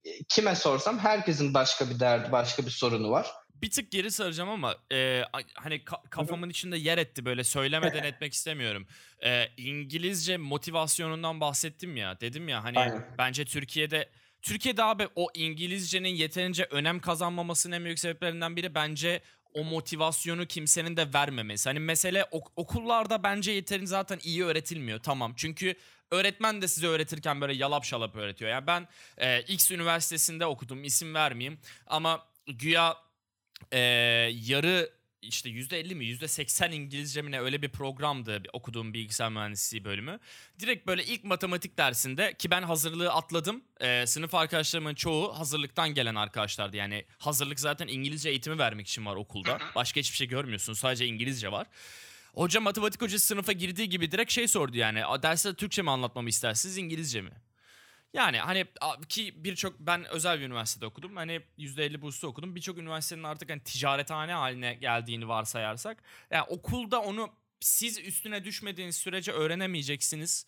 e, 0.05 0.11
kime 0.29 0.55
sorsam 0.55 0.99
herkesin 0.99 1.55
başka 1.55 1.91
bir 1.91 2.01
derdi, 2.01 2.33
başka 2.33 2.67
bir 2.67 2.71
sorunu 2.71 3.11
var. 3.11 3.31
Bir 3.63 3.71
tık 3.71 3.91
geri 3.91 4.11
saracağım 4.11 4.49
ama 4.51 4.77
e, 4.93 5.23
hani 5.55 5.75
ka- 5.77 6.09
kafamın 6.11 6.51
içinde 6.51 6.77
yer 6.77 6.99
etti 6.99 7.25
böyle 7.25 7.45
söylemeden 7.45 8.05
etmek 8.11 8.33
istemiyorum. 8.33 8.87
E, 9.25 9.49
İngilizce 9.57 10.37
motivasyonundan 10.37 11.41
bahsettim 11.41 11.97
ya. 11.97 12.21
Dedim 12.21 12.49
ya 12.49 12.65
hani 12.65 12.79
Aynen. 12.79 13.07
bence 13.19 13.45
Türkiye'de 13.45 14.09
Türkiye'de 14.43 14.83
abi 14.85 15.09
o 15.17 15.29
İngilizcenin 15.35 16.09
yeterince 16.09 16.65
önem 16.71 17.01
kazanmamasının 17.01 17.77
en 17.77 17.85
büyük 17.85 17.99
sebeplerinden 17.99 18.57
biri 18.57 18.75
bence 18.75 19.23
o 19.55 19.65
motivasyonu 19.65 20.47
kimsenin 20.47 20.97
de 20.97 21.13
vermemesi. 21.15 21.69
Hani 21.69 21.79
mesele 21.81 22.25
ok- 22.25 22.53
okullarda 22.57 23.23
bence 23.23 23.53
yeterince 23.53 23.87
zaten 23.87 24.19
iyi 24.23 24.45
öğretilmiyor. 24.45 24.99
Tamam. 24.99 25.35
Çünkü 25.37 25.75
öğretmen 26.11 26.63
de 26.63 26.69
size 26.69 26.87
öğretirken 26.87 27.41
böyle 27.41 27.53
yalap 27.55 27.85
şalap 27.85 28.17
öğretiyor. 28.17 28.51
Yani 28.51 28.67
ben 28.67 28.89
e, 29.19 29.41
X 29.43 29.71
üniversitesinde 29.71 30.47
okudum. 30.47 30.85
isim 30.85 31.15
vermeyeyim. 31.15 31.59
Ama 31.87 32.27
güya 32.47 32.97
e, 33.73 33.79
yarı 34.33 34.91
işte 35.23 35.49
%50 35.51 35.95
mi 35.95 36.05
%80 36.05 36.73
İngilizce 36.75 37.23
mi 37.23 37.31
ne 37.31 37.41
öyle 37.41 37.63
bir 37.63 37.69
programdı 37.69 38.43
okuduğum 38.53 38.95
bilgisayar 38.95 39.29
mühendisliği 39.29 39.85
bölümü. 39.85 40.19
Direkt 40.59 40.87
böyle 40.87 41.05
ilk 41.05 41.25
matematik 41.25 41.79
dersinde 41.79 42.35
ki 42.35 42.51
ben 42.51 42.63
hazırlığı 42.63 43.13
atladım. 43.13 43.65
E, 43.81 44.07
sınıf 44.07 44.35
arkadaşlarımın 44.35 44.95
çoğu 44.95 45.39
hazırlıktan 45.39 45.95
gelen 45.95 46.15
arkadaşlardı. 46.15 46.77
Yani 46.77 47.05
hazırlık 47.19 47.61
zaten 47.61 47.89
İngilizce 47.89 48.29
eğitimi 48.31 48.59
vermek 48.59 48.89
için 48.89 49.07
var 49.07 49.17
okulda. 49.17 49.59
Başka 49.75 50.01
hiçbir 50.01 50.17
şey 50.17 50.29
görmüyorsun. 50.29 50.73
Sadece 50.73 51.07
İngilizce 51.07 51.53
var. 51.53 51.67
Hoca 52.35 52.61
matematik 52.61 53.03
hocası 53.03 53.27
sınıfa 53.27 53.53
girdiği 53.53 53.89
gibi 53.89 54.13
direkt 54.13 54.33
şey 54.33 54.49
sordu 54.49 54.77
yani. 54.77 55.05
"A, 55.07 55.23
Derste 55.23 55.55
Türkçe 55.55 55.83
mi 55.83 55.91
anlatmamı 55.91 56.29
istersiniz 56.29 56.79
İngilizce 56.79 57.21
mi? 57.23 57.31
Yani 58.17 58.39
hani 58.39 58.67
ki 59.09 59.45
birçok 59.45 59.81
ben 59.81 60.05
özel 60.05 60.41
bir 60.41 60.45
üniversitede 60.45 60.87
okudum. 60.87 61.17
Hani 61.17 61.41
%50 61.59 62.01
burslu 62.01 62.29
okudum. 62.29 62.55
Birçok 62.55 62.79
üniversitenin 62.79 63.23
artık 63.23 63.51
hani 63.51 63.62
ticarethane 63.62 64.33
haline 64.33 64.75
geldiğini 64.75 65.29
varsayarsak. 65.29 66.03
Yani 66.31 66.45
okulda 66.49 67.01
onu 67.03 67.31
siz 67.61 67.99
üstüne 67.99 68.45
düşmediğiniz 68.45 68.97
sürece 68.97 69.33
öğrenemeyeceksiniz. 69.33 70.47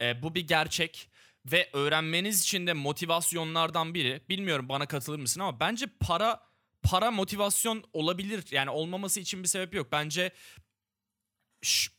Ee, 0.00 0.22
bu 0.22 0.34
bir 0.34 0.48
gerçek 0.48 1.08
ve 1.46 1.70
öğrenmeniz 1.72 2.42
için 2.42 2.66
de 2.66 2.72
motivasyonlardan 2.72 3.94
biri. 3.94 4.20
Bilmiyorum 4.28 4.68
bana 4.68 4.86
katılır 4.86 5.18
mısın 5.18 5.40
ama 5.40 5.60
bence 5.60 5.86
para 6.00 6.50
para 6.82 7.10
motivasyon 7.10 7.84
olabilir. 7.92 8.44
Yani 8.50 8.70
olmaması 8.70 9.20
için 9.20 9.42
bir 9.42 9.48
sebep 9.48 9.74
yok. 9.74 9.92
Bence 9.92 10.32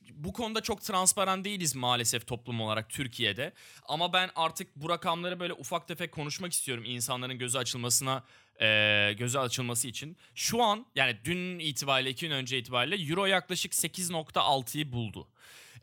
bu 0.09 0.33
konuda 0.33 0.61
çok 0.61 0.81
transparan 0.81 1.43
değiliz 1.43 1.75
maalesef 1.75 2.27
toplum 2.27 2.61
olarak 2.61 2.89
Türkiye'de. 2.89 3.53
Ama 3.87 4.13
ben 4.13 4.29
artık 4.35 4.75
bu 4.75 4.89
rakamları 4.89 5.39
böyle 5.39 5.53
ufak 5.53 5.87
tefek 5.87 6.11
konuşmak 6.11 6.53
istiyorum 6.53 6.83
insanların 6.87 7.37
gözü 7.37 7.57
açılmasına 7.57 8.23
e, 8.61 9.13
gözü 9.17 9.37
açılması 9.37 9.87
için. 9.87 10.17
Şu 10.35 10.63
an 10.63 10.85
yani 10.95 11.17
dün 11.25 11.59
itibariyle 11.59 12.09
iki 12.09 12.27
gün 12.27 12.35
önce 12.35 12.57
itibariyle 12.57 13.03
Euro 13.11 13.25
yaklaşık 13.25 13.73
8.6'yı 13.73 14.91
buldu. 14.91 15.27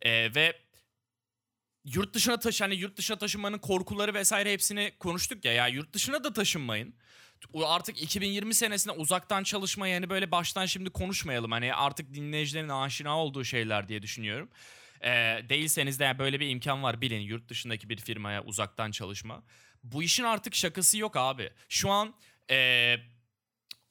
E, 0.02 0.34
ve 0.34 0.58
yurt 1.84 2.14
dışına 2.14 2.38
taşı 2.38 2.64
hani 2.64 2.74
yurt 2.74 2.96
dışına 2.96 3.18
taşınmanın 3.18 3.58
korkuları 3.58 4.14
vesaire 4.14 4.52
hepsini 4.52 4.92
konuştuk 4.98 5.44
ya. 5.44 5.52
Ya 5.52 5.68
yurt 5.68 5.92
dışına 5.92 6.24
da 6.24 6.32
taşınmayın 6.32 6.94
artık 7.64 8.02
2020 8.02 8.54
senesinde 8.54 8.92
uzaktan 8.92 9.42
çalışma 9.42 9.88
yani 9.88 10.10
böyle 10.10 10.30
baştan 10.30 10.66
şimdi 10.66 10.90
konuşmayalım. 10.90 11.52
Hani 11.52 11.74
artık 11.74 12.14
dinleyicilerin 12.14 12.68
aşina 12.68 13.18
olduğu 13.18 13.44
şeyler 13.44 13.88
diye 13.88 14.02
düşünüyorum. 14.02 14.48
Ee, 15.04 15.08
değilseniz 15.48 16.00
de 16.00 16.18
böyle 16.18 16.40
bir 16.40 16.48
imkan 16.48 16.82
var 16.82 17.00
bilin 17.00 17.20
yurt 17.20 17.48
dışındaki 17.48 17.88
bir 17.88 17.96
firmaya 17.96 18.44
uzaktan 18.44 18.90
çalışma. 18.90 19.42
Bu 19.82 20.02
işin 20.02 20.24
artık 20.24 20.54
şakası 20.54 20.98
yok 20.98 21.16
abi. 21.16 21.50
Şu 21.68 21.90
an 21.90 22.14
ee, 22.50 22.96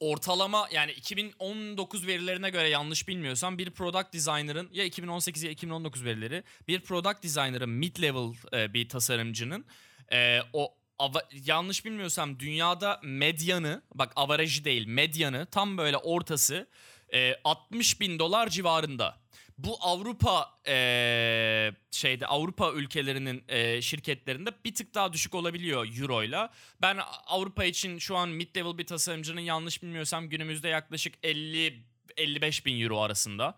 ortalama 0.00 0.68
yani 0.72 0.92
2019 0.92 2.06
verilerine 2.06 2.50
göre 2.50 2.68
yanlış 2.68 3.08
bilmiyorsam 3.08 3.58
bir 3.58 3.70
product 3.70 4.14
designer'ın 4.14 4.68
ya 4.72 4.84
2018 4.84 5.42
ya 5.42 5.50
2019 5.50 6.04
verileri 6.04 6.42
bir 6.68 6.80
product 6.80 7.22
designer'ın 7.22 7.70
mid 7.70 8.02
level 8.02 8.34
e, 8.52 8.74
bir 8.74 8.88
tasarımcının 8.88 9.64
e, 10.12 10.40
o 10.52 10.74
ava, 10.98 11.22
yanlış 11.44 11.84
bilmiyorsam 11.84 12.40
dünyada 12.40 13.00
medyanı 13.02 13.82
bak 13.94 14.12
avarajı 14.16 14.64
değil 14.64 14.86
medyanı 14.86 15.46
tam 15.46 15.78
böyle 15.78 15.96
ortası 15.96 16.66
e, 17.14 17.34
60 17.44 18.00
bin 18.00 18.18
dolar 18.18 18.48
civarında. 18.48 19.18
Bu 19.58 19.76
Avrupa 19.80 20.58
e, 20.66 21.72
şeyde 21.90 22.26
Avrupa 22.26 22.72
ülkelerinin 22.72 23.44
e, 23.48 23.82
şirketlerinde 23.82 24.50
bir 24.64 24.74
tık 24.74 24.94
daha 24.94 25.12
düşük 25.12 25.34
olabiliyor 25.34 26.00
euroyla. 26.00 26.50
Ben 26.82 26.98
Avrupa 27.26 27.64
için 27.64 27.98
şu 27.98 28.16
an 28.16 28.28
mid 28.28 28.56
level 28.56 28.78
bir 28.78 28.86
tasarımcının 28.86 29.40
yanlış 29.40 29.82
bilmiyorsam 29.82 30.28
günümüzde 30.28 30.68
yaklaşık 30.68 31.14
50 31.22 31.82
55 32.16 32.66
bin 32.66 32.80
euro 32.80 33.00
arasında. 33.00 33.54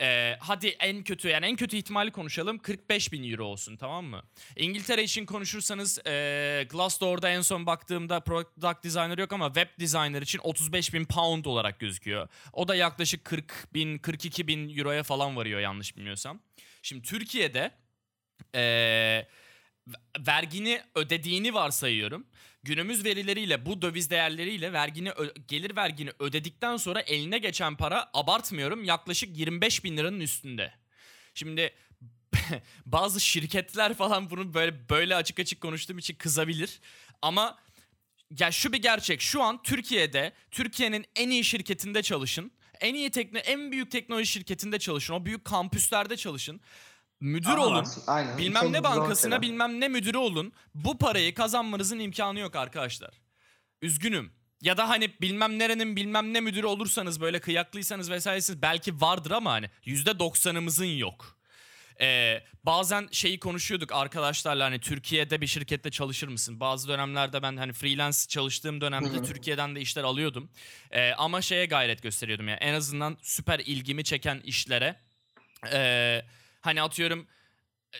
Ee, 0.00 0.36
hadi 0.40 0.66
en 0.66 1.04
kötü 1.04 1.28
yani 1.28 1.46
en 1.46 1.56
kötü 1.56 1.76
ihtimali 1.76 2.10
konuşalım 2.10 2.58
45 2.58 3.12
bin 3.12 3.30
euro 3.30 3.44
olsun 3.44 3.76
tamam 3.76 4.04
mı? 4.04 4.22
İngiltere 4.56 5.02
için 5.02 5.26
konuşursanız 5.26 6.06
e, 6.06 6.66
Glassdoor'da 6.70 7.28
en 7.28 7.40
son 7.40 7.66
baktığımda 7.66 8.20
product 8.20 8.84
designer 8.84 9.18
yok 9.18 9.32
ama 9.32 9.46
web 9.46 9.80
designer 9.80 10.22
için 10.22 10.40
35 10.42 10.94
bin 10.94 11.04
pound 11.04 11.44
olarak 11.44 11.80
gözüküyor. 11.80 12.28
O 12.52 12.68
da 12.68 12.74
yaklaşık 12.74 13.24
40 13.24 13.74
bin 13.74 13.98
42 13.98 14.48
bin 14.48 14.78
euroya 14.78 15.02
falan 15.02 15.36
varıyor 15.36 15.60
yanlış 15.60 15.96
bilmiyorsam. 15.96 16.40
Şimdi 16.82 17.02
Türkiye'de 17.02 17.70
e, 18.54 19.26
vergini 20.26 20.82
ödediğini 20.94 21.54
varsayıyorum 21.54 22.26
günümüz 22.66 23.04
verileriyle 23.04 23.66
bu 23.66 23.82
döviz 23.82 24.10
değerleriyle 24.10 24.72
vergini 24.72 25.12
gelir 25.48 25.76
vergini 25.76 26.10
ödedikten 26.18 26.76
sonra 26.76 27.00
eline 27.00 27.38
geçen 27.38 27.76
para 27.76 28.10
abartmıyorum 28.14 28.84
yaklaşık 28.84 29.38
25 29.38 29.84
bin 29.84 29.96
liranın 29.96 30.20
üstünde. 30.20 30.74
Şimdi 31.34 31.74
bazı 32.86 33.20
şirketler 33.20 33.94
falan 33.94 34.30
bunu 34.30 34.54
böyle 34.54 34.88
böyle 34.88 35.16
açık 35.16 35.38
açık 35.40 35.60
konuştuğum 35.60 35.98
için 35.98 36.14
kızabilir. 36.14 36.80
Ama 37.22 37.58
ya 38.38 38.52
şu 38.52 38.72
bir 38.72 38.82
gerçek 38.82 39.20
şu 39.20 39.42
an 39.42 39.62
Türkiye'de 39.62 40.32
Türkiye'nin 40.50 41.06
en 41.16 41.30
iyi 41.30 41.44
şirketinde 41.44 42.02
çalışın. 42.02 42.50
En 42.80 42.94
iyi 42.94 43.10
tekno 43.10 43.38
en 43.38 43.72
büyük 43.72 43.90
teknoloji 43.90 44.26
şirketinde 44.26 44.78
çalışın. 44.78 45.14
O 45.14 45.24
büyük 45.24 45.44
kampüslerde 45.44 46.16
çalışın 46.16 46.60
müdür 47.20 47.48
Aha, 47.48 47.66
olun. 47.66 47.86
Aynen. 48.06 48.38
Bilmem 48.38 48.72
ne 48.72 48.84
bankasına 48.84 49.42
bilmem 49.42 49.80
ne 49.80 49.88
müdürü 49.88 50.18
olun. 50.18 50.52
Bu 50.74 50.98
parayı 50.98 51.34
kazanmanızın 51.34 51.98
imkanı 51.98 52.38
yok 52.38 52.56
arkadaşlar. 52.56 53.10
Üzgünüm. 53.82 54.32
Ya 54.62 54.76
da 54.76 54.88
hani 54.88 55.20
bilmem 55.20 55.58
nerenin 55.58 55.96
bilmem 55.96 56.34
ne 56.34 56.40
müdürü 56.40 56.66
olursanız 56.66 57.20
böyle 57.20 57.40
kıyaklıysanız 57.40 58.10
vesairesiz 58.10 58.62
belki 58.62 59.00
vardır 59.00 59.30
ama 59.30 59.52
hani 59.52 59.70
%90'ımızın 59.86 60.98
yok. 60.98 61.36
Ee, 62.00 62.42
bazen 62.64 63.08
şeyi 63.12 63.40
konuşuyorduk 63.40 63.92
arkadaşlarla 63.92 64.64
hani 64.64 64.80
Türkiye'de 64.80 65.40
bir 65.40 65.46
şirkette 65.46 65.90
çalışır 65.90 66.28
mısın? 66.28 66.60
Bazı 66.60 66.88
dönemlerde 66.88 67.42
ben 67.42 67.56
hani 67.56 67.72
freelance 67.72 68.18
çalıştığım 68.28 68.80
dönemde 68.80 69.22
Türkiye'den 69.22 69.74
de 69.74 69.80
işler 69.80 70.04
alıyordum. 70.04 70.50
Ee, 70.90 71.12
ama 71.12 71.42
şeye 71.42 71.66
gayret 71.66 72.02
gösteriyordum 72.02 72.48
ya 72.48 72.52
yani 72.60 72.70
en 72.70 72.74
azından 72.74 73.18
süper 73.22 73.58
ilgimi 73.58 74.04
çeken 74.04 74.40
işlere... 74.44 75.00
Ee, 75.72 76.22
Hani 76.66 76.82
atıyorum 76.82 77.26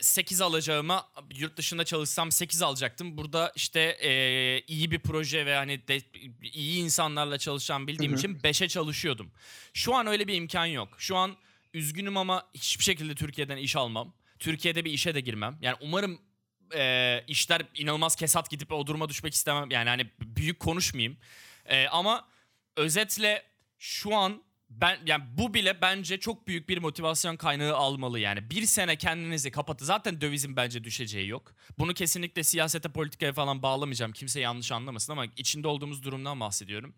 8 0.00 0.40
alacağıma 0.40 1.08
yurt 1.36 1.56
dışında 1.56 1.84
çalışsam 1.84 2.32
8 2.32 2.62
alacaktım. 2.62 3.16
Burada 3.16 3.52
işte 3.56 3.80
e, 3.80 4.60
iyi 4.60 4.90
bir 4.90 4.98
proje 4.98 5.46
ve 5.46 5.54
hani 5.54 5.88
de, 5.88 6.00
iyi 6.42 6.82
insanlarla 6.82 7.38
çalışan 7.38 7.86
bildiğim 7.86 8.12
Hı-hı. 8.12 8.18
için 8.18 8.38
5'e 8.38 8.68
çalışıyordum. 8.68 9.30
Şu 9.74 9.94
an 9.94 10.06
öyle 10.06 10.28
bir 10.28 10.34
imkan 10.34 10.66
yok. 10.66 10.94
Şu 10.98 11.16
an 11.16 11.36
üzgünüm 11.74 12.16
ama 12.16 12.48
hiçbir 12.54 12.84
şekilde 12.84 13.14
Türkiye'den 13.14 13.56
iş 13.56 13.76
almam. 13.76 14.14
Türkiye'de 14.38 14.84
bir 14.84 14.92
işe 14.92 15.14
de 15.14 15.20
girmem. 15.20 15.58
Yani 15.62 15.76
umarım 15.80 16.20
e, 16.74 17.24
işler 17.28 17.62
inanılmaz 17.74 18.16
kesat 18.16 18.50
gidip 18.50 18.72
o 18.72 18.86
duruma 18.86 19.08
düşmek 19.08 19.34
istemem. 19.34 19.70
Yani 19.70 19.88
hani 19.88 20.10
büyük 20.20 20.60
konuşmayayım. 20.60 21.16
E, 21.66 21.86
ama 21.86 22.28
özetle 22.76 23.42
şu 23.78 24.16
an 24.16 24.42
ben 24.70 24.98
yani 25.06 25.24
bu 25.38 25.54
bile 25.54 25.80
bence 25.80 26.20
çok 26.20 26.48
büyük 26.48 26.68
bir 26.68 26.78
motivasyon 26.78 27.36
kaynağı 27.36 27.74
almalı 27.74 28.18
yani. 28.18 28.50
Bir 28.50 28.66
sene 28.66 28.96
kendinizi 28.96 29.50
kapatı. 29.50 29.84
Zaten 29.84 30.20
dövizin 30.20 30.56
bence 30.56 30.84
düşeceği 30.84 31.28
yok. 31.28 31.54
Bunu 31.78 31.94
kesinlikle 31.94 32.42
siyasete, 32.42 32.88
politikaya 32.88 33.32
falan 33.32 33.62
bağlamayacağım. 33.62 34.12
Kimse 34.12 34.40
yanlış 34.40 34.72
anlamasın 34.72 35.12
ama 35.12 35.26
içinde 35.36 35.68
olduğumuz 35.68 36.02
durumdan 36.02 36.40
bahsediyorum. 36.40 36.94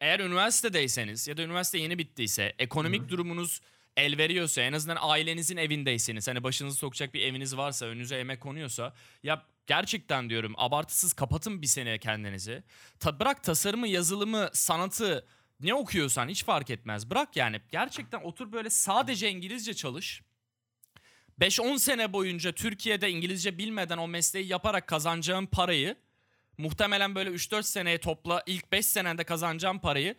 Eğer 0.00 0.20
üniversitedeyseniz 0.20 1.28
ya 1.28 1.36
da 1.36 1.42
üniversite 1.42 1.78
yeni 1.78 1.98
bittiyse, 1.98 2.54
ekonomik 2.58 3.02
Hı. 3.02 3.08
durumunuz 3.08 3.60
el 3.96 4.18
veriyorsa, 4.18 4.62
en 4.62 4.72
azından 4.72 4.98
ailenizin 5.00 5.56
evindeyseniz, 5.56 6.28
hani 6.28 6.44
başınızı 6.44 6.76
sokacak 6.76 7.14
bir 7.14 7.20
eviniz 7.20 7.56
varsa, 7.56 7.86
önünüze 7.86 8.18
emek 8.18 8.40
konuyorsa, 8.40 8.94
ya 9.22 9.42
gerçekten 9.66 10.30
diyorum 10.30 10.54
abartısız 10.56 11.12
kapatın 11.12 11.62
bir 11.62 11.66
sene 11.66 11.98
kendinizi. 11.98 12.62
Ta, 13.00 13.20
bırak 13.20 13.44
tasarımı, 13.44 13.88
yazılımı, 13.88 14.50
sanatı, 14.52 15.26
ne 15.60 15.74
okuyorsan 15.74 16.28
hiç 16.28 16.44
fark 16.44 16.70
etmez. 16.70 17.10
Bırak 17.10 17.36
yani 17.36 17.60
gerçekten 17.70 18.20
otur 18.20 18.52
böyle 18.52 18.70
sadece 18.70 19.30
İngilizce 19.30 19.74
çalış. 19.74 20.22
5-10 21.40 21.78
sene 21.78 22.12
boyunca 22.12 22.52
Türkiye'de 22.52 23.10
İngilizce 23.10 23.58
bilmeden 23.58 23.98
o 23.98 24.08
mesleği 24.08 24.46
yaparak 24.46 24.86
kazanacağın 24.86 25.46
parayı 25.46 25.96
muhtemelen 26.58 27.14
böyle 27.14 27.30
3-4 27.30 27.62
seneye 27.62 27.98
topla 27.98 28.42
ilk 28.46 28.72
5 28.72 28.86
senende 28.86 29.24
kazanacağın 29.24 29.78
parayı 29.78 30.14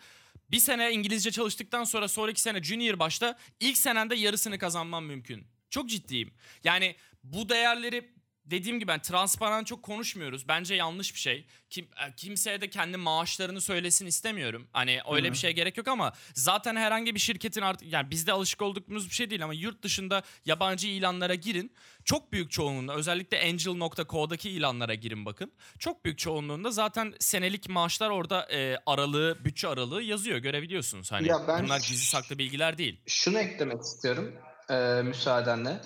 bir 0.51 0.59
sene 0.59 0.91
İngilizce 0.91 1.31
çalıştıktan 1.31 1.83
sonra 1.83 2.07
sonraki 2.07 2.41
sene 2.41 2.63
junior 2.63 2.99
başta 2.99 3.37
ilk 3.59 3.77
senende 3.77 4.15
yarısını 4.15 4.59
kazanman 4.59 5.03
mümkün. 5.03 5.47
Çok 5.69 5.89
ciddiyim. 5.89 6.33
Yani 6.63 6.95
bu 7.23 7.49
değerleri 7.49 8.16
dediğim 8.51 8.79
gibi 8.79 8.87
ben 8.87 9.01
transparan 9.01 9.63
çok 9.63 9.83
konuşmuyoruz. 9.83 10.47
Bence 10.47 10.75
yanlış 10.75 11.13
bir 11.13 11.19
şey. 11.19 11.45
Kim, 11.69 11.85
e, 11.85 12.15
kimseye 12.15 12.61
de 12.61 12.69
kendi 12.69 12.97
maaşlarını 12.97 13.61
söylesin 13.61 14.05
istemiyorum. 14.05 14.67
Hani 14.73 14.99
öyle 15.11 15.25
Hı-hı. 15.25 15.33
bir 15.33 15.37
şeye 15.37 15.51
gerek 15.51 15.77
yok 15.77 15.87
ama 15.87 16.13
zaten 16.33 16.75
herhangi 16.75 17.15
bir 17.15 17.19
şirketin 17.19 17.61
artık 17.61 17.93
yani 17.93 18.11
bizde 18.11 18.31
alışık 18.31 18.61
olduğumuz 18.61 19.09
bir 19.09 19.13
şey 19.13 19.29
değil 19.29 19.43
ama 19.43 19.53
yurt 19.53 19.83
dışında 19.83 20.23
yabancı 20.45 20.87
ilanlara 20.87 21.35
girin. 21.35 21.73
Çok 22.05 22.31
büyük 22.31 22.51
çoğunluğunda 22.51 22.95
özellikle 22.95 23.41
angel.co'daki 23.41 24.49
ilanlara 24.49 24.93
girin 24.93 25.25
bakın. 25.25 25.51
Çok 25.79 26.05
büyük 26.05 26.19
çoğunluğunda 26.19 26.71
zaten 26.71 27.13
senelik 27.19 27.69
maaşlar 27.69 28.09
orada 28.09 28.47
e, 28.51 28.77
aralığı, 28.85 29.45
bütçe 29.45 29.67
aralığı 29.67 30.01
yazıyor 30.01 30.37
görebiliyorsunuz. 30.37 31.11
Hani 31.11 31.27
ya 31.27 31.47
ben 31.47 31.63
bunlar 31.63 31.79
gizli 31.79 32.05
saklı 32.05 32.37
bilgiler 32.37 32.77
değil. 32.77 33.01
Şunu 33.05 33.39
eklemek 33.39 33.81
istiyorum 33.81 34.35
e, 34.69 35.01
müsaadenle. 35.03 35.81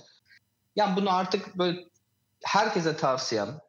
Yani 0.76 0.96
bunu 0.96 1.16
artık 1.16 1.58
böyle 1.58 1.91
herkese 2.44 2.98
tavsiyem 2.98 3.60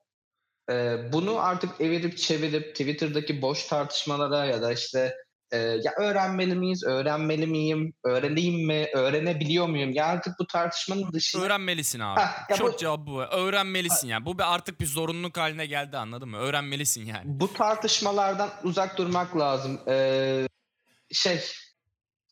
e, 0.71 0.97
bunu 1.13 1.41
artık 1.41 1.81
evirip 1.81 2.19
çevirip 2.19 2.71
Twitter'daki 2.71 3.43
boş 3.43 3.67
tartışmalara 3.67 4.45
ya 4.45 4.63
da 4.63 4.73
işte 4.73 5.15
Ee, 5.53 5.59
ya 5.59 5.93
öğrenmeli 5.99 6.55
miyiz, 6.55 6.85
öğrenmeli 6.85 7.47
miyim, 7.47 7.95
öğreneyim 8.05 8.67
mi, 8.67 8.87
öğrenebiliyor 8.95 9.67
muyum? 9.67 9.91
Ya 9.91 10.07
artık 10.07 10.35
bu 10.39 10.47
tartışmanın 10.47 11.13
dışında... 11.13 11.45
Öğrenmelisin 11.45 12.01
abi. 12.01 12.21
Ha, 12.21 12.57
Çok 12.59 12.73
bu... 12.73 12.77
cevap 12.77 13.07
bu. 13.07 13.23
Öğrenmelisin 13.23 14.09
ha. 14.09 14.13
yani. 14.13 14.27
Bu 14.27 14.39
bir 14.39 14.55
artık 14.55 14.81
bir 14.81 14.87
zorunluluk 14.87 15.37
haline 15.37 15.67
geldi 15.67 15.97
anladın 15.97 16.29
mı? 16.29 16.37
Öğrenmelisin 16.37 17.07
yani. 17.07 17.23
Bu 17.25 17.53
tartışmalardan 17.53 18.51
uzak 18.65 18.99
durmak 18.99 19.37
lazım. 19.39 19.81
Ee, 19.89 20.49
şey 21.13 21.41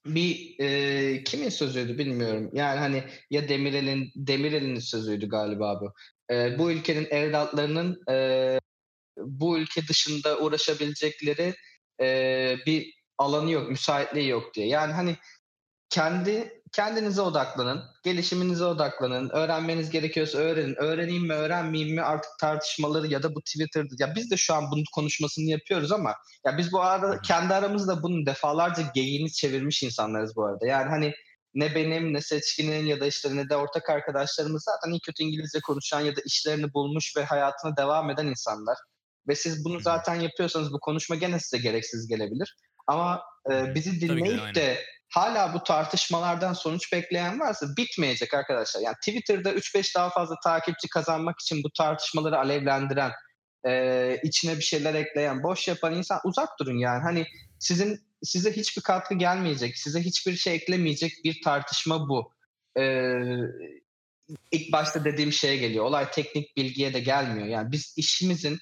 bir 0.06 0.54
e, 0.58 1.24
kimin 1.24 1.48
sözüydü 1.48 1.98
bilmiyorum. 1.98 2.50
Yani 2.52 2.78
hani 2.78 3.04
ya 3.30 3.48
Demirel'in 3.48 4.12
Demirel'in 4.16 4.78
sözüydü 4.78 5.28
galiba 5.28 5.80
bu. 5.80 5.92
E, 6.30 6.58
bu 6.58 6.70
ülkenin 6.72 7.06
evlatlarının 7.10 8.02
e, 8.10 8.60
bu 9.16 9.58
ülke 9.58 9.88
dışında 9.88 10.38
uğraşabilecekleri 10.38 11.54
e, 12.00 12.56
bir 12.66 12.94
alanı 13.18 13.50
yok, 13.50 13.70
müsaitliği 13.70 14.28
yok 14.28 14.54
diye. 14.54 14.66
Yani 14.66 14.92
hani 14.92 15.16
kendi 15.90 16.60
kendinize 16.72 17.20
odaklanın, 17.20 17.82
gelişiminize 18.04 18.64
odaklanın, 18.64 19.30
öğrenmeniz 19.30 19.90
gerekiyorsa 19.90 20.38
öğrenin. 20.38 20.74
Öğreneyim 20.74 21.26
mi, 21.26 21.32
öğrenmeyeyim 21.32 21.94
mi 21.94 22.02
artık 22.02 22.30
tartışmaları 22.40 23.06
ya 23.06 23.22
da 23.22 23.34
bu 23.34 23.40
Twitter'da 23.40 23.94
ya 23.98 24.14
biz 24.14 24.30
de 24.30 24.36
şu 24.36 24.54
an 24.54 24.70
bunun 24.70 24.84
konuşmasını 24.94 25.44
yapıyoruz 25.44 25.92
ama 25.92 26.14
ya 26.46 26.58
biz 26.58 26.72
bu 26.72 26.82
arada 26.82 27.20
kendi 27.20 27.54
aramızda 27.54 28.02
bunun 28.02 28.26
defalarca 28.26 28.82
geyiğini 28.94 29.32
çevirmiş 29.32 29.82
insanlarız 29.82 30.36
bu 30.36 30.44
arada. 30.44 30.66
Yani 30.66 30.88
hani 30.88 31.14
ne 31.54 31.74
benim 31.74 32.14
ne 32.14 32.20
seçkinin 32.20 32.86
ya 32.86 33.00
da 33.00 33.06
işte 33.06 33.36
ne 33.36 33.48
de 33.48 33.56
ortak 33.56 33.90
arkadaşlarımız 33.90 34.64
zaten 34.64 34.92
iyi 34.92 35.00
kötü 35.00 35.22
İngilizce 35.22 35.60
konuşan 35.60 36.00
ya 36.00 36.16
da 36.16 36.20
işlerini 36.24 36.74
bulmuş 36.74 37.16
ve 37.16 37.24
hayatına 37.24 37.76
devam 37.76 38.10
eden 38.10 38.26
insanlar. 38.26 38.78
Ve 39.28 39.34
siz 39.34 39.64
bunu 39.64 39.80
zaten 39.80 40.14
yapıyorsanız 40.14 40.72
bu 40.72 40.80
konuşma 40.80 41.16
gene 41.16 41.40
size 41.40 41.62
gereksiz 41.62 42.08
gelebilir. 42.08 42.56
Ama 42.86 43.22
e, 43.52 43.74
bizi 43.74 44.00
dinleyip 44.00 44.54
de 44.54 44.84
hala 45.08 45.54
bu 45.54 45.62
tartışmalardan 45.64 46.52
sonuç 46.52 46.92
bekleyen 46.92 47.40
varsa 47.40 47.66
bitmeyecek 47.76 48.34
arkadaşlar. 48.34 48.80
Yani 48.80 48.96
Twitter'da 49.06 49.52
3-5 49.52 49.94
daha 49.96 50.10
fazla 50.10 50.34
takipçi 50.44 50.88
kazanmak 50.88 51.40
için 51.40 51.62
bu 51.64 51.68
tartışmaları 51.78 52.38
alevlendiren, 52.38 53.12
e, 53.66 54.16
içine 54.22 54.56
bir 54.56 54.62
şeyler 54.62 54.94
ekleyen, 54.94 55.42
boş 55.42 55.68
yapan 55.68 55.94
insan 55.94 56.20
uzak 56.24 56.48
durun 56.60 56.78
yani. 56.78 57.02
Hani 57.02 57.26
sizin 57.58 58.09
size 58.22 58.52
hiçbir 58.52 58.82
katkı 58.82 59.14
gelmeyecek, 59.14 59.78
size 59.78 60.00
hiçbir 60.00 60.36
şey 60.36 60.54
eklemeyecek 60.54 61.12
bir 61.24 61.42
tartışma 61.44 62.08
bu. 62.08 62.32
Ee, 62.78 63.22
ilk 64.52 64.72
başta 64.72 65.04
dediğim 65.04 65.32
şeye 65.32 65.56
geliyor. 65.56 65.84
Olay 65.84 66.10
teknik 66.10 66.56
bilgiye 66.56 66.94
de 66.94 67.00
gelmiyor. 67.00 67.46
Yani 67.46 67.72
biz 67.72 67.94
işimizin 67.96 68.58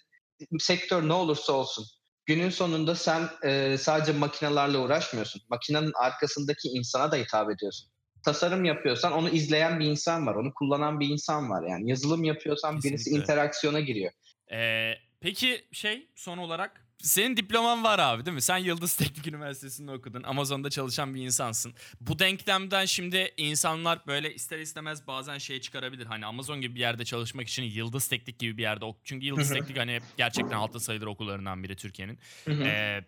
sektör 0.58 1.08
ne 1.08 1.12
olursa 1.12 1.52
olsun 1.52 1.86
günün 2.28 2.50
sonunda 2.50 2.94
sen 2.94 3.28
e, 3.44 3.76
sadece 3.78 4.12
makinelerle 4.12 4.78
uğraşmıyorsun. 4.78 5.42
Makinenin 5.48 5.92
arkasındaki 6.02 6.68
insana 6.68 7.12
da 7.12 7.16
hitap 7.16 7.50
ediyorsun. 7.50 7.90
Tasarım 8.24 8.64
yapıyorsan 8.64 9.12
onu 9.12 9.28
izleyen 9.28 9.80
bir 9.80 9.86
insan 9.86 10.26
var. 10.26 10.34
Onu 10.34 10.54
kullanan 10.54 11.00
bir 11.00 11.08
insan 11.08 11.50
var. 11.50 11.68
Yani 11.68 11.90
yazılım 11.90 12.24
yapıyorsan 12.24 12.74
Kesinlikle. 12.74 12.96
birisi 12.96 13.10
interaksiyona 13.10 13.80
giriyor. 13.80 14.12
Ee, 14.52 14.92
peki 15.20 15.64
şey 15.72 16.08
son 16.14 16.38
olarak 16.38 16.87
senin 16.98 17.36
diploman 17.36 17.84
var 17.84 17.98
abi 17.98 18.26
değil 18.26 18.34
mi? 18.34 18.42
Sen 18.42 18.58
Yıldız 18.58 18.96
Teknik 18.96 19.26
Üniversitesi'nde 19.26 19.92
okudun. 19.92 20.22
Amazon'da 20.22 20.70
çalışan 20.70 21.14
bir 21.14 21.22
insansın. 21.22 21.74
Bu 22.00 22.18
denklemden 22.18 22.84
şimdi 22.84 23.34
insanlar 23.36 24.06
böyle 24.06 24.34
ister 24.34 24.58
istemez 24.58 25.06
bazen 25.06 25.38
şey 25.38 25.60
çıkarabilir. 25.60 26.06
Hani 26.06 26.26
Amazon 26.26 26.60
gibi 26.60 26.74
bir 26.74 26.80
yerde 26.80 27.04
çalışmak 27.04 27.48
için 27.48 27.62
Yıldız 27.62 28.08
Teknik 28.08 28.38
gibi 28.38 28.56
bir 28.56 28.62
yerde. 28.62 28.84
Çünkü 29.04 29.26
Yıldız 29.26 29.48
Teknik 29.48 29.78
hani 29.78 30.00
gerçekten 30.16 30.56
halta 30.56 30.80
sayılır 30.80 31.06
okullarından 31.06 31.62
biri 31.62 31.76
Türkiye'nin. 31.76 32.18
ee, 32.48 33.04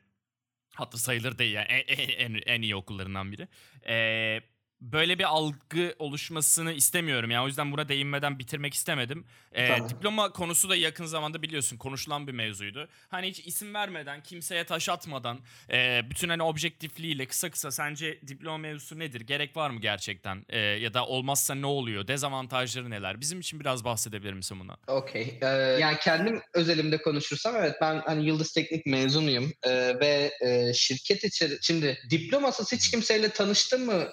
hatta 0.74 0.98
sayılır 0.98 1.38
değil 1.38 1.54
yani 1.54 1.66
en, 1.66 2.08
en, 2.08 2.42
en 2.46 2.62
iyi 2.62 2.76
okullarından 2.76 3.32
biri. 3.32 3.48
Ee, 3.88 4.40
böyle 4.80 5.18
bir 5.18 5.24
algı 5.24 5.94
oluşmasını 5.98 6.72
istemiyorum. 6.72 7.30
Yani 7.30 7.44
o 7.44 7.46
yüzden 7.46 7.72
buna 7.72 7.88
değinmeden 7.88 8.38
bitirmek 8.38 8.74
istemedim. 8.74 9.24
Ee, 9.52 9.68
tamam. 9.68 9.88
Diploma 9.88 10.32
konusu 10.32 10.68
da 10.68 10.76
yakın 10.76 11.04
zamanda 11.04 11.42
biliyorsun 11.42 11.76
konuşulan 11.76 12.26
bir 12.26 12.32
mevzuydu. 12.32 12.88
Hani 13.08 13.28
hiç 13.28 13.46
isim 13.46 13.74
vermeden, 13.74 14.22
kimseye 14.22 14.64
taş 14.64 14.88
atmadan, 14.88 15.38
e, 15.72 16.00
bütün 16.10 16.28
hani 16.28 16.42
objektifliğiyle 16.42 17.26
kısa 17.26 17.50
kısa 17.50 17.70
sence 17.70 18.20
diploma 18.26 18.58
mevzusu 18.58 18.98
nedir? 18.98 19.20
Gerek 19.20 19.56
var 19.56 19.70
mı 19.70 19.80
gerçekten? 19.80 20.44
E, 20.48 20.58
ya 20.58 20.94
da 20.94 21.06
olmazsa 21.06 21.54
ne 21.54 21.66
oluyor? 21.66 22.08
Dezavantajları 22.08 22.90
neler? 22.90 23.20
Bizim 23.20 23.40
için 23.40 23.60
biraz 23.60 23.84
bahsedebilir 23.84 24.32
misin 24.32 24.60
buna? 24.60 24.76
Okey. 24.86 25.38
Ee, 25.42 25.46
yani 25.80 25.96
kendim 26.02 26.40
özelimde 26.54 27.02
konuşursam 27.02 27.56
evet 27.56 27.74
ben 27.80 28.02
hani 28.06 28.26
Yıldız 28.26 28.52
Teknik 28.52 28.86
mezunuyum 28.86 29.52
ee, 29.62 29.70
ve 30.00 30.32
e, 30.40 30.74
şirket 30.74 31.24
içeri... 31.24 31.58
Şimdi 31.62 31.98
diplomasız 32.10 32.72
hiç 32.72 32.90
kimseyle 32.90 33.28
tanıştın 33.28 33.86
mı 33.86 34.08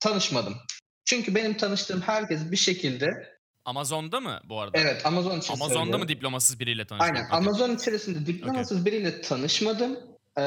tanışmadım. 0.00 0.56
Çünkü 1.04 1.34
benim 1.34 1.56
tanıştığım 1.56 2.00
herkes 2.00 2.50
bir 2.50 2.56
şekilde 2.56 3.40
Amazon'da 3.64 4.20
mı 4.20 4.40
bu 4.44 4.60
arada? 4.60 4.78
Evet 4.78 5.06
Amazon 5.06 5.38
için 5.38 5.52
Amazon'da 5.52 5.74
söylüyorum. 5.74 6.00
mı 6.00 6.08
diplomasız 6.08 6.60
biriyle 6.60 6.86
tanıştın? 6.86 7.14
Aynen. 7.14 7.30
Amazon 7.30 7.76
içerisinde 7.76 8.26
diplomasız 8.26 8.80
okay. 8.80 8.92
biriyle 8.92 9.20
tanışmadım 9.20 9.98
ee, 10.36 10.42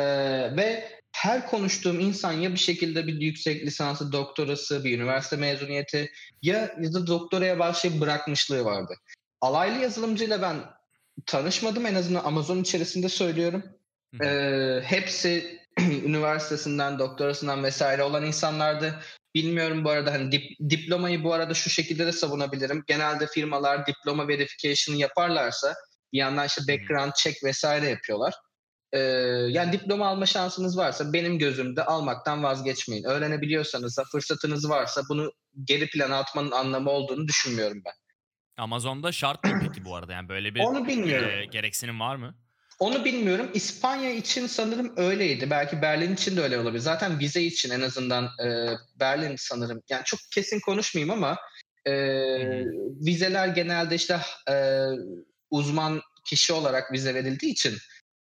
ve 0.58 0.90
her 1.12 1.48
konuştuğum 1.48 2.00
insan 2.00 2.32
ya 2.32 2.52
bir 2.52 2.60
şekilde 2.60 3.08
bir 3.08 3.22
yüksek 3.22 3.66
lisansı, 3.66 4.12
doktorası, 4.12 4.84
bir 4.84 4.98
üniversite 4.98 5.36
mezuniyeti 5.36 6.12
ya, 6.42 6.76
ya 6.82 6.94
da 6.94 7.08
doktoraya 7.08 7.60
başlayıp 7.60 8.02
bırakmışlığı 8.02 8.66
vardı. 8.66 8.94
Alaylı 9.42 9.80
yazılımcıyla 9.80 10.42
ben 10.42 10.58
tanışmadım 11.26 11.86
en 11.86 11.96
azından 11.96 12.24
Amazon 12.24 12.62
içerisinde 12.62 13.10
söylüyorum. 13.10 13.64
Ee, 14.24 14.82
hepsi 14.84 15.60
üniversitesinden, 15.80 17.00
doktorasından 17.00 17.64
vesaire 17.64 18.04
olan 18.04 18.26
insanlardı. 18.26 19.00
Bilmiyorum 19.36 19.84
bu 19.86 19.90
arada 19.90 20.14
hani 20.14 20.32
dip, 20.32 20.44
diplomayı 20.70 21.24
bu 21.24 21.34
arada 21.34 21.54
şu 21.54 21.70
şekilde 21.70 22.06
de 22.06 22.12
savunabilirim. 22.12 22.84
Genelde 22.88 23.28
firmalar 23.28 23.88
diploma 23.88 24.28
verification 24.28 24.96
yaparlarsa 24.96 25.76
bir 26.14 26.18
yandan 26.18 26.48
işte 26.48 26.62
background 26.68 27.12
check 27.14 27.44
vesaire 27.44 27.88
yapıyorlar. 27.88 28.34
Ee, 28.92 29.00
yani 29.50 29.72
diploma 29.72 30.08
alma 30.08 30.26
şansınız 30.26 30.78
varsa 30.78 31.14
benim 31.14 31.40
gözümde 31.40 31.86
almaktan 31.86 32.44
vazgeçmeyin. 32.44 33.04
Öğrenebiliyorsanız 33.04 33.98
da 33.98 34.04
fırsatınız 34.04 34.70
varsa 34.70 35.02
bunu 35.10 35.32
geri 35.64 35.88
plana 35.88 36.18
atmanın 36.18 36.52
anlamı 36.52 36.90
olduğunu 36.90 37.28
düşünmüyorum 37.28 37.82
ben. 37.86 37.94
Amazon'da 38.58 39.12
şart 39.12 39.44
mı 39.44 39.60
peki 39.62 39.86
bu 39.86 39.96
arada? 39.96 40.14
Yani 40.14 40.30
böyle 40.30 40.56
bir 40.56 40.60
Onu 40.60 40.88
bilmiyorum. 40.88 41.30
E, 41.30 41.46
gereksinim 41.46 42.00
var 42.00 42.16
mı? 42.16 42.36
Onu 42.84 43.06
bilmiyorum. 43.06 43.52
İspanya 43.54 44.12
için 44.12 44.48
sanırım 44.48 44.94
öyleydi. 44.98 45.50
Belki 45.50 45.82
Berlin 45.82 46.14
için 46.14 46.38
de 46.38 46.42
öyle 46.42 46.60
olabilir. 46.60 46.80
Zaten 46.80 47.20
vize 47.20 47.42
için 47.42 47.70
en 47.70 47.82
azından 47.82 48.24
e, 48.26 48.68
Berlin 49.00 49.36
sanırım. 49.38 49.82
Yani 49.90 50.04
çok 50.06 50.20
kesin 50.32 50.60
konuşmayayım 50.60 51.14
ama 51.14 51.38
e, 51.86 51.94
vizeler 53.06 53.48
genelde 53.48 53.96
işte 53.96 54.20
e, 54.50 54.86
uzman 55.52 56.02
kişi 56.26 56.54
olarak 56.54 56.92
vize 56.92 57.16
verildiği 57.16 57.52
için 57.52 57.78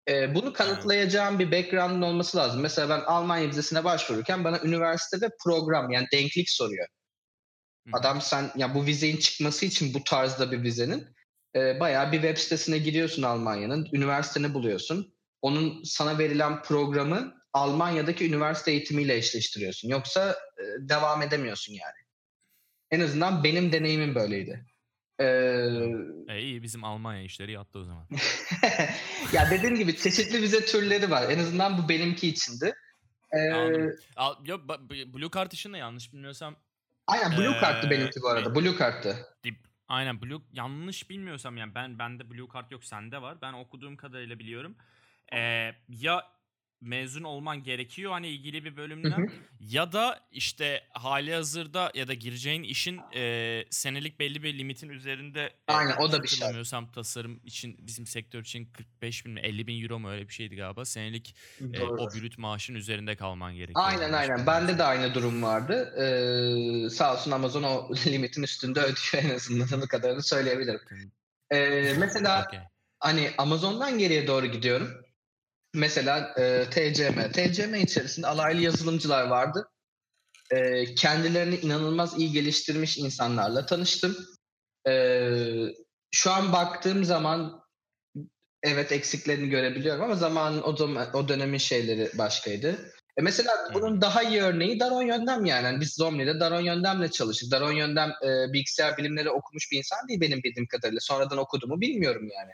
e, 0.08 0.34
bunu 0.34 0.52
kanıtlayacağım 0.52 1.38
bir 1.38 1.52
background'ın 1.52 2.02
olması 2.02 2.36
lazım. 2.36 2.60
Mesela 2.60 2.88
ben 2.88 3.00
Almanya 3.00 3.48
vizesine 3.48 3.84
başvururken 3.84 4.44
bana 4.44 4.60
üniversite 4.64 5.26
ve 5.26 5.30
program 5.44 5.90
yani 5.90 6.06
denklik 6.12 6.50
soruyor. 6.50 6.86
Adam 7.92 8.20
sen 8.20 8.50
ya 8.56 8.74
bu 8.74 8.86
vizenin 8.86 9.16
çıkması 9.16 9.66
için 9.66 9.94
bu 9.94 10.04
tarzda 10.04 10.52
bir 10.52 10.62
vizenin 10.62 11.08
e, 11.56 11.80
bayağı 11.80 12.12
bir 12.12 12.22
web 12.22 12.36
sitesine 12.36 12.78
giriyorsun 12.78 13.22
Almanya'nın, 13.22 13.88
üniversiteni 13.92 14.54
buluyorsun. 14.54 15.14
Onun 15.42 15.82
sana 15.82 16.18
verilen 16.18 16.62
programı 16.62 17.34
Almanya'daki 17.52 18.28
üniversite 18.28 18.70
eğitimiyle 18.70 19.16
eşleştiriyorsun. 19.16 19.88
Yoksa 19.88 20.36
e, 20.58 20.88
devam 20.88 21.22
edemiyorsun 21.22 21.72
yani. 21.72 22.00
En 22.90 23.00
azından 23.00 23.44
benim 23.44 23.72
deneyimim 23.72 24.14
böyleydi. 24.14 24.66
Ee, 25.20 25.26
e 26.28 26.40
iyi 26.40 26.62
bizim 26.62 26.84
Almanya 26.84 27.22
işleri 27.22 27.52
yattı 27.52 27.78
o 27.78 27.84
zaman. 27.84 28.06
ya 29.32 29.50
dediğim 29.50 29.76
gibi 29.76 29.96
çeşitli 29.96 30.42
vize 30.42 30.64
türleri 30.64 31.10
var. 31.10 31.30
En 31.30 31.38
azından 31.38 31.78
bu 31.78 31.88
benimki 31.88 32.28
içindi. 32.28 32.74
Ee, 33.32 33.50
Anladım. 33.50 33.96
Ya, 34.44 34.64
Blue 35.14 35.30
Card 35.34 35.52
için 35.52 35.72
de 35.72 35.78
yanlış 35.78 36.12
bilmiyorsam. 36.12 36.56
Aynen 37.06 37.38
Blue 37.38 37.56
ee, 37.56 37.60
Card'tı 37.60 37.90
benimki 37.90 38.20
bu 38.22 38.28
arada. 38.28 38.54
Blue 38.54 38.78
Card'tı. 38.78 39.16
Aynen 39.90 40.22
Blue 40.22 40.42
yanlış 40.52 41.10
bilmiyorsam 41.10 41.56
yani 41.56 41.74
ben 41.74 41.98
bende 41.98 42.30
Blue 42.30 42.48
Card 42.54 42.70
yok 42.70 42.84
sende 42.84 43.22
var. 43.22 43.40
Ben 43.42 43.52
okuduğum 43.52 43.96
kadarıyla 43.96 44.38
biliyorum. 44.38 44.76
Ee, 45.32 45.74
ya 45.88 46.26
mezun 46.80 47.22
olman 47.22 47.62
gerekiyor 47.62 48.12
hani 48.12 48.28
ilgili 48.28 48.64
bir 48.64 48.76
bölümden 48.76 49.10
hı 49.10 49.22
hı. 49.22 49.30
ya 49.60 49.92
da 49.92 50.20
işte 50.30 50.82
hali 50.90 51.34
hazırda 51.34 51.92
ya 51.94 52.08
da 52.08 52.14
gireceğin 52.14 52.62
işin 52.62 53.00
e, 53.14 53.64
senelik 53.70 54.20
belli 54.20 54.42
bir 54.42 54.58
limitin 54.58 54.88
üzerinde 54.88 55.52
Aynen 55.66 55.96
o 55.96 56.12
da 56.12 56.22
bir 56.22 56.28
şey. 56.28 56.48
tasarım 56.94 57.40
için 57.44 57.76
bizim 57.78 58.06
sektör 58.06 58.40
için 58.40 58.64
45 58.72 59.26
bin 59.26 59.32
mi 59.32 59.40
50 59.40 59.66
bin 59.66 59.82
euro 59.82 59.98
mu 59.98 60.10
öyle 60.10 60.28
bir 60.28 60.32
şeydi 60.32 60.56
galiba 60.56 60.84
senelik 60.84 61.36
e, 61.72 61.82
o 61.82 62.10
brüt 62.10 62.38
maaşın 62.38 62.74
üzerinde 62.74 63.16
kalman 63.16 63.54
gerekiyor. 63.54 63.84
Aynen 63.84 64.12
aynen 64.12 64.46
bende 64.46 64.78
de 64.78 64.82
aynı 64.82 65.14
durum 65.14 65.42
vardı 65.42 65.94
ee, 65.96 66.90
sağ 66.90 67.14
olsun 67.14 67.30
Amazon 67.30 67.62
o 67.62 67.90
limitin 68.06 68.42
üstünde 68.42 68.80
ödüyor 68.80 69.24
en 69.24 69.34
azından 69.34 69.82
o 69.82 69.86
kadarını 69.86 70.22
söyleyebilirim. 70.22 70.80
Ee, 71.50 71.94
mesela 71.98 72.44
okay. 72.46 72.60
hani 72.98 73.30
Amazon'dan 73.38 73.98
geriye 73.98 74.26
doğru 74.26 74.46
gidiyorum 74.46 74.99
Mesela 75.74 76.34
e, 76.36 76.64
TCM. 76.70 77.32
TCM 77.32 77.74
içerisinde 77.74 78.26
alaylı 78.26 78.60
yazılımcılar 78.60 79.26
vardı. 79.26 79.70
E, 80.50 80.84
kendilerini 80.94 81.56
inanılmaz 81.56 82.18
iyi 82.18 82.32
geliştirmiş 82.32 82.98
insanlarla 82.98 83.66
tanıştım. 83.66 84.16
E, 84.88 85.30
şu 86.10 86.30
an 86.30 86.52
baktığım 86.52 87.04
zaman 87.04 87.62
evet 88.62 88.92
eksiklerini 88.92 89.48
görebiliyorum 89.48 90.02
ama 90.02 90.14
zamanın 90.14 90.62
o, 90.62 90.78
dönem, 90.78 91.08
o 91.14 91.28
dönemin 91.28 91.58
şeyleri 91.58 92.18
başkaydı. 92.18 92.92
E 93.16 93.22
mesela 93.22 93.52
bunun 93.74 94.00
daha 94.00 94.22
iyi 94.22 94.42
örneği 94.42 94.80
Daron 94.80 95.02
Yöndem 95.02 95.44
yani. 95.44 95.64
yani 95.64 95.80
biz 95.80 95.94
Zomni'de 95.94 96.40
Daron 96.40 96.60
Yöndem'le 96.60 97.08
çalıştık. 97.08 97.50
Daron 97.50 97.72
Yöndem 97.72 98.10
e, 98.10 98.52
bilgisayar 98.52 98.96
bilimleri 98.96 99.30
okumuş 99.30 99.72
bir 99.72 99.78
insan 99.78 100.08
değil 100.08 100.20
benim 100.20 100.42
bildiğim 100.42 100.66
kadarıyla. 100.66 101.00
Sonradan 101.00 101.38
okuduğumu 101.38 101.80
bilmiyorum 101.80 102.28
yani. 102.38 102.52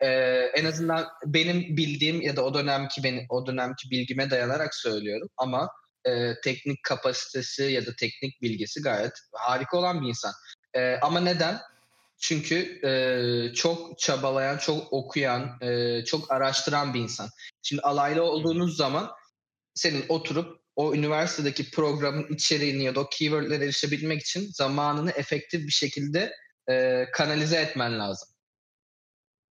E, 0.00 0.08
en 0.54 0.64
azından 0.64 1.06
benim 1.24 1.76
bildiğim 1.76 2.20
ya 2.20 2.36
da 2.36 2.44
o 2.44 2.54
dönemki 2.54 3.04
benim 3.04 3.26
o 3.28 3.46
dönemki 3.46 3.90
bilgime 3.90 4.30
dayanarak 4.30 4.74
söylüyorum 4.74 5.28
ama 5.36 5.70
e, 6.04 6.40
teknik 6.44 6.82
kapasitesi 6.82 7.62
ya 7.62 7.86
da 7.86 7.90
teknik 7.96 8.42
bilgisi 8.42 8.82
gayet 8.82 9.12
harika 9.32 9.76
olan 9.76 10.02
bir 10.02 10.08
insan. 10.08 10.32
E, 10.74 10.96
ama 10.96 11.20
neden? 11.20 11.60
Çünkü 12.20 12.80
e, 12.86 13.54
çok 13.54 13.98
çabalayan, 13.98 14.58
çok 14.58 14.92
okuyan, 14.92 15.58
e, 15.60 16.04
çok 16.04 16.32
araştıran 16.32 16.94
bir 16.94 17.00
insan. 17.00 17.28
Şimdi 17.62 17.82
alaylı 17.82 18.22
olduğunuz 18.22 18.76
zaman 18.76 19.10
senin 19.74 20.04
oturup 20.08 20.58
o 20.76 20.94
üniversitedeki 20.94 21.70
programın 21.70 22.26
içeriğini 22.28 22.84
ya 22.84 22.94
da 22.94 23.00
o 23.00 23.08
keywordlere 23.10 23.64
erişebilmek 23.64 24.20
için 24.20 24.48
zamanını 24.52 25.10
efektif 25.10 25.66
bir 25.66 25.72
şekilde 25.72 26.32
e, 26.70 27.06
kanalize 27.12 27.56
etmen 27.56 27.98
lazım. 27.98 28.28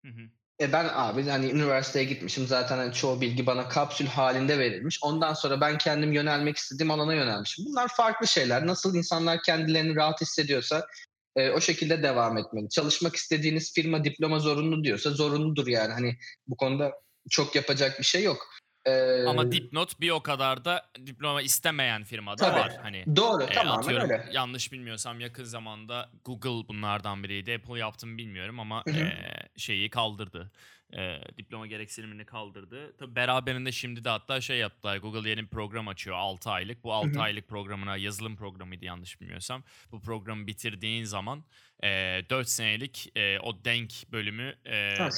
Hı 0.05 0.09
hı. 0.09 0.29
E 0.61 0.73
ben 0.73 0.89
abi 0.93 1.29
hani 1.29 1.51
üniversiteye 1.51 2.05
gitmişim 2.05 2.47
zaten 2.47 2.77
hani 2.77 2.93
çoğu 2.93 3.21
bilgi 3.21 3.45
bana 3.45 3.69
kapsül 3.69 4.07
halinde 4.07 4.59
verilmiş. 4.59 4.99
Ondan 5.03 5.33
sonra 5.33 5.61
ben 5.61 5.77
kendim 5.77 6.13
yönelmek 6.13 6.57
istediğim 6.57 6.91
alana 6.91 7.13
yönelmişim. 7.13 7.65
Bunlar 7.65 7.87
farklı 7.87 8.27
şeyler. 8.27 8.67
Nasıl 8.67 8.95
insanlar 8.95 9.41
kendilerini 9.43 9.95
rahat 9.95 10.21
hissediyorsa 10.21 10.87
e, 11.35 11.49
o 11.49 11.61
şekilde 11.61 12.03
devam 12.03 12.37
etmeli. 12.37 12.69
Çalışmak 12.69 13.15
istediğiniz 13.15 13.73
firma 13.73 14.03
diploma 14.03 14.39
zorunlu 14.39 14.83
diyorsa 14.83 15.11
zorunludur 15.11 15.67
yani. 15.67 15.93
Hani 15.93 16.17
bu 16.47 16.57
konuda 16.57 16.91
çok 17.29 17.55
yapacak 17.55 17.99
bir 17.99 18.05
şey 18.05 18.23
yok. 18.23 18.47
Ee, 18.85 19.25
Ama 19.27 19.51
dipnot 19.51 19.99
bir 20.01 20.09
o 20.09 20.19
kadar 20.23 20.65
da 20.65 20.85
diploma 21.05 21.41
istemeyen 21.41 22.03
firma 22.03 22.37
da 22.37 22.53
var. 22.53 22.77
Hani 22.81 23.05
Doğru, 23.15 23.43
e, 23.43 23.53
tamamen 23.53 23.79
atıyorum, 23.79 24.09
öyle. 24.09 24.29
Yanlış 24.31 24.71
bilmiyorsam 24.71 25.19
yakın 25.19 25.43
zamanda 25.43 26.09
Google 26.25 26.67
bunlardan 26.67 27.23
biriydi. 27.23 27.53
Apple 27.53 27.79
yaptım 27.79 28.17
bilmiyorum 28.17 28.59
ama 28.59 28.83
e, 28.87 29.13
şeyi 29.57 29.89
kaldırdı. 29.89 30.51
E, 30.93 31.19
diploma 31.37 31.67
gereksinimini 31.67 32.25
kaldırdı. 32.25 32.97
Tabii 32.97 33.15
beraberinde 33.15 33.71
şimdi 33.71 34.03
de 34.03 34.09
hatta 34.09 34.41
şey 34.41 34.57
yaptılar. 34.57 34.97
Google 34.97 35.29
yeni 35.29 35.41
bir 35.43 35.47
program 35.47 35.87
açıyor 35.87 36.15
6 36.15 36.49
aylık. 36.49 36.83
Bu 36.83 36.93
6 36.93 37.21
aylık 37.21 37.47
programına 37.47 37.97
yazılım 37.97 38.35
programıydı 38.35 38.85
yanlış 38.85 39.21
bilmiyorsam. 39.21 39.63
Bu 39.91 40.01
programı 40.01 40.47
bitirdiğin 40.47 41.03
zaman 41.03 41.43
e, 41.83 42.21
4 42.29 42.49
senelik 42.49 43.17
e, 43.17 43.39
o 43.39 43.65
denk 43.65 44.11
bölümü 44.11 44.55
e, 44.65 44.95
ha, 44.97 45.09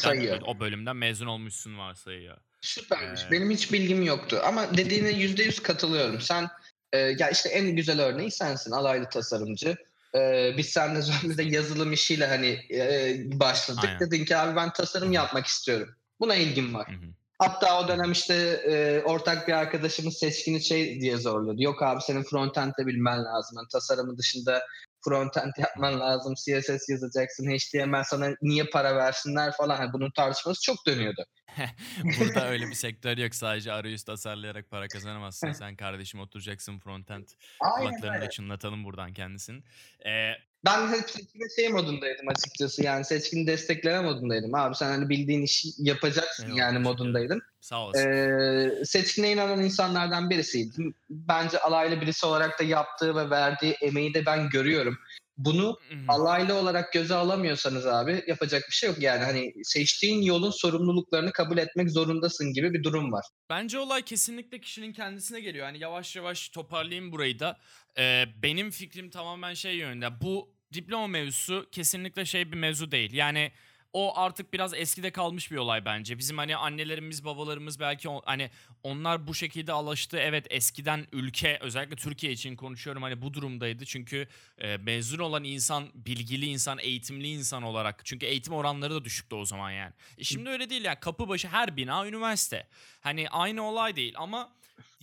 o 0.45 0.59
bölümden 0.59 0.95
mezun 0.95 1.27
olmuşsun 1.27 1.77
varsayıyor. 1.77 2.37
Süpermiş. 2.67 3.21
Ee... 3.27 3.31
Benim 3.31 3.51
hiç 3.51 3.73
bilgim 3.73 4.03
yoktu. 4.03 4.41
Ama 4.45 4.77
dediğine 4.77 5.09
yüzde 5.09 5.43
yüz 5.43 5.63
katılıyorum. 5.63 6.21
Sen 6.21 6.47
e, 6.93 6.97
ya 6.97 7.29
işte 7.29 7.49
en 7.49 7.75
güzel 7.75 8.01
örneği 8.01 8.31
sensin. 8.31 8.71
Alaylı 8.71 9.09
tasarımcı. 9.09 9.75
E, 10.15 10.53
biz 10.57 10.69
seninle 10.69 11.01
Zombi'de 11.01 11.43
yazılım 11.43 11.93
işiyle 11.93 12.27
hani 12.27 12.59
e, 12.71 13.15
başladık. 13.39 13.83
Aynen. 13.83 13.99
Dedin 13.99 14.25
ki 14.25 14.37
abi 14.37 14.55
ben 14.55 14.73
tasarım 14.73 15.11
yapmak 15.11 15.45
istiyorum. 15.45 15.89
Buna 16.19 16.35
ilgim 16.35 16.73
var. 16.73 16.87
Hı 16.87 16.91
hı. 16.91 17.11
Hatta 17.39 17.79
o 17.79 17.87
dönem 17.87 18.11
işte 18.11 18.33
e, 18.67 19.01
ortak 19.05 19.47
bir 19.47 19.53
arkadaşımız 19.53 20.17
seçkini 20.17 20.63
şey 20.63 21.01
diye 21.01 21.17
zorluyordu. 21.17 21.63
Yok 21.63 21.83
abi 21.83 22.01
senin 22.01 22.23
frontend'de 22.23 22.85
bilmen 22.85 23.23
lazım. 23.25 23.57
Yani 23.57 23.67
tasarımı 23.71 24.17
dışında 24.17 24.63
frontend 25.01 25.51
yapman 25.57 25.99
lazım, 25.99 26.33
CSS 26.33 26.89
yazacaksın, 26.89 27.45
HTML 27.45 28.03
sana 28.03 28.29
niye 28.41 28.63
para 28.63 28.95
versinler 28.95 29.51
falan. 29.51 29.81
Yani 29.81 29.93
bunun 29.93 30.11
tartışması 30.11 30.61
çok 30.61 30.85
dönüyordu. 30.87 31.25
Burada 32.19 32.49
öyle 32.49 32.67
bir 32.67 32.73
sektör 32.73 33.17
yok. 33.17 33.35
Sadece 33.35 33.71
arayüz 33.71 34.03
tasarlayarak 34.03 34.69
para 34.69 34.87
kazanamazsın. 34.87 35.51
Sen 35.51 35.75
kardeşim 35.75 36.19
oturacaksın 36.19 36.79
frontend. 36.79 37.27
Kulaklarını 37.59 38.21
da 38.21 38.29
çınlatalım 38.29 38.83
buradan 38.83 39.13
kendisini. 39.13 39.63
Ee, 40.05 40.31
ben 40.65 40.87
hep 40.87 41.09
seçkine 41.09 41.43
şey 41.55 41.69
modundaydım 41.69 42.27
açıkçası. 42.27 42.83
Yani 42.83 43.05
seçkini 43.05 43.47
destekleme 43.47 44.01
modundaydım. 44.01 44.55
Abi 44.55 44.75
sen 44.75 44.87
hani 44.87 45.09
bildiğin 45.09 45.41
işi 45.41 45.69
yapacaksın 45.77 46.43
Eyvallah, 46.43 46.57
yani 46.57 46.79
modundaydım. 46.79 47.41
Sağ 47.61 47.81
olasın. 47.81 48.11
Ee, 48.11 48.85
seçkine 48.85 49.31
inanan 49.31 49.63
insanlardan 49.63 50.29
birisiydim. 50.29 50.93
Bence 51.09 51.59
alaylı 51.59 52.01
birisi 52.01 52.25
olarak 52.25 52.59
da 52.59 52.63
yaptığı 52.63 53.15
ve 53.15 53.29
verdiği 53.29 53.73
emeği 53.73 54.13
de 54.13 54.25
ben 54.25 54.49
görüyorum. 54.49 54.97
Bunu 55.37 55.79
alaylı 56.07 56.55
olarak 56.55 56.93
göze 56.93 57.15
alamıyorsanız 57.15 57.85
abi 57.85 58.23
yapacak 58.27 58.63
bir 58.69 58.75
şey 58.75 58.89
yok. 58.89 59.01
Yani 59.01 59.23
hani 59.23 59.53
seçtiğin 59.63 60.21
yolun 60.21 60.51
sorumluluklarını 60.51 61.31
kabul 61.31 61.57
etmek 61.57 61.91
zorundasın 61.91 62.53
gibi 62.53 62.73
bir 62.73 62.83
durum 62.83 63.11
var. 63.11 63.25
Bence 63.49 63.79
olay 63.79 64.01
kesinlikle 64.01 64.59
kişinin 64.59 64.93
kendisine 64.93 65.39
geliyor. 65.39 65.65
Hani 65.65 65.79
yavaş 65.79 66.15
yavaş 66.15 66.49
toparlayayım 66.49 67.11
burayı 67.11 67.39
da. 67.39 67.57
Ee, 67.97 68.25
benim 68.43 68.71
fikrim 68.71 69.09
tamamen 69.09 69.53
şey 69.53 69.75
yönünde. 69.75 70.21
Bu 70.21 70.49
diploma 70.73 71.07
mevzusu 71.07 71.67
kesinlikle 71.71 72.25
şey 72.25 72.51
bir 72.51 72.57
mevzu 72.57 72.91
değil. 72.91 73.13
Yani 73.13 73.51
o 73.97 74.13
artık 74.15 74.53
biraz 74.53 74.73
eskide 74.73 75.11
kalmış 75.11 75.51
bir 75.51 75.57
olay 75.57 75.85
bence. 75.85 76.17
Bizim 76.17 76.37
hani 76.37 76.55
annelerimiz, 76.55 77.25
babalarımız 77.25 77.79
belki 77.79 78.09
on, 78.09 78.21
hani 78.25 78.51
onlar 78.83 79.27
bu 79.27 79.35
şekilde 79.35 79.73
alıştı. 79.73 80.17
Evet 80.17 80.47
eskiden 80.49 81.07
ülke 81.11 81.57
özellikle 81.61 81.95
Türkiye 81.95 82.31
için 82.31 82.55
konuşuyorum 82.55 83.03
hani 83.03 83.21
bu 83.21 83.33
durumdaydı. 83.33 83.85
Çünkü 83.85 84.27
e, 84.57 84.77
mezun 84.77 85.19
olan 85.19 85.43
insan, 85.43 85.89
bilgili 85.93 86.45
insan, 86.45 86.79
eğitimli 86.79 87.27
insan 87.27 87.63
olarak 87.63 88.05
çünkü 88.05 88.25
eğitim 88.25 88.53
oranları 88.53 88.93
da 88.93 89.05
düşüktü 89.05 89.35
o 89.35 89.45
zaman 89.45 89.71
yani. 89.71 89.93
E 90.17 90.23
şimdi 90.23 90.49
öyle 90.49 90.69
değil 90.69 90.83
yani 90.83 90.99
kapı 90.99 91.29
başı 91.29 91.47
her 91.47 91.77
bina 91.77 92.07
üniversite. 92.07 92.67
Hani 93.01 93.29
aynı 93.29 93.63
olay 93.63 93.95
değil 93.95 94.13
ama 94.17 94.49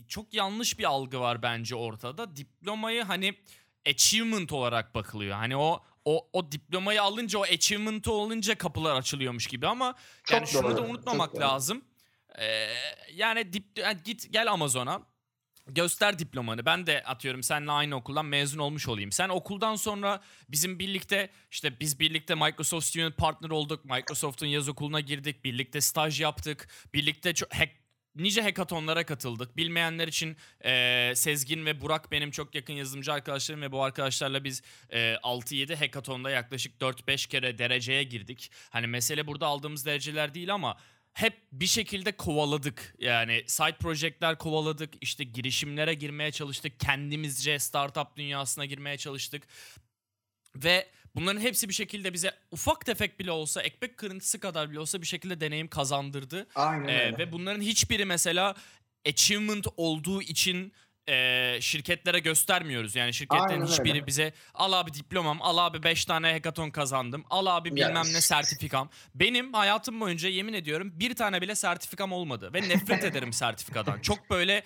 çok 0.09 0.35
yanlış 0.35 0.79
bir 0.79 0.85
algı 0.85 1.21
var 1.21 1.43
bence 1.43 1.75
ortada. 1.75 2.37
Diplomayı 2.37 3.03
hani 3.03 3.35
achievement 3.87 4.53
olarak 4.53 4.95
bakılıyor. 4.95 5.37
Hani 5.37 5.57
o 5.57 5.83
o 6.05 6.29
o 6.33 6.53
diplomayı 6.53 7.03
alınca 7.03 7.39
o 7.39 7.43
achievement'ı 7.43 8.13
olunca 8.13 8.55
kapılar 8.55 8.95
açılıyormuş 8.95 9.47
gibi 9.47 9.67
ama 9.67 9.95
çok 10.25 10.39
yani 10.39 10.47
şunu 10.47 10.77
da 10.77 10.83
unutmamak 10.83 11.31
çok 11.31 11.41
lazım. 11.41 11.85
Ee, 12.39 12.69
yani 13.15 13.53
dip, 13.53 13.79
yani 13.79 13.99
git 14.05 14.33
gel 14.33 14.53
Amazon'a 14.53 15.03
göster 15.67 16.19
diplomanı. 16.19 16.67
Ben 16.67 16.87
de 16.87 17.03
atıyorum 17.03 17.43
seninle 17.43 17.73
aynı 17.73 17.97
okuldan 17.97 18.27
mezun 18.27 18.59
olmuş 18.59 18.89
olayım. 18.89 19.13
Sen 19.13 19.29
okuldan 19.29 19.77
sonra 19.77 20.21
bizim 20.49 20.79
birlikte 20.79 21.31
işte 21.51 21.81
biz 21.81 22.01
birlikte 22.01 22.35
Microsoft 22.35 22.87
Student 22.87 23.17
Partner 23.17 23.51
olduk. 23.51 23.85
Microsoft'un 23.85 24.47
yaz 24.47 24.69
okuluna 24.69 25.01
girdik. 25.01 25.45
Birlikte 25.45 25.81
staj 25.81 26.21
yaptık. 26.21 26.69
Birlikte 26.95 27.35
çok 27.35 27.55
hack 27.55 27.84
nice 28.17 28.43
hackathonlara 28.43 29.07
katıldık. 29.07 29.57
Bilmeyenler 29.57 30.09
için 30.09 30.37
e, 30.65 31.13
Sezgin 31.17 31.67
ve 31.67 31.81
Burak 31.81 32.13
benim 32.13 32.31
çok 32.31 32.55
yakın 32.55 32.73
yazılımcı 32.73 33.13
arkadaşlarım 33.13 33.63
ve 33.63 33.73
bu 33.73 33.83
arkadaşlarla 33.83 34.45
biz 34.45 34.63
e, 34.91 35.15
6-7 35.15 35.75
hackathonda 35.75 36.31
yaklaşık 36.31 36.81
4-5 36.81 37.29
kere 37.29 37.59
dereceye 37.59 38.03
girdik. 38.03 38.51
Hani 38.71 38.87
mesele 38.87 39.27
burada 39.27 39.47
aldığımız 39.47 39.87
dereceler 39.87 40.35
değil 40.35 40.55
ama 40.55 40.77
hep 41.13 41.35
bir 41.53 41.67
şekilde 41.67 42.13
kovaladık. 42.13 42.95
Yani 42.99 43.45
side 43.47 43.77
projectler 43.77 44.39
kovaladık. 44.39 44.95
İşte 45.01 45.25
girişimlere 45.25 45.95
girmeye 45.95 46.33
çalıştık. 46.33 46.81
Kendimizce 46.81 47.59
startup 47.59 48.17
dünyasına 48.17 48.65
girmeye 48.65 48.97
çalıştık. 48.97 49.43
Ve 50.57 50.89
bunların 51.17 51.41
hepsi 51.41 51.69
bir 51.69 51.75
şekilde 51.75 52.13
bize 52.13 52.33
ufak 52.51 52.87
tefek 52.87 53.21
bile 53.21 53.31
olsa, 53.31 53.63
ekmek 53.63 53.97
kırıntısı 53.97 54.41
kadar 54.41 54.71
bile 54.71 54.81
olsa 54.81 55.01
bir 55.01 55.07
şekilde 55.07 55.41
deneyim 55.41 55.69
kazandırdı. 55.69 56.47
Aynen 56.55 56.89
ee, 56.89 57.05
öyle. 57.07 57.19
Ve 57.19 57.33
bunların 57.33 57.61
hiçbiri 57.61 58.05
mesela 58.05 58.55
achievement 59.07 59.67
olduğu 59.77 60.23
için 60.23 60.73
e, 61.09 61.57
şirketlere 61.61 62.19
göstermiyoruz. 62.19 62.97
Yani 62.97 63.15
şirketlerin 63.15 63.61
Aynen 63.61 63.67
hiçbiri 63.67 63.93
öyle. 63.93 64.07
bize 64.07 64.33
al 64.55 64.73
abi 64.73 64.95
diplomam, 64.95 65.43
al 65.43 65.59
abi 65.59 65.83
5 65.83 66.05
tane 66.05 66.33
hackathon 66.33 66.71
kazandım, 66.71 67.25
al 67.31 67.47
abi 67.47 67.77
bilmem 67.77 67.97
yes. 67.97 68.15
ne 68.15 68.21
sertifikam. 68.21 68.91
Benim 69.15 69.53
hayatım 69.53 70.01
boyunca 70.01 70.29
yemin 70.29 70.53
ediyorum 70.53 70.93
bir 70.95 71.15
tane 71.15 71.41
bile 71.41 71.55
sertifikam 71.55 72.13
olmadı 72.13 72.51
ve 72.55 72.63
nefret 72.63 73.05
ederim 73.11 73.33
sertifikadan. 73.33 74.01
Çok 74.01 74.31
böyle 74.31 74.63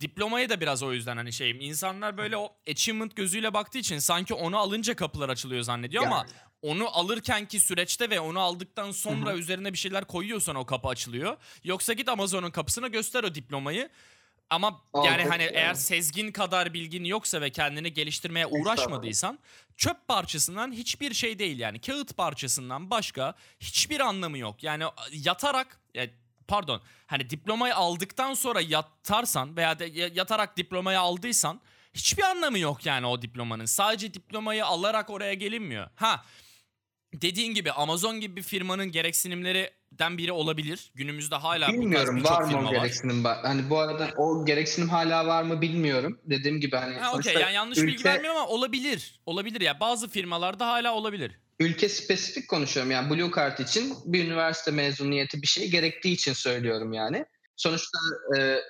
Diplomayı 0.00 0.48
da 0.48 0.60
biraz 0.60 0.82
o 0.82 0.92
yüzden 0.92 1.16
hani 1.16 1.32
şeyim. 1.32 1.60
İnsanlar 1.60 2.16
böyle 2.16 2.36
o 2.36 2.52
achievement 2.70 3.16
gözüyle 3.16 3.54
baktığı 3.54 3.78
için 3.78 3.98
sanki 3.98 4.34
onu 4.34 4.58
alınca 4.58 4.96
kapılar 4.96 5.28
açılıyor 5.28 5.62
zannediyor 5.62 6.02
yani. 6.02 6.14
ama 6.14 6.26
onu 6.62 6.88
alırken 6.88 7.46
ki 7.46 7.60
süreçte 7.60 8.10
ve 8.10 8.20
onu 8.20 8.40
aldıktan 8.40 8.90
sonra 8.90 9.30
Hı-hı. 9.30 9.38
üzerine 9.38 9.72
bir 9.72 9.78
şeyler 9.78 10.04
koyuyorsan 10.04 10.56
o 10.56 10.66
kapı 10.66 10.88
açılıyor. 10.88 11.36
Yoksa 11.64 11.92
git 11.92 12.08
Amazon'un 12.08 12.50
kapısına 12.50 12.88
göster 12.88 13.24
o 13.24 13.34
diplomayı. 13.34 13.90
Ama 14.50 14.80
Aa, 14.92 15.06
yani 15.06 15.24
hani 15.24 15.42
yani. 15.42 15.56
eğer 15.56 15.74
sezgin 15.74 16.32
kadar 16.32 16.74
bilgin 16.74 17.04
yoksa 17.04 17.40
ve 17.40 17.50
kendini 17.50 17.92
geliştirmeye 17.92 18.46
uğraşmadıysan 18.46 19.38
çöp 19.76 20.08
parçasından 20.08 20.72
hiçbir 20.72 21.14
şey 21.14 21.38
değil 21.38 21.58
yani. 21.58 21.80
Kağıt 21.80 22.16
parçasından 22.16 22.90
başka 22.90 23.34
hiçbir 23.60 24.00
anlamı 24.00 24.38
yok. 24.38 24.62
Yani 24.62 24.84
yatarak 25.12 25.80
yani 25.94 26.10
pardon 26.50 26.80
hani 27.06 27.30
diplomayı 27.30 27.74
aldıktan 27.74 28.34
sonra 28.34 28.60
yatarsan 28.60 29.56
veya 29.56 29.78
de 29.78 29.84
yatarak 30.14 30.56
diplomayı 30.56 31.00
aldıysan 31.00 31.60
hiçbir 31.94 32.22
anlamı 32.22 32.58
yok 32.58 32.86
yani 32.86 33.06
o 33.06 33.22
diplomanın. 33.22 33.64
Sadece 33.64 34.14
diplomayı 34.14 34.66
alarak 34.66 35.10
oraya 35.10 35.34
gelinmiyor. 35.34 35.90
Ha 35.94 36.24
dediğin 37.14 37.54
gibi 37.54 37.72
Amazon 37.72 38.20
gibi 38.20 38.36
bir 38.36 38.42
firmanın 38.42 38.90
gereksinimlerinden 38.90 40.18
biri 40.18 40.32
olabilir. 40.32 40.90
Günümüzde 40.94 41.34
hala 41.34 41.68
bilmiyorum 41.68 42.20
bu 42.24 42.28
var 42.28 42.42
mı 42.42 42.68
o 42.68 42.70
gereksinim 42.70 43.24
var. 43.24 43.38
Hani 43.42 43.70
bu 43.70 43.78
arada 43.78 44.10
o 44.16 44.44
gereksinim 44.46 44.88
hala 44.88 45.26
var 45.26 45.42
mı 45.42 45.60
bilmiyorum. 45.60 46.20
Dediğim 46.24 46.60
gibi 46.60 46.76
hani 46.76 46.94
ha, 46.94 47.12
okay. 47.14 47.34
yani 47.34 47.54
yanlış 47.54 47.78
ülke... 47.78 47.86
bilgi 47.86 48.04
vermiyorum 48.04 48.40
ama 48.40 48.48
olabilir. 48.48 49.20
Olabilir 49.26 49.60
ya. 49.60 49.80
Bazı 49.80 50.08
firmalarda 50.08 50.66
hala 50.66 50.94
olabilir. 50.94 51.38
Ülke 51.60 51.88
spesifik 51.88 52.48
konuşuyorum 52.48 52.92
yani 52.92 53.10
Blue 53.10 53.30
Card 53.36 53.58
için 53.58 53.94
bir 54.04 54.24
üniversite 54.24 54.70
mezuniyeti 54.70 55.42
bir 55.42 55.46
şey 55.46 55.70
gerektiği 55.70 56.12
için 56.12 56.32
söylüyorum 56.32 56.92
yani. 56.92 57.24
Sonuçta 57.56 57.98
e, 58.36 58.60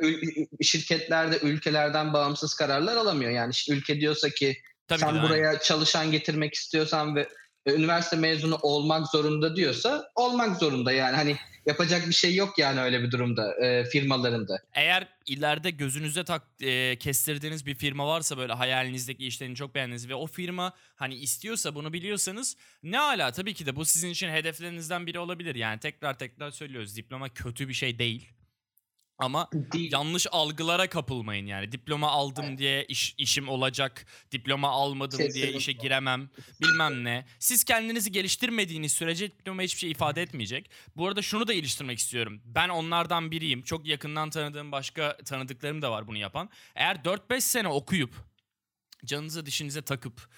şirketler 0.63 1.33
de 1.33 1.39
ülkelerden 1.43 2.13
bağımsız 2.13 2.55
kararlar 2.55 2.97
alamıyor. 2.97 3.31
Yani 3.31 3.53
ülke 3.71 4.01
diyorsa 4.01 4.29
ki 4.29 4.57
Tabii 4.89 5.01
sen 5.01 5.19
de, 5.19 5.23
buraya 5.23 5.49
aynen. 5.49 5.61
çalışan 5.61 6.13
getirmek 6.13 6.55
istiyorsan 6.55 7.17
ve 7.17 7.29
üniversite 7.67 8.17
mezunu 8.17 8.59
olmak 8.63 9.07
zorunda 9.07 9.57
diyorsa 9.57 10.11
olmak 10.15 10.59
zorunda 10.59 10.93
yani 10.93 11.17
hani 11.17 11.37
yapacak 11.67 12.09
bir 12.09 12.13
şey 12.13 12.35
yok 12.35 12.59
yani 12.59 12.81
öyle 12.81 13.03
bir 13.03 13.11
durumda 13.11 13.55
e, 13.55 13.85
firmalarında. 13.85 14.63
Eğer 14.73 15.09
ileride 15.27 15.71
gözünüze 15.71 16.25
tak 16.25 16.43
e, 16.61 16.97
kestirdiğiniz 16.97 17.67
bir 17.67 17.75
firma 17.75 18.07
varsa 18.07 18.39
böyle 18.39 18.53
hayalinizdeki 18.53 19.27
işlerini 19.27 19.57
çok 19.57 19.75
beğendiğiniz 19.75 20.09
ve 20.09 20.15
o 20.15 20.27
firma 20.27 20.73
hani 20.97 21.15
istiyorsa 21.15 21.75
bunu 21.75 21.93
biliyorsanız 21.93 22.57
ne 22.83 22.99
ala 22.99 23.33
tabii 23.33 23.55
ki 23.55 23.67
de 23.67 23.77
bu 23.77 23.85
sizin 23.85 24.11
için 24.11 24.29
hedeflerinizden 24.29 25.07
biri 25.07 25.19
olabilir. 25.19 25.55
Yani 25.55 25.81
tekrar 25.81 26.19
tekrar 26.19 26.51
söylüyoruz 26.51 26.97
diploma 26.97 27.29
kötü 27.29 27.69
bir 27.69 27.75
şey 27.75 27.99
değil. 27.99 28.29
Ama 29.21 29.49
Değil. 29.53 29.93
yanlış 29.93 30.27
algılara 30.33 30.89
kapılmayın 30.89 31.47
yani. 31.47 31.73
Diploma 31.73 32.09
aldım 32.09 32.45
evet. 32.49 32.59
diye 32.59 32.85
iş, 32.85 33.15
işim 33.19 33.49
olacak. 33.49 34.07
Diploma 34.33 34.69
almadım 34.69 35.19
Kesinlikle. 35.19 35.49
diye 35.49 35.59
işe 35.59 35.73
giremem. 35.73 36.31
Bilmem 36.63 37.05
ne. 37.05 37.27
Siz 37.39 37.65
kendinizi 37.65 38.13
geliştirmediğiniz 38.13 38.93
sürece 38.93 39.31
diploma 39.31 39.63
hiçbir 39.63 39.81
şey 39.81 39.91
ifade 39.91 40.23
etmeyecek. 40.23 40.71
Bu 40.97 41.09
arada 41.09 41.23
şunu 41.23 41.49
da 41.49 41.53
iliştirmek 41.53 41.99
istiyorum. 41.99 42.41
Ben 42.45 42.69
onlardan 42.69 43.31
biriyim. 43.31 43.63
Çok 43.63 43.87
yakından 43.87 44.31
tanıdığım 44.31 44.73
başka 44.73 45.17
tanıdıklarım 45.17 45.83
da 45.83 45.91
var 45.91 46.07
bunu 46.07 46.19
yapan. 46.19 46.51
Eğer 46.75 46.97
4-5 46.97 47.41
sene 47.41 47.69
okuyup 47.69 48.15
canınızı 49.05 49.47
dişinize 49.47 49.83
takıp 49.83 50.29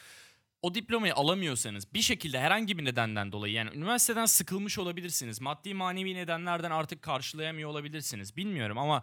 o 0.62 0.74
diplomayı 0.74 1.14
alamıyorsanız 1.14 1.94
bir 1.94 2.02
şekilde 2.02 2.40
herhangi 2.40 2.78
bir 2.78 2.84
nedenden 2.84 3.32
dolayı 3.32 3.52
yani 3.54 3.70
üniversiteden 3.74 4.26
sıkılmış 4.26 4.78
olabilirsiniz. 4.78 5.40
Maddi 5.40 5.74
manevi 5.74 6.14
nedenlerden 6.14 6.70
artık 6.70 7.02
karşılayamıyor 7.02 7.70
olabilirsiniz. 7.70 8.36
Bilmiyorum 8.36 8.78
ama 8.78 9.02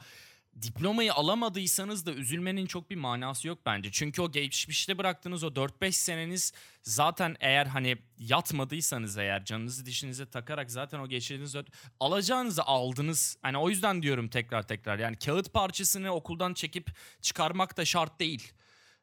diplomayı 0.62 1.14
alamadıysanız 1.14 2.06
da 2.06 2.14
üzülmenin 2.14 2.66
çok 2.66 2.90
bir 2.90 2.96
manası 2.96 3.48
yok 3.48 3.60
bence. 3.66 3.90
Çünkü 3.92 4.22
o 4.22 4.32
geçmişte 4.32 4.98
bıraktığınız 4.98 5.44
o 5.44 5.48
4-5 5.48 5.92
seneniz 5.92 6.54
zaten 6.82 7.36
eğer 7.40 7.66
hani 7.66 7.98
yatmadıysanız 8.18 9.18
eğer 9.18 9.46
canınızı 9.46 9.86
dişinize 9.86 10.30
takarak 10.30 10.72
zaten 10.72 11.00
o 11.00 11.08
geçirdiğiniz 11.08 11.56
alacağınızı 12.00 12.64
aldınız. 12.64 13.38
Hani 13.42 13.58
o 13.58 13.70
yüzden 13.70 14.02
diyorum 14.02 14.30
tekrar 14.30 14.68
tekrar 14.68 15.00
yani 15.00 15.18
kağıt 15.18 15.54
parçasını 15.54 16.12
okuldan 16.12 16.54
çekip 16.54 16.90
çıkarmak 17.22 17.78
da 17.78 17.86
şart 17.86 18.20
değil. 18.20 18.54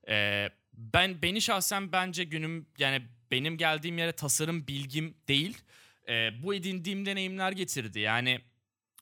Ee, 0.08 0.48
ben 0.76 1.22
beni 1.22 1.40
şahsen 1.40 1.92
bence 1.92 2.24
günüm 2.24 2.66
yani 2.78 3.02
benim 3.30 3.56
geldiğim 3.56 3.98
yere 3.98 4.12
tasarım 4.12 4.66
bilgim 4.66 5.14
değil. 5.28 5.58
E, 6.08 6.42
bu 6.42 6.54
edindiğim 6.54 7.06
deneyimler 7.06 7.52
getirdi. 7.52 8.00
Yani 8.00 8.40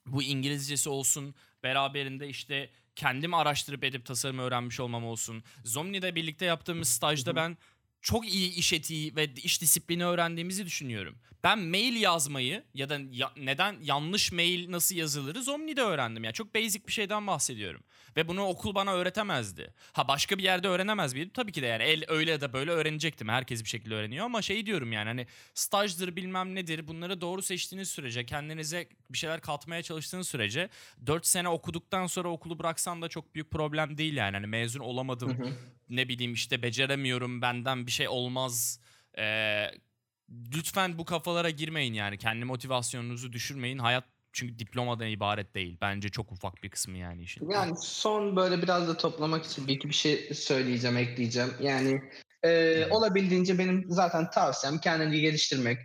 bu 0.06 0.22
İngilizcesi 0.22 0.88
olsun 0.88 1.34
beraberinde 1.62 2.28
işte 2.28 2.70
kendim 2.96 3.34
araştırıp 3.34 3.84
edip 3.84 4.06
tasarım 4.06 4.38
öğrenmiş 4.38 4.80
olmam 4.80 5.04
olsun. 5.04 5.42
Zomni'de 5.64 6.14
birlikte 6.14 6.44
yaptığımız 6.44 6.88
stajda 6.88 7.36
ben 7.36 7.56
çok 8.04 8.28
iyi 8.34 8.54
iş 8.54 8.72
etiği 8.72 9.16
ve 9.16 9.34
iş 9.34 9.60
disiplini 9.60 10.04
öğrendiğimizi 10.04 10.66
düşünüyorum. 10.66 11.18
Ben 11.44 11.58
mail 11.58 11.96
yazmayı 11.96 12.64
ya 12.74 12.88
da 12.88 12.98
ya, 13.10 13.32
neden 13.36 13.76
yanlış 13.82 14.32
mail 14.32 14.70
nasıl 14.70 14.96
yazılırı 14.96 15.52
Omni'de 15.52 15.82
öğrendim. 15.82 16.24
Ya 16.24 16.28
yani 16.28 16.34
çok 16.34 16.54
basic 16.54 16.86
bir 16.86 16.92
şeyden 16.92 17.26
bahsediyorum. 17.26 17.82
Ve 18.16 18.28
bunu 18.28 18.44
okul 18.44 18.74
bana 18.74 18.92
öğretemezdi. 18.92 19.74
Ha 19.92 20.08
başka 20.08 20.38
bir 20.38 20.42
yerde 20.42 20.68
öğrenemez 20.68 21.14
miydim? 21.14 21.30
Tabii 21.34 21.52
ki 21.52 21.62
de 21.62 21.66
yani 21.66 21.82
el 21.82 22.04
öyle 22.08 22.30
ya 22.30 22.40
da 22.40 22.52
böyle 22.52 22.70
öğrenecektim. 22.70 23.28
Herkes 23.28 23.64
bir 23.64 23.68
şekilde 23.68 23.94
öğreniyor 23.94 24.24
ama 24.24 24.42
şey 24.42 24.66
diyorum 24.66 24.92
yani 24.92 25.08
hani 25.08 25.26
stajdır 25.54 26.16
bilmem 26.16 26.54
nedir 26.54 26.88
bunları 26.88 27.20
doğru 27.20 27.42
seçtiğiniz 27.42 27.88
sürece 27.88 28.26
kendinize 28.26 28.88
bir 29.10 29.18
şeyler 29.18 29.40
katmaya 29.40 29.82
çalıştığınız 29.82 30.28
sürece 30.28 30.68
4 31.06 31.26
sene 31.26 31.48
okuduktan 31.48 32.06
sonra 32.06 32.28
okulu 32.28 32.58
bıraksan 32.58 33.02
da 33.02 33.08
çok 33.08 33.34
büyük 33.34 33.50
problem 33.50 33.98
değil 33.98 34.16
yani. 34.16 34.34
Hani 34.34 34.46
mezun 34.46 34.80
olamadım. 34.80 35.56
Ne 35.96 36.08
bileyim 36.08 36.32
işte 36.32 36.62
beceremiyorum 36.62 37.42
benden 37.42 37.86
bir 37.86 37.92
şey 37.92 38.08
olmaz. 38.08 38.80
Ee, 39.18 39.66
lütfen 40.54 40.98
bu 40.98 41.04
kafalara 41.04 41.50
girmeyin 41.50 41.94
yani. 41.94 42.18
Kendi 42.18 42.44
motivasyonunuzu 42.44 43.32
düşürmeyin. 43.32 43.78
Hayat 43.78 44.04
çünkü 44.32 44.58
diplomadan 44.58 45.08
ibaret 45.08 45.54
değil. 45.54 45.78
Bence 45.80 46.08
çok 46.08 46.32
ufak 46.32 46.62
bir 46.62 46.68
kısmı 46.68 46.96
yani 46.96 47.22
işin. 47.22 47.50
Yani 47.50 47.74
son 47.80 48.36
böyle 48.36 48.62
biraz 48.62 48.88
da 48.88 48.96
toplamak 48.96 49.44
için 49.44 49.66
bir 49.66 49.74
iki 49.74 49.88
bir 49.88 49.94
şey 49.94 50.34
söyleyeceğim, 50.34 50.96
ekleyeceğim. 50.96 51.50
Yani 51.60 52.02
e, 52.42 52.86
olabildiğince 52.90 53.58
benim 53.58 53.84
zaten 53.88 54.30
tavsiyem 54.30 54.78
kendini 54.78 55.20
geliştirmek. 55.20 55.78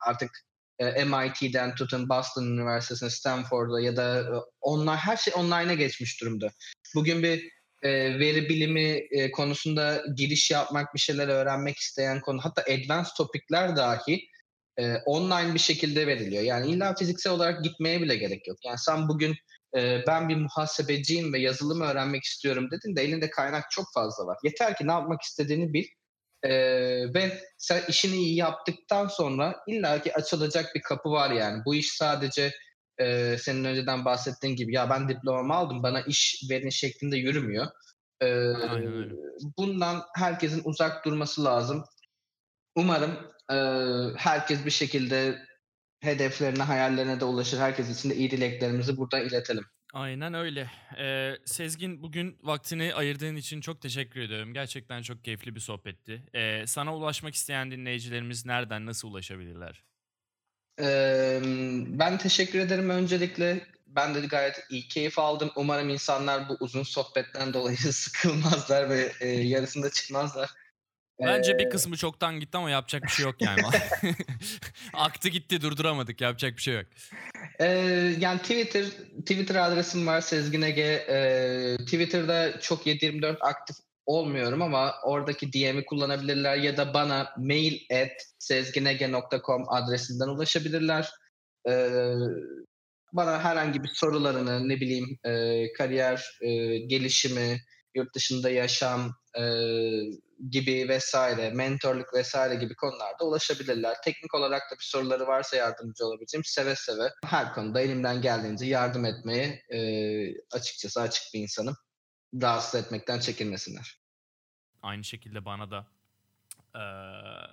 Artık 0.00 0.30
e, 0.78 1.04
MIT'den 1.04 1.74
tutun 1.74 2.08
Boston 2.08 2.46
Üniversitesi'ne, 2.46 3.10
Stanford'a 3.10 3.80
ya 3.80 3.96
da 3.96 4.20
e, 4.20 4.34
online 4.60 4.96
her 4.96 5.16
şey 5.16 5.34
online'a 5.36 5.74
geçmiş 5.74 6.20
durumda. 6.20 6.50
Bugün 6.94 7.22
bir 7.22 7.50
e, 7.82 8.18
veri 8.18 8.48
bilimi 8.48 9.00
e, 9.10 9.30
konusunda 9.30 10.02
giriş 10.16 10.50
yapmak, 10.50 10.94
bir 10.94 11.00
şeyler 11.00 11.28
öğrenmek 11.28 11.76
isteyen 11.76 12.20
konu, 12.20 12.40
hatta 12.42 12.62
advanced 12.62 13.12
topikler 13.16 13.76
dahi 13.76 14.28
e, 14.76 14.96
online 14.96 15.54
bir 15.54 15.58
şekilde 15.58 16.06
veriliyor. 16.06 16.42
Yani 16.42 16.70
illa 16.70 16.94
fiziksel 16.94 17.32
olarak 17.32 17.64
gitmeye 17.64 18.00
bile 18.02 18.16
gerek 18.16 18.48
yok. 18.48 18.58
Yani 18.64 18.78
sen 18.78 19.08
bugün 19.08 19.34
ben 20.06 20.28
bir 20.28 20.36
muhasebeciyim 20.36 21.32
ve 21.32 21.38
yazılım 21.38 21.80
öğrenmek 21.80 22.22
istiyorum 22.22 22.68
dedin 22.70 22.96
de 22.96 23.02
elinde 23.02 23.30
kaynak 23.30 23.70
çok 23.70 23.86
fazla 23.94 24.26
var. 24.26 24.38
Yeter 24.44 24.76
ki 24.76 24.86
ne 24.86 24.92
yapmak 24.92 25.22
istediğini 25.22 25.72
bil. 25.72 25.84
E, 26.42 26.50
ve 27.14 27.42
sen 27.58 27.82
işini 27.88 28.16
iyi 28.16 28.36
yaptıktan 28.36 29.08
sonra 29.08 29.56
illaki 29.68 30.14
açılacak 30.14 30.74
bir 30.74 30.82
kapı 30.82 31.10
var 31.10 31.30
yani. 31.30 31.62
Bu 31.66 31.74
iş 31.74 31.92
sadece 31.92 32.52
e, 33.02 33.38
senin 33.38 33.64
önceden 33.64 34.04
bahsettiğin 34.04 34.56
gibi 34.56 34.74
ya 34.74 34.90
ben 34.90 35.08
diplomamı 35.08 35.54
aldım 35.54 35.82
bana 35.82 36.00
iş 36.00 36.42
verin 36.50 36.70
şeklinde 36.70 37.16
yürümüyor. 37.16 37.66
E, 38.22 38.26
bundan 39.58 40.02
herkesin 40.16 40.62
uzak 40.64 41.04
durması 41.04 41.44
lazım. 41.44 41.84
Umarım 42.76 43.18
e, 43.50 43.56
herkes 44.16 44.66
bir 44.66 44.70
şekilde 44.70 45.38
hedeflerine, 46.00 46.62
hayallerine 46.62 47.20
de 47.20 47.24
ulaşır. 47.24 47.58
Herkes 47.58 47.98
için 47.98 48.10
de 48.10 48.16
iyi 48.16 48.30
dileklerimizi 48.30 48.96
buradan 48.96 49.26
iletelim. 49.26 49.64
Aynen 49.92 50.34
öyle. 50.34 50.70
Ee, 50.98 51.34
Sezgin 51.44 52.02
bugün 52.02 52.38
vaktini 52.42 52.94
ayırdığın 52.94 53.36
için 53.36 53.60
çok 53.60 53.82
teşekkür 53.82 54.20
ediyorum. 54.20 54.54
Gerçekten 54.54 55.02
çok 55.02 55.24
keyifli 55.24 55.54
bir 55.54 55.60
sohbetti. 55.60 56.22
Ee, 56.34 56.66
sana 56.66 56.96
ulaşmak 56.96 57.34
isteyen 57.34 57.70
dinleyicilerimiz 57.70 58.46
nereden, 58.46 58.86
nasıl 58.86 59.08
ulaşabilirler? 59.08 59.82
Ben 61.98 62.18
teşekkür 62.18 62.58
ederim 62.58 62.90
öncelikle. 62.90 63.66
Ben 63.86 64.14
de 64.14 64.20
gayet 64.20 64.60
iyi 64.70 64.88
keyif 64.88 65.18
aldım. 65.18 65.50
Umarım 65.56 65.88
insanlar 65.88 66.48
bu 66.48 66.56
uzun 66.60 66.82
sohbetten 66.82 67.52
dolayı 67.52 67.76
sıkılmazlar 67.92 68.90
ve 68.90 69.12
e, 69.20 69.28
yarısında 69.28 69.90
çıkmazlar. 69.90 70.50
Bence 71.20 71.58
bir 71.58 71.70
kısmı 71.70 71.96
çoktan 71.96 72.40
gitti 72.40 72.58
ama 72.58 72.70
yapacak 72.70 73.02
bir 73.02 73.08
şey 73.08 73.24
yok 73.24 73.42
yani. 73.42 73.62
Aktı 74.92 75.28
gitti 75.28 75.60
durduramadık 75.60 76.20
yapacak 76.20 76.56
bir 76.56 76.62
şey 76.62 76.74
yok. 76.74 76.86
Ee, 77.60 77.66
yani 78.18 78.38
Twitter 78.38 78.84
Twitter 79.20 79.54
adresim 79.54 80.06
var 80.06 80.20
Sezgin 80.20 80.62
Ege. 80.62 81.06
Ee, 81.08 81.76
Twitter'da 81.84 82.60
çok 82.60 82.86
7/24 82.86 83.36
aktif 83.40 83.76
olmuyorum 84.06 84.62
ama 84.62 84.94
oradaki 85.04 85.52
DM'i 85.52 85.84
kullanabilirler 85.84 86.56
ya 86.56 86.76
da 86.76 86.94
bana 86.94 87.28
mail 87.38 87.80
at 87.92 88.12
sezginege.com 88.38 89.64
adresinden 89.68 90.28
ulaşabilirler. 90.28 91.10
Ee, 91.68 91.90
bana 93.12 93.44
herhangi 93.44 93.82
bir 93.82 93.90
sorularını 93.94 94.68
ne 94.68 94.76
bileyim 94.76 95.18
e, 95.24 95.62
kariyer 95.72 96.38
e, 96.40 96.78
gelişimi, 96.78 97.58
yurt 97.94 98.14
dışında 98.14 98.50
yaşam 98.50 99.14
e, 99.38 99.42
gibi 100.50 100.88
vesaire, 100.88 101.50
mentorluk 101.50 102.14
vesaire 102.14 102.54
gibi 102.54 102.74
konularda 102.74 103.24
ulaşabilirler. 103.24 103.96
Teknik 104.04 104.34
olarak 104.34 104.62
da 104.70 104.74
bir 104.74 104.84
soruları 104.84 105.26
varsa 105.26 105.56
yardımcı 105.56 106.06
olabileceğim 106.06 106.44
seve 106.44 106.74
seve 106.76 107.10
her 107.24 107.54
konuda 107.54 107.80
elimden 107.80 108.22
geldiğince 108.22 108.66
yardım 108.66 109.04
etmeye 109.04 109.62
e, 109.70 109.78
açıkçası 110.52 111.00
açık 111.00 111.22
bir 111.34 111.40
insanım 111.40 111.76
rahatsız 112.40 112.84
etmekten 112.84 113.20
çekinmesinler. 113.20 113.96
Aynı 114.82 115.04
şekilde 115.04 115.44
bana 115.44 115.70
da. 115.70 115.86
Ee, 116.74 116.78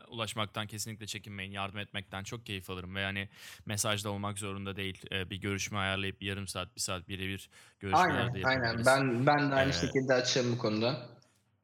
ulaşmaktan 0.07 0.67
kesinlikle 0.67 1.07
çekinmeyin. 1.07 1.51
Yardım 1.51 1.79
etmekten 1.79 2.23
çok 2.23 2.45
keyif 2.45 2.69
alırım. 2.69 2.95
Ve 2.95 3.01
yani 3.01 3.29
mesajda 3.65 4.09
olmak 4.09 4.39
zorunda 4.39 4.75
değil. 4.75 5.01
Ee, 5.11 5.29
bir 5.29 5.35
görüşme 5.35 5.77
ayarlayıp 5.77 6.23
yarım 6.23 6.47
saat, 6.47 6.75
bir 6.75 6.81
saat 6.81 7.07
birebir 7.07 7.49
görüşmeler 7.79 8.33
de 8.33 8.47
Aynen, 8.47 8.63
aynen. 8.63 8.85
Ben 8.85 9.25
ben 9.25 9.51
de 9.51 9.55
aynı 9.55 9.69
Ee, 9.69 9.73
şekilde 9.73 10.13
açığım 10.13 10.51
bu 10.51 10.57
konuda. 10.57 11.09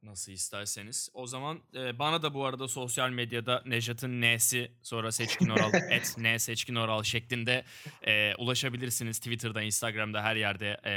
Nasıl 0.03 0.32
isterseniz. 0.32 1.09
O 1.13 1.28
zaman 1.28 1.59
e, 1.76 1.99
bana 1.99 2.22
da 2.22 2.34
bu 2.34 2.45
arada 2.45 2.68
sosyal 2.68 3.09
medyada 3.09 3.63
Nejat'ın 3.66 4.22
N'si 4.22 4.72
sonra 4.82 5.11
Seçkin 5.11 5.49
Oral 5.49 5.72
et 5.89 6.16
N 6.18 6.39
Seçkin 6.39 6.76
Oral 6.76 7.03
şeklinde 7.03 7.66
e, 8.07 8.36
ulaşabilirsiniz. 8.36 9.20
Twitter'da, 9.20 9.61
Instagram'da 9.61 10.24
her 10.24 10.36
yerde 10.36 10.78
e, 10.86 10.93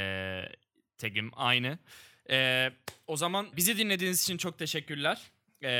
tagim 0.99 1.31
aynı. 1.37 1.79
E, 2.31 2.69
o 3.07 3.17
zaman 3.17 3.47
bizi 3.57 3.79
dinlediğiniz 3.79 4.23
için 4.23 4.37
çok 4.37 4.59
teşekkürler. 4.59 5.19
E, 5.65 5.71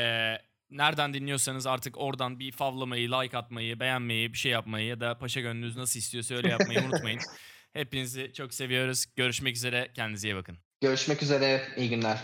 nereden 0.69 1.13
dinliyorsanız 1.13 1.67
artık 1.67 1.97
oradan 1.97 2.39
bir 2.39 2.51
favlamayı, 2.51 3.11
like 3.11 3.37
atmayı, 3.37 3.79
beğenmeyi, 3.79 4.33
bir 4.33 4.37
şey 4.37 4.51
yapmayı 4.51 4.87
ya 4.87 4.99
da 4.99 5.17
paşa 5.17 5.41
gönlünüz 5.41 5.77
nasıl 5.77 5.99
istiyorsa 5.99 6.35
öyle 6.35 6.49
yapmayı 6.49 6.79
unutmayın. 6.81 7.19
Hepinizi 7.73 8.31
çok 8.33 8.53
seviyoruz. 8.53 9.05
Görüşmek 9.15 9.55
üzere. 9.55 9.87
Kendinize 9.93 10.27
iyi 10.27 10.35
bakın. 10.35 10.57
Görüşmek 10.81 11.23
üzere. 11.23 11.61
İyi 11.77 11.89
günler. 11.89 12.19